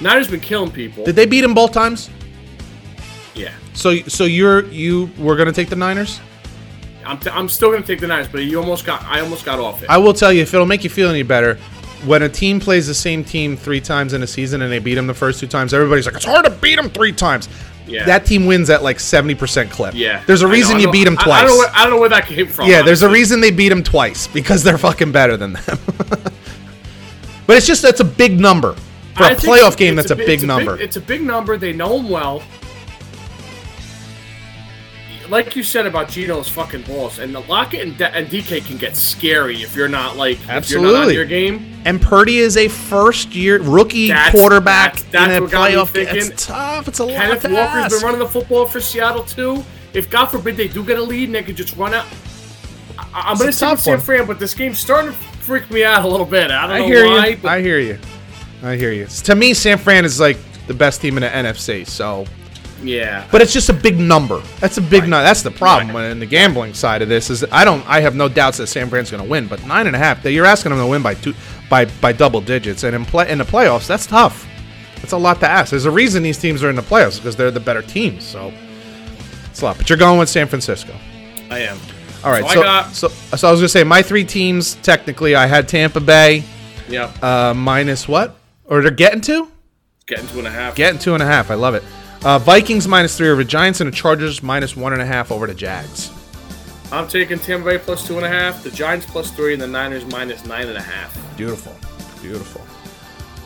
[0.00, 1.04] Niners been killing people.
[1.04, 2.10] Did they beat them both times?
[3.34, 6.20] yeah, So so you're you were gonna take the Niners?
[7.04, 9.58] I'm, t- I'm still gonna take the Niners, but you almost got I almost got
[9.58, 9.90] off it.
[9.90, 11.58] I will tell you if it'll make you feel any better.
[12.04, 14.94] When a team plays the same team three times in a season and they beat
[14.94, 17.48] them the first two times, everybody's like, "It's hard to beat them three times."
[17.86, 18.04] Yeah.
[18.04, 19.94] That team wins at like seventy percent clip.
[19.94, 21.42] yeah, There's a reason know, you beat them twice.
[21.44, 22.68] I, don't where, I don't know where that came from.
[22.68, 25.78] Yeah, there's a reason they beat them twice because they're fucking better than them.
[27.46, 28.72] but it's just that's a big number
[29.16, 29.94] for I a playoff game.
[29.96, 30.78] That's a bi- big number.
[30.80, 31.56] it's a big number.
[31.56, 32.42] They know him well.
[35.28, 38.76] Like you said about Geno's fucking balls, and the Lockett and, D- and DK can
[38.76, 40.38] get scary if you're not like
[40.70, 41.72] you're not on your game.
[41.84, 46.06] And Purdy is a first year rookie That's- quarterback that's- that's in a playoff game.
[46.10, 46.86] It's tough.
[46.86, 47.96] It's a lot Kenneth to Walker's ask.
[47.96, 49.64] been running the football for Seattle too.
[49.94, 52.06] If God forbid they do get a lead and they could just run out,
[53.12, 53.98] I'm going to say San.
[53.98, 55.16] Fran, but this game's starting to
[55.46, 56.50] freak me out a little bit.
[56.50, 57.26] I don't I know hear why.
[57.28, 57.36] you.
[57.38, 57.98] but I hear you.
[58.62, 59.06] I hear you.
[59.06, 60.36] To me, San Fran is like
[60.66, 61.86] the best team in the NFC.
[61.86, 62.26] So,
[62.82, 63.26] yeah.
[63.30, 64.40] but it's just a big number.
[64.60, 65.08] That's a big Right.
[65.10, 65.22] number.
[65.24, 65.94] That's the problem Right.
[65.94, 67.86] when in the gambling side of this is I don't.
[67.88, 69.46] I have no doubts that San Fran's going to win.
[69.46, 70.22] But nine and a half.
[70.24, 71.34] that You're asking them to win by two,
[71.70, 74.46] by by double digits, and in play in the playoffs, that's tough.
[74.96, 75.70] That's a lot to ask.
[75.70, 78.24] There's a reason these teams are in the playoffs because they're the better teams.
[78.24, 78.52] So
[79.50, 79.76] it's a lot.
[79.78, 80.94] But you're going with San Francisco.
[81.50, 81.78] I am.
[82.26, 82.42] All right.
[82.42, 83.08] So I So got- so,
[83.48, 84.74] I was going to say my three teams.
[84.82, 86.42] Technically, I had Tampa Bay
[86.88, 87.10] Yeah.
[87.22, 88.36] uh, minus what?
[88.64, 89.48] Or they're getting two?
[90.08, 90.74] Getting two and a half.
[90.74, 91.50] Getting two and a half.
[91.50, 91.84] I love it.
[92.24, 95.30] Uh, Vikings minus three over the Giants and the Chargers minus one and a half
[95.30, 96.10] over the Jags.
[96.90, 99.66] I'm taking Tampa Bay plus two and a half, the Giants plus three, and the
[99.68, 101.16] Niners minus nine and a half.
[101.36, 101.76] Beautiful.
[102.22, 102.65] Beautiful.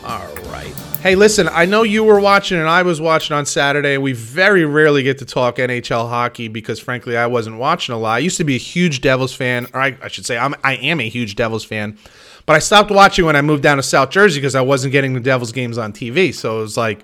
[0.03, 0.73] All right.
[1.01, 3.97] Hey, listen, I know you were watching and I was watching on Saturday.
[3.97, 8.15] We very rarely get to talk NHL hockey because, frankly, I wasn't watching a lot.
[8.15, 10.75] I used to be a huge Devils fan, or I, I should say, I'm, I
[10.75, 11.97] am a huge Devils fan.
[12.45, 15.13] But I stopped watching when I moved down to South Jersey because I wasn't getting
[15.13, 16.33] the Devils games on TV.
[16.33, 17.03] So it was like,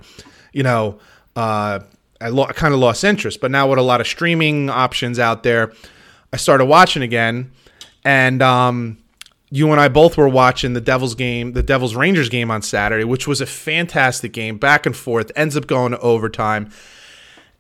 [0.54, 1.00] you know,
[1.36, 1.80] uh,
[2.20, 3.42] I, lo- I kind of lost interest.
[3.42, 5.72] But now with a lot of streaming options out there,
[6.34, 7.52] I started watching again.
[8.04, 8.98] And um,
[9.50, 13.04] you and I both were watching the Devils game, the Devils Rangers game on Saturday,
[13.04, 16.70] which was a fantastic game, back and forth, ends up going to overtime.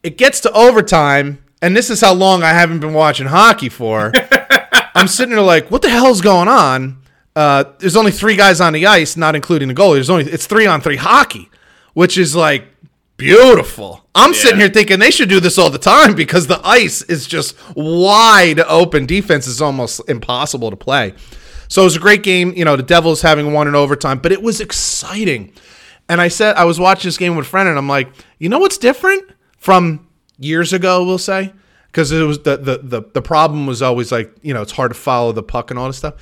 [0.03, 4.11] It gets to overtime, and this is how long I haven't been watching hockey for.
[4.95, 7.01] I'm sitting there like, what the hell's going on?
[7.35, 9.95] Uh, there's only three guys on the ice, not including the goalie.
[9.95, 11.49] There's only it's three on three hockey,
[11.93, 12.65] which is like
[13.15, 14.05] beautiful.
[14.15, 17.27] I'm sitting here thinking they should do this all the time because the ice is
[17.27, 19.05] just wide open.
[19.05, 21.13] Defense is almost impossible to play.
[21.67, 22.53] So it was a great game.
[22.55, 25.53] You know, the Devils having won in overtime, but it was exciting.
[26.09, 28.49] And I said I was watching this game with a friend, and I'm like, you
[28.49, 30.07] know what's different from
[30.39, 31.05] years ago?
[31.05, 31.53] We'll say
[31.97, 34.91] because it was the, the the the problem was always like you know it's hard
[34.91, 36.13] to follow the puck and all this stuff.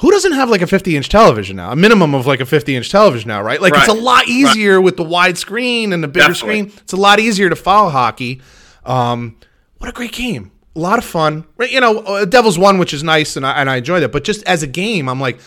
[0.00, 1.70] Who doesn't have like a 50 inch television now?
[1.70, 3.60] A minimum of like a 50 inch television now, right?
[3.60, 6.70] Like it's a lot easier with the wide screen and the bigger Definitely.
[6.70, 6.80] screen.
[6.82, 8.40] It's a lot easier to follow hockey.
[8.84, 9.36] Um,
[9.78, 10.50] what a great game!
[10.76, 11.44] A lot of fun.
[11.56, 14.10] Right, You know, uh, Devils won, which is nice, and I and I enjoyed that.
[14.12, 15.38] But just as a game, I'm like,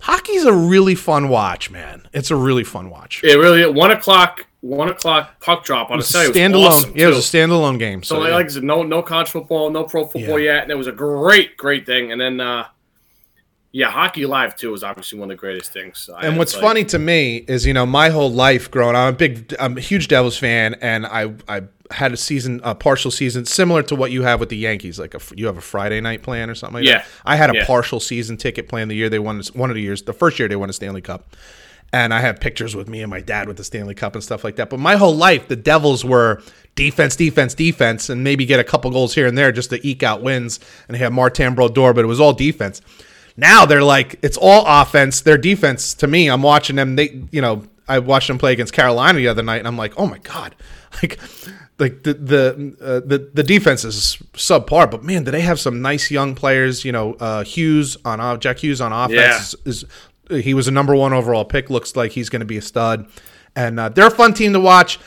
[0.00, 2.06] hockey's a really fun watch, man.
[2.12, 3.22] It's a really fun watch.
[3.24, 6.38] It really one o'clock, one o'clock puck drop on a It's a Saturday.
[6.40, 6.66] standalone.
[6.68, 8.02] awesome, yeah, it was a standalone game.
[8.04, 8.34] So, So like, yeah.
[8.36, 10.54] like I said, no no college football, no pro football Yeah.
[10.54, 12.12] yet, and it was a great, great thing.
[12.12, 12.66] And then uh
[13.76, 15.98] yeah, hockey live too is obviously one of the greatest things.
[15.98, 19.00] So And what's like- funny to me is, you know, my whole life growing up,
[19.02, 22.74] I'm a big, I'm a huge Devils fan, and I, I had a season, a
[22.74, 24.98] partial season, similar to what you have with the Yankees.
[24.98, 26.98] Like, a, you have a Friday night plan or something like Yeah.
[27.00, 27.06] that.
[27.26, 27.66] I had a Yeah.
[27.66, 30.48] partial season ticket plan the year they won, one of the years, the first year
[30.48, 31.36] they won a Stanley Cup.
[31.92, 34.42] And I have pictures with me and my dad with the Stanley Cup and stuff
[34.42, 34.70] like that.
[34.70, 36.42] But my whole life, the Devils were
[36.76, 40.02] defense, defense, defense, and maybe get a couple goals here and there just to eke
[40.02, 40.60] out wins.
[40.88, 42.80] And they had Martin Brodeur, but it was all defense.
[43.36, 45.20] Now they're like it's all offense.
[45.20, 46.96] Their defense to me, I'm watching them.
[46.96, 49.94] They, you know, I watched them play against Carolina the other night, and I'm like,
[49.96, 50.54] oh my god,
[51.02, 51.18] like,
[51.78, 54.90] like the the uh, the the defense is subpar.
[54.90, 56.84] But man, do they have some nice young players?
[56.84, 59.84] You know, uh, Hughes on off, Jack Hughes on offense is,
[60.30, 61.70] is he was a number one overall pick.
[61.70, 63.06] Looks like he's going to be a stud,
[63.54, 64.98] and uh, they're a fun team to watch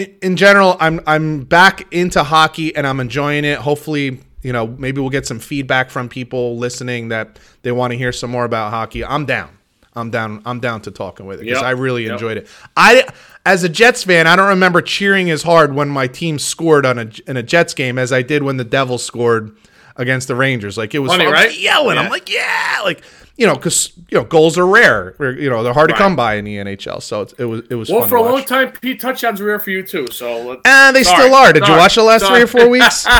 [0.00, 3.58] in, in general, I'm I'm back into hockey and I'm enjoying it.
[3.58, 7.98] Hopefully, you know, maybe we'll get some feedback from people listening that they want to
[7.98, 9.04] hear some more about hockey.
[9.04, 9.50] I'm down.
[9.94, 10.40] I'm down.
[10.46, 11.64] I'm down to talking with it because Yep.
[11.66, 12.12] I really Yep.
[12.12, 12.48] enjoyed it.
[12.76, 13.04] I,
[13.44, 16.98] as a Jets fan, I don't remember cheering as hard when my team scored on
[16.98, 19.50] a in a Jets game as I did when the Devils scored
[19.96, 20.78] against the Rangers.
[20.78, 21.58] Like it was Funny, I was right?
[21.58, 21.96] Yelling.
[21.96, 22.02] Yeah.
[22.02, 23.02] I'm like, yeah, like
[23.40, 25.14] you know, because you know, goals are rare.
[25.18, 27.00] You know, they're hard to come by in the NHL.
[27.02, 29.58] So it, it was it was Well, for a long time, Pete touchdowns were rare
[29.58, 30.06] for you too.
[30.12, 31.22] So let's- And they Sorry.
[31.22, 31.50] still are.
[31.50, 33.06] Did you watch the last three or four weeks?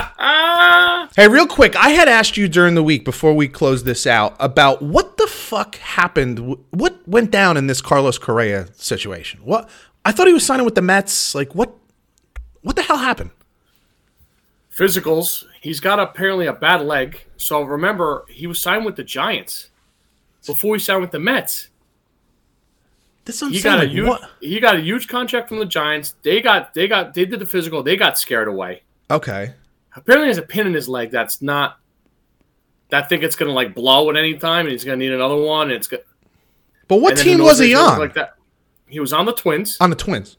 [1.16, 4.36] Hey, real quick, I had asked you during the week before we close this out
[4.38, 6.56] about what the fuck happened.
[6.70, 9.40] What went down in this Carlos Correa situation?
[9.42, 9.68] What
[10.04, 11.34] I thought he was signing with the Mets.
[11.34, 11.74] Like what?
[12.60, 13.30] What the hell happened?
[14.72, 15.44] physicals.
[15.60, 17.24] He's got apparently a bad leg.
[17.36, 19.69] So remember, he was signed with the Giants
[20.46, 21.68] before he signed with the Mets.
[23.24, 24.22] This He got a huge, what?
[24.40, 26.16] he got a huge contract from the Giants.
[26.22, 27.82] They got they got they did the physical.
[27.82, 28.82] They got scared away.
[29.10, 29.54] Okay.
[29.94, 31.78] Apparently, he has a pin in his leg that's not.
[32.88, 35.68] That think it's gonna like blow at any time, and he's gonna need another one.
[35.68, 36.02] And it's good.
[36.88, 37.98] But what team was he on?
[37.98, 38.34] Like that.
[38.86, 39.76] He was on the Twins.
[39.80, 40.36] on the Twins.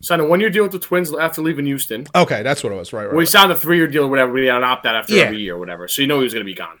[0.00, 2.06] Signed a one-year deal with the Twins after leaving Houston.
[2.14, 2.92] Okay, that's what it was.
[2.92, 3.04] Right.
[3.04, 3.10] Right.
[3.12, 4.32] Well, he signed a three-year deal or whatever.
[4.32, 5.24] We had an opt-out after Yeah.
[5.24, 5.86] every year or whatever.
[5.86, 6.78] So you know he was going to be gone.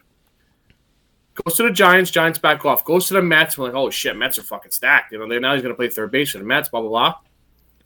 [1.34, 2.10] Goes to the Giants.
[2.10, 2.84] Giants back off.
[2.84, 3.56] Goes to the Mets.
[3.56, 5.12] We're like, oh shit, Mets are fucking stacked.
[5.12, 6.68] You know, they now he's going to play third base for the Mets.
[6.68, 7.14] Blah blah blah.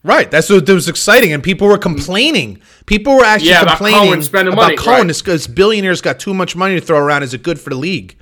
[0.02, 0.30] Right.
[0.30, 2.60] That's what was exciting, and people were complaining.
[2.86, 4.98] People were actually Yeah, about complaining Cohen spending about money, Cohen.
[4.98, 5.06] right.
[5.08, 7.22] This, this billionaire's got too much money to throw around.
[7.24, 8.16] Is it good for the league?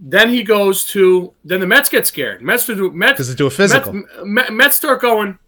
[0.00, 1.32] Then he goes to.
[1.44, 2.42] Then the Mets get scared.
[2.42, 4.02] Mets to do Mets 'Cause they do a physical.
[4.24, 5.38] Mets, Mets start going.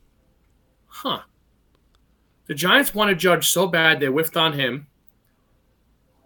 [0.86, 1.20] Huh.
[2.46, 4.86] The Giants want to judge so bad they whiffed on him.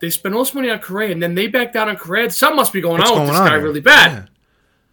[0.00, 2.30] They spent all this money on Correa, and then they backed out on Correa.
[2.30, 3.62] Something must be going What's on going with this on guy here?
[3.64, 4.12] really bad.
[4.12, 4.24] Yeah.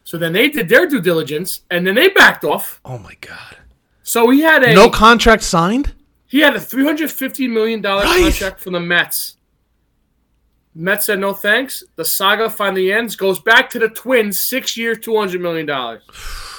[0.03, 2.79] So then they did their due diligence, and then they backed off.
[2.85, 3.57] Oh my god.
[4.03, 5.93] So he had a No contract signed.
[6.27, 8.23] he had a three hundred fifty million dollar Right.
[8.23, 9.37] contract from the Mets.
[10.75, 11.83] Mets said no thanks.
[11.95, 13.15] The saga finally ends.
[13.15, 16.01] Goes back to the Twins, six year, two hundred million dollars.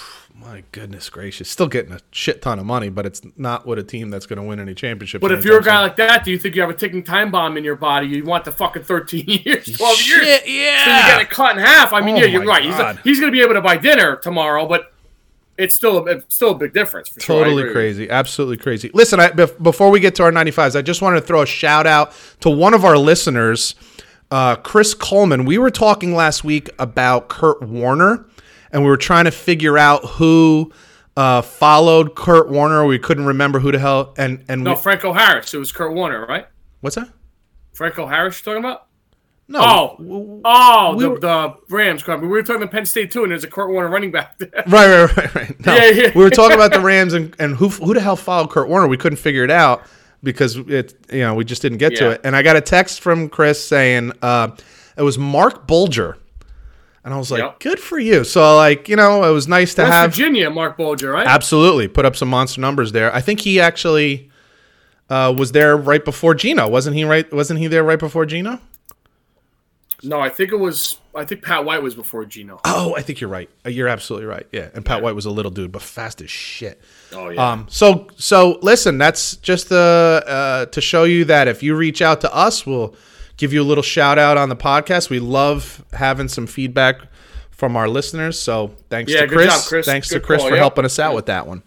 [0.46, 1.48] My goodness gracious.
[1.50, 4.36] Still getting a shit ton of money, but it's not with a team that's going
[4.36, 5.20] to win any championships.
[5.20, 7.32] But if you're a guy like that, do you think you have a ticking time
[7.32, 8.06] bomb in your body?
[8.06, 10.24] You want the fucking thirteen years, twelve years?
[10.46, 10.84] yeah.
[10.84, 11.92] So you get it cut in half.
[11.92, 12.64] I mean, Oh yeah, you're right.
[12.64, 13.00] He's, God.
[13.02, 14.92] he's going to be able to buy dinner tomorrow, but
[15.58, 17.08] it's still a, it's still a big difference.
[17.08, 17.44] For sure.
[17.44, 18.08] Totally agree crazy.
[18.08, 18.90] Absolutely crazy.
[18.94, 21.46] Listen, I, bef- before we get to our 95s, I just wanted to throw a
[21.46, 23.74] shout out to one of our listeners,
[24.30, 25.44] uh, Chris Coleman.
[25.44, 28.26] We were talking last week about Kurt Warner,
[28.76, 30.70] and we were trying to figure out who
[31.16, 32.84] uh, followed Kurt Warner.
[32.84, 34.12] We couldn't remember who the hell.
[34.18, 35.54] And and No, we, Franco Harris.
[35.54, 36.46] It was Kurt Warner, right?
[36.82, 37.08] what's that?
[37.72, 38.44] Franco Harris.
[38.44, 38.82] You're talking about?
[39.48, 39.60] No.
[39.62, 42.02] Oh, oh, we the, were- the Rams.
[42.02, 42.20] crap.
[42.20, 44.50] We were talking about Penn State too, and there's a Kurt Warner running back there.
[44.66, 45.66] Right, right, right, right.
[45.66, 46.12] No, Yeah, yeah.
[46.14, 48.86] we were talking about the Rams and, and who who the hell followed Kurt Warner.
[48.88, 49.84] We couldn't figure it out
[50.22, 52.20] because it you know we just didn't get to it.
[52.24, 54.54] And I got a text from Chris saying uh,
[54.98, 56.18] it was Marc Bulger,
[57.06, 57.60] and I was like, Yep.
[57.60, 58.24] good for you.
[58.24, 61.26] So like you know it was nice to West have Virginia, Marc Bulger, right?
[61.26, 63.14] absolutely put up some monster numbers there.
[63.14, 64.28] I think he actually
[65.08, 67.04] uh, was there right before Geno, wasn't he?
[67.04, 67.32] Right?
[67.32, 68.60] Wasn't he there right before Geno?
[70.02, 70.98] No, I think it was.
[71.14, 72.60] I think Pat White was before Geno.
[72.66, 73.48] Oh, I think you're right.
[73.64, 74.46] Uh, You're absolutely right.
[74.52, 76.82] Yeah, and Pat White was a little dude, but fast as shit.
[77.12, 77.52] Oh yeah.
[77.52, 79.76] Um, so so listen, that's just uh,
[80.26, 82.94] uh, to show you that if you reach out to us, we'll
[83.36, 85.10] give you a little shout out on the podcast.
[85.10, 87.00] We love having some feedback
[87.50, 88.38] from our listeners.
[88.38, 89.46] So thanks Yeah, to Chris.
[89.54, 89.86] job, Chris.
[89.86, 90.60] Thanks Good to Chris call, for yep.
[90.60, 91.62] helping us out with that one.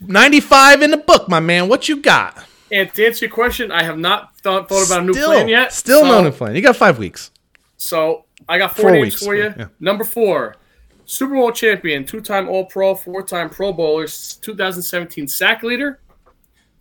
[0.00, 1.68] 95 in the book, my man.
[1.68, 2.44] What you got?
[2.70, 5.46] and to answer your question, I have not thought, thought about a new still, plan
[5.48, 5.72] yet.
[5.74, 6.54] Still so, no new plan.
[6.56, 7.30] You got five weeks.
[7.76, 9.52] So I got four, Four names weeks, for you.
[9.56, 9.66] yeah.
[9.78, 10.56] Number four,
[11.04, 16.00] Super Bowl champion, two-time All-Pro, four-time Pro Bowler, 2017 sack leader,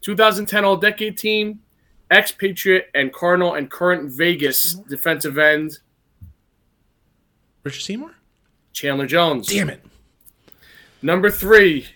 [0.01, 1.59] 2010 All-Decade Team,
[2.11, 5.79] ex-Patriot and Cardinal and current Vegas defensive end
[7.63, 8.11] Richard Seymour?
[8.73, 9.47] Chandler Jones.
[9.47, 9.83] Damn it.
[11.01, 11.88] Number three,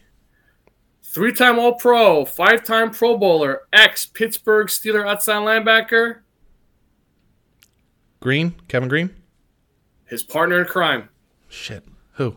[1.03, 6.17] three-time All-Pro, five-time Pro Bowler, ex-Pittsburgh Steeler outside linebacker,
[8.19, 8.55] Greene?
[8.67, 9.11] Kevin Greene?
[10.05, 11.09] his partner in crime,
[11.49, 11.83] Shit.
[12.13, 12.35] Who?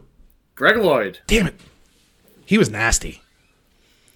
[0.54, 1.20] Greg Lloyd.
[1.26, 1.54] Damn it.
[2.44, 3.22] He was nasty.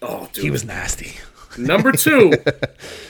[0.00, 0.44] Oh, dude.
[0.44, 1.14] He was nasty.
[1.58, 2.32] Number two,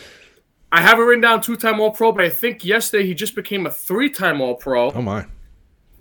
[0.74, 3.34] I have it written down two time All Pro, but I think yesterday he just
[3.34, 5.26] became a three time All Pro, Oh my.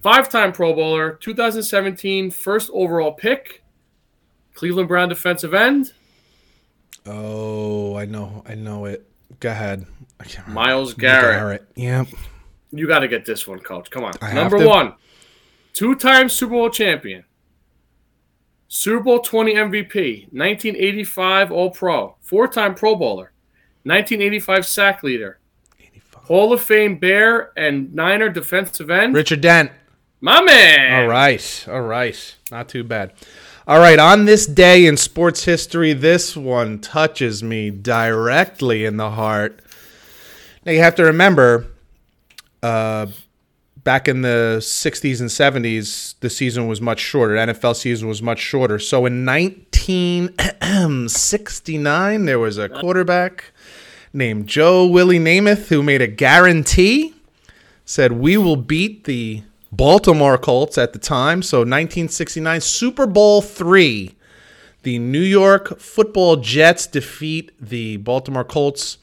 [0.02, 3.64] five time Pro Bowler, 2017 first overall pick,
[4.56, 5.94] Cleveland Brown defensive end,
[7.06, 8.44] Oh, I know.
[8.48, 9.10] I know it.
[9.40, 9.88] Go ahead.
[10.20, 10.54] I can't remember.
[10.54, 11.68] Myles Garrett.
[11.76, 12.08] Yep.
[12.72, 13.90] You got to get this one, coach.
[13.90, 14.14] Come on.
[14.22, 14.94] I Number one,
[15.74, 17.24] two time Super Bowl champion,
[18.68, 23.32] Super Bowl 20 MVP, 1985 All Pro, four time Pro Bowler,
[23.84, 25.40] 1985 sack leader,
[26.32, 29.14] Hall of Fame Bear and Niner defensive end.
[29.14, 29.70] Richard Dent.
[30.22, 31.02] My man.
[31.02, 31.66] All right.
[31.68, 32.36] All right.
[32.52, 33.14] Not too bad.
[33.68, 34.00] All right.
[34.00, 39.62] On this day in sports history, this one touches me directly in the heart.
[40.64, 41.66] Now, you have to remember,
[42.62, 43.08] uh,
[43.84, 47.34] back in the 60s and 70s, the season was much shorter.
[47.36, 48.78] NFL season was much shorter.
[48.78, 53.51] So in 1969, there was a quarterback
[54.14, 57.14] named Joe Willie Namath who made a guarantee
[57.86, 61.42] said we will beat the Baltimore Colts at the time.
[61.42, 64.16] So 1969 Super Bowl 3.
[64.84, 68.98] The New York Football Jets defeat the Baltimore Colts.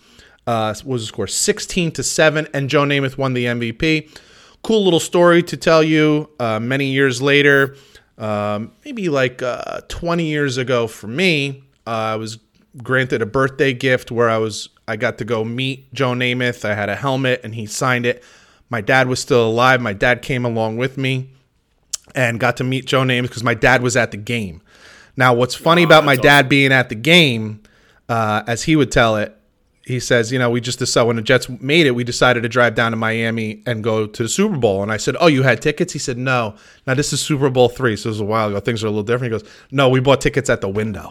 [0.47, 4.19] Uh, was the score 16 to 7 and Joe Namath won the MVP.
[4.63, 6.31] Cool little story to tell you.
[6.41, 7.77] Uh, many years later,
[8.17, 12.39] um, maybe like uh, 20 years ago for me, uh, I was
[12.83, 16.65] granted a birthday gift where I was I got to go meet Joe Namath.
[16.65, 18.25] I had a helmet and he signed it.
[18.71, 19.81] My dad was still alive.
[19.81, 21.31] My dad came along with me
[22.15, 24.63] and got to meet Joe Namath because my dad was at the game.
[25.17, 27.63] Now, what's funny about my dad being at the game,
[28.09, 29.35] uh, as he would tell it,
[29.85, 32.49] he says, you know, we just decided when the Jets made it, we decided to
[32.49, 34.83] drive down to Miami and go to the Super Bowl.
[34.83, 35.93] And I said, oh, you had tickets?
[35.93, 36.55] He said, no.
[36.87, 38.61] Now this is Super Bowl three, so it was a while ago.
[38.61, 39.33] Things are a little different.
[39.33, 41.11] He goes, no, we bought tickets at the window.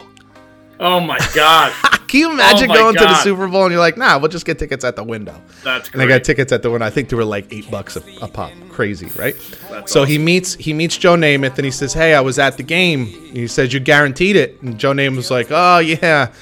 [0.80, 1.72] Oh my god.
[2.08, 3.22] Can you imagine Oh going to the God.
[3.22, 5.38] Super Bowl and you're like, nah, we'll just get tickets at the window.
[5.62, 6.86] That's And I got tickets at the window.
[6.86, 8.50] I think they were like eight bucks a, a pop.
[8.70, 9.34] Crazy, right?
[9.70, 12.56] That's so he meets he meets Joe Namath and he says, "Hey, I was at
[12.56, 16.32] the game." He says, "You guaranteed it." And Joe Namath was like, "Oh yeah."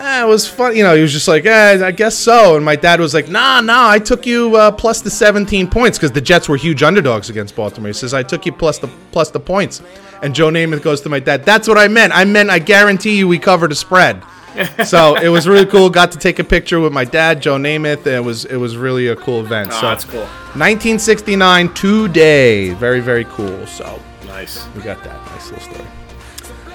[0.00, 0.94] Eh, it was fun, you know.
[0.96, 2.56] He was just like, eh, I guess so.
[2.56, 5.98] And my dad was like, Nah, nah, I took you uh, plus the 17 points
[5.98, 7.88] because the Jets were huge underdogs against Baltimore.
[7.88, 9.82] He says, I took you plus the plus the points.
[10.22, 12.16] And Joe Namath goes to my dad, That's what I meant.
[12.16, 14.22] I meant I guarantee you we covered a spread.
[14.86, 15.90] so it was really cool.
[15.90, 18.06] Got to take a picture with my dad, Joe Namath.
[18.06, 19.70] And it was it was really a cool event.
[19.70, 20.24] Oh, so that's cool.
[20.56, 22.70] 1969 today.
[22.70, 23.66] Very very cool.
[23.66, 24.66] So Nice.
[24.74, 25.88] we got that nice little story.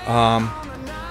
[0.06, 0.52] Um,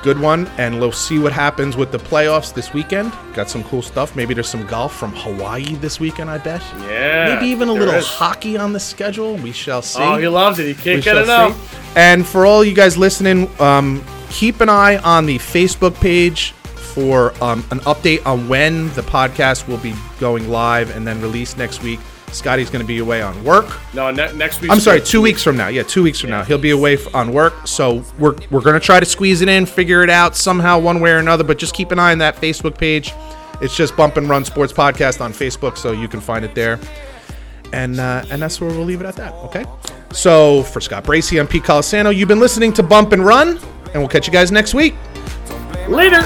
[0.04, 3.10] good one, and we'll see what happens with the playoffs this weekend.
[3.32, 4.14] Got some cool stuff.
[4.14, 6.28] Maybe there's some golf from Hawaii this weekend.
[6.30, 6.62] I bet.
[6.82, 7.34] Yeah.
[7.34, 8.06] Maybe even a little is.
[8.06, 9.36] hockey on the schedule.
[9.36, 10.02] We shall see.
[10.02, 10.66] Oh, he loves it.
[10.66, 11.96] He can't get enough.
[11.96, 17.32] And for all you guys listening, um, keep an eye on the Facebook page for
[17.42, 21.82] um, an update on when the podcast will be going live and then released next
[21.82, 21.98] week.
[22.34, 23.66] Scotty's going to be away on work.
[23.94, 24.70] No, ne- next week.
[24.70, 25.68] I'm sorry, two weeks from now.
[25.68, 26.42] Yeah, two weeks from now.
[26.42, 27.66] He'll be away f- on work.
[27.66, 31.00] So we're, we're going to try to squeeze it in, figure it out somehow, one
[31.00, 31.44] way or another.
[31.44, 33.12] But just keep an eye on that Facebook page.
[33.62, 36.78] It's just Bump and Run Sports Podcast on Facebook, so you can find it there.
[37.72, 39.32] And uh, and that's where we'll leave it at that.
[39.44, 39.64] Okay.
[40.12, 42.14] So for Scott Bracey, I'm Pete Colasano.
[42.14, 44.94] You've been listening to Bump and Run, and we'll catch you guys next week.
[45.88, 46.20] Later.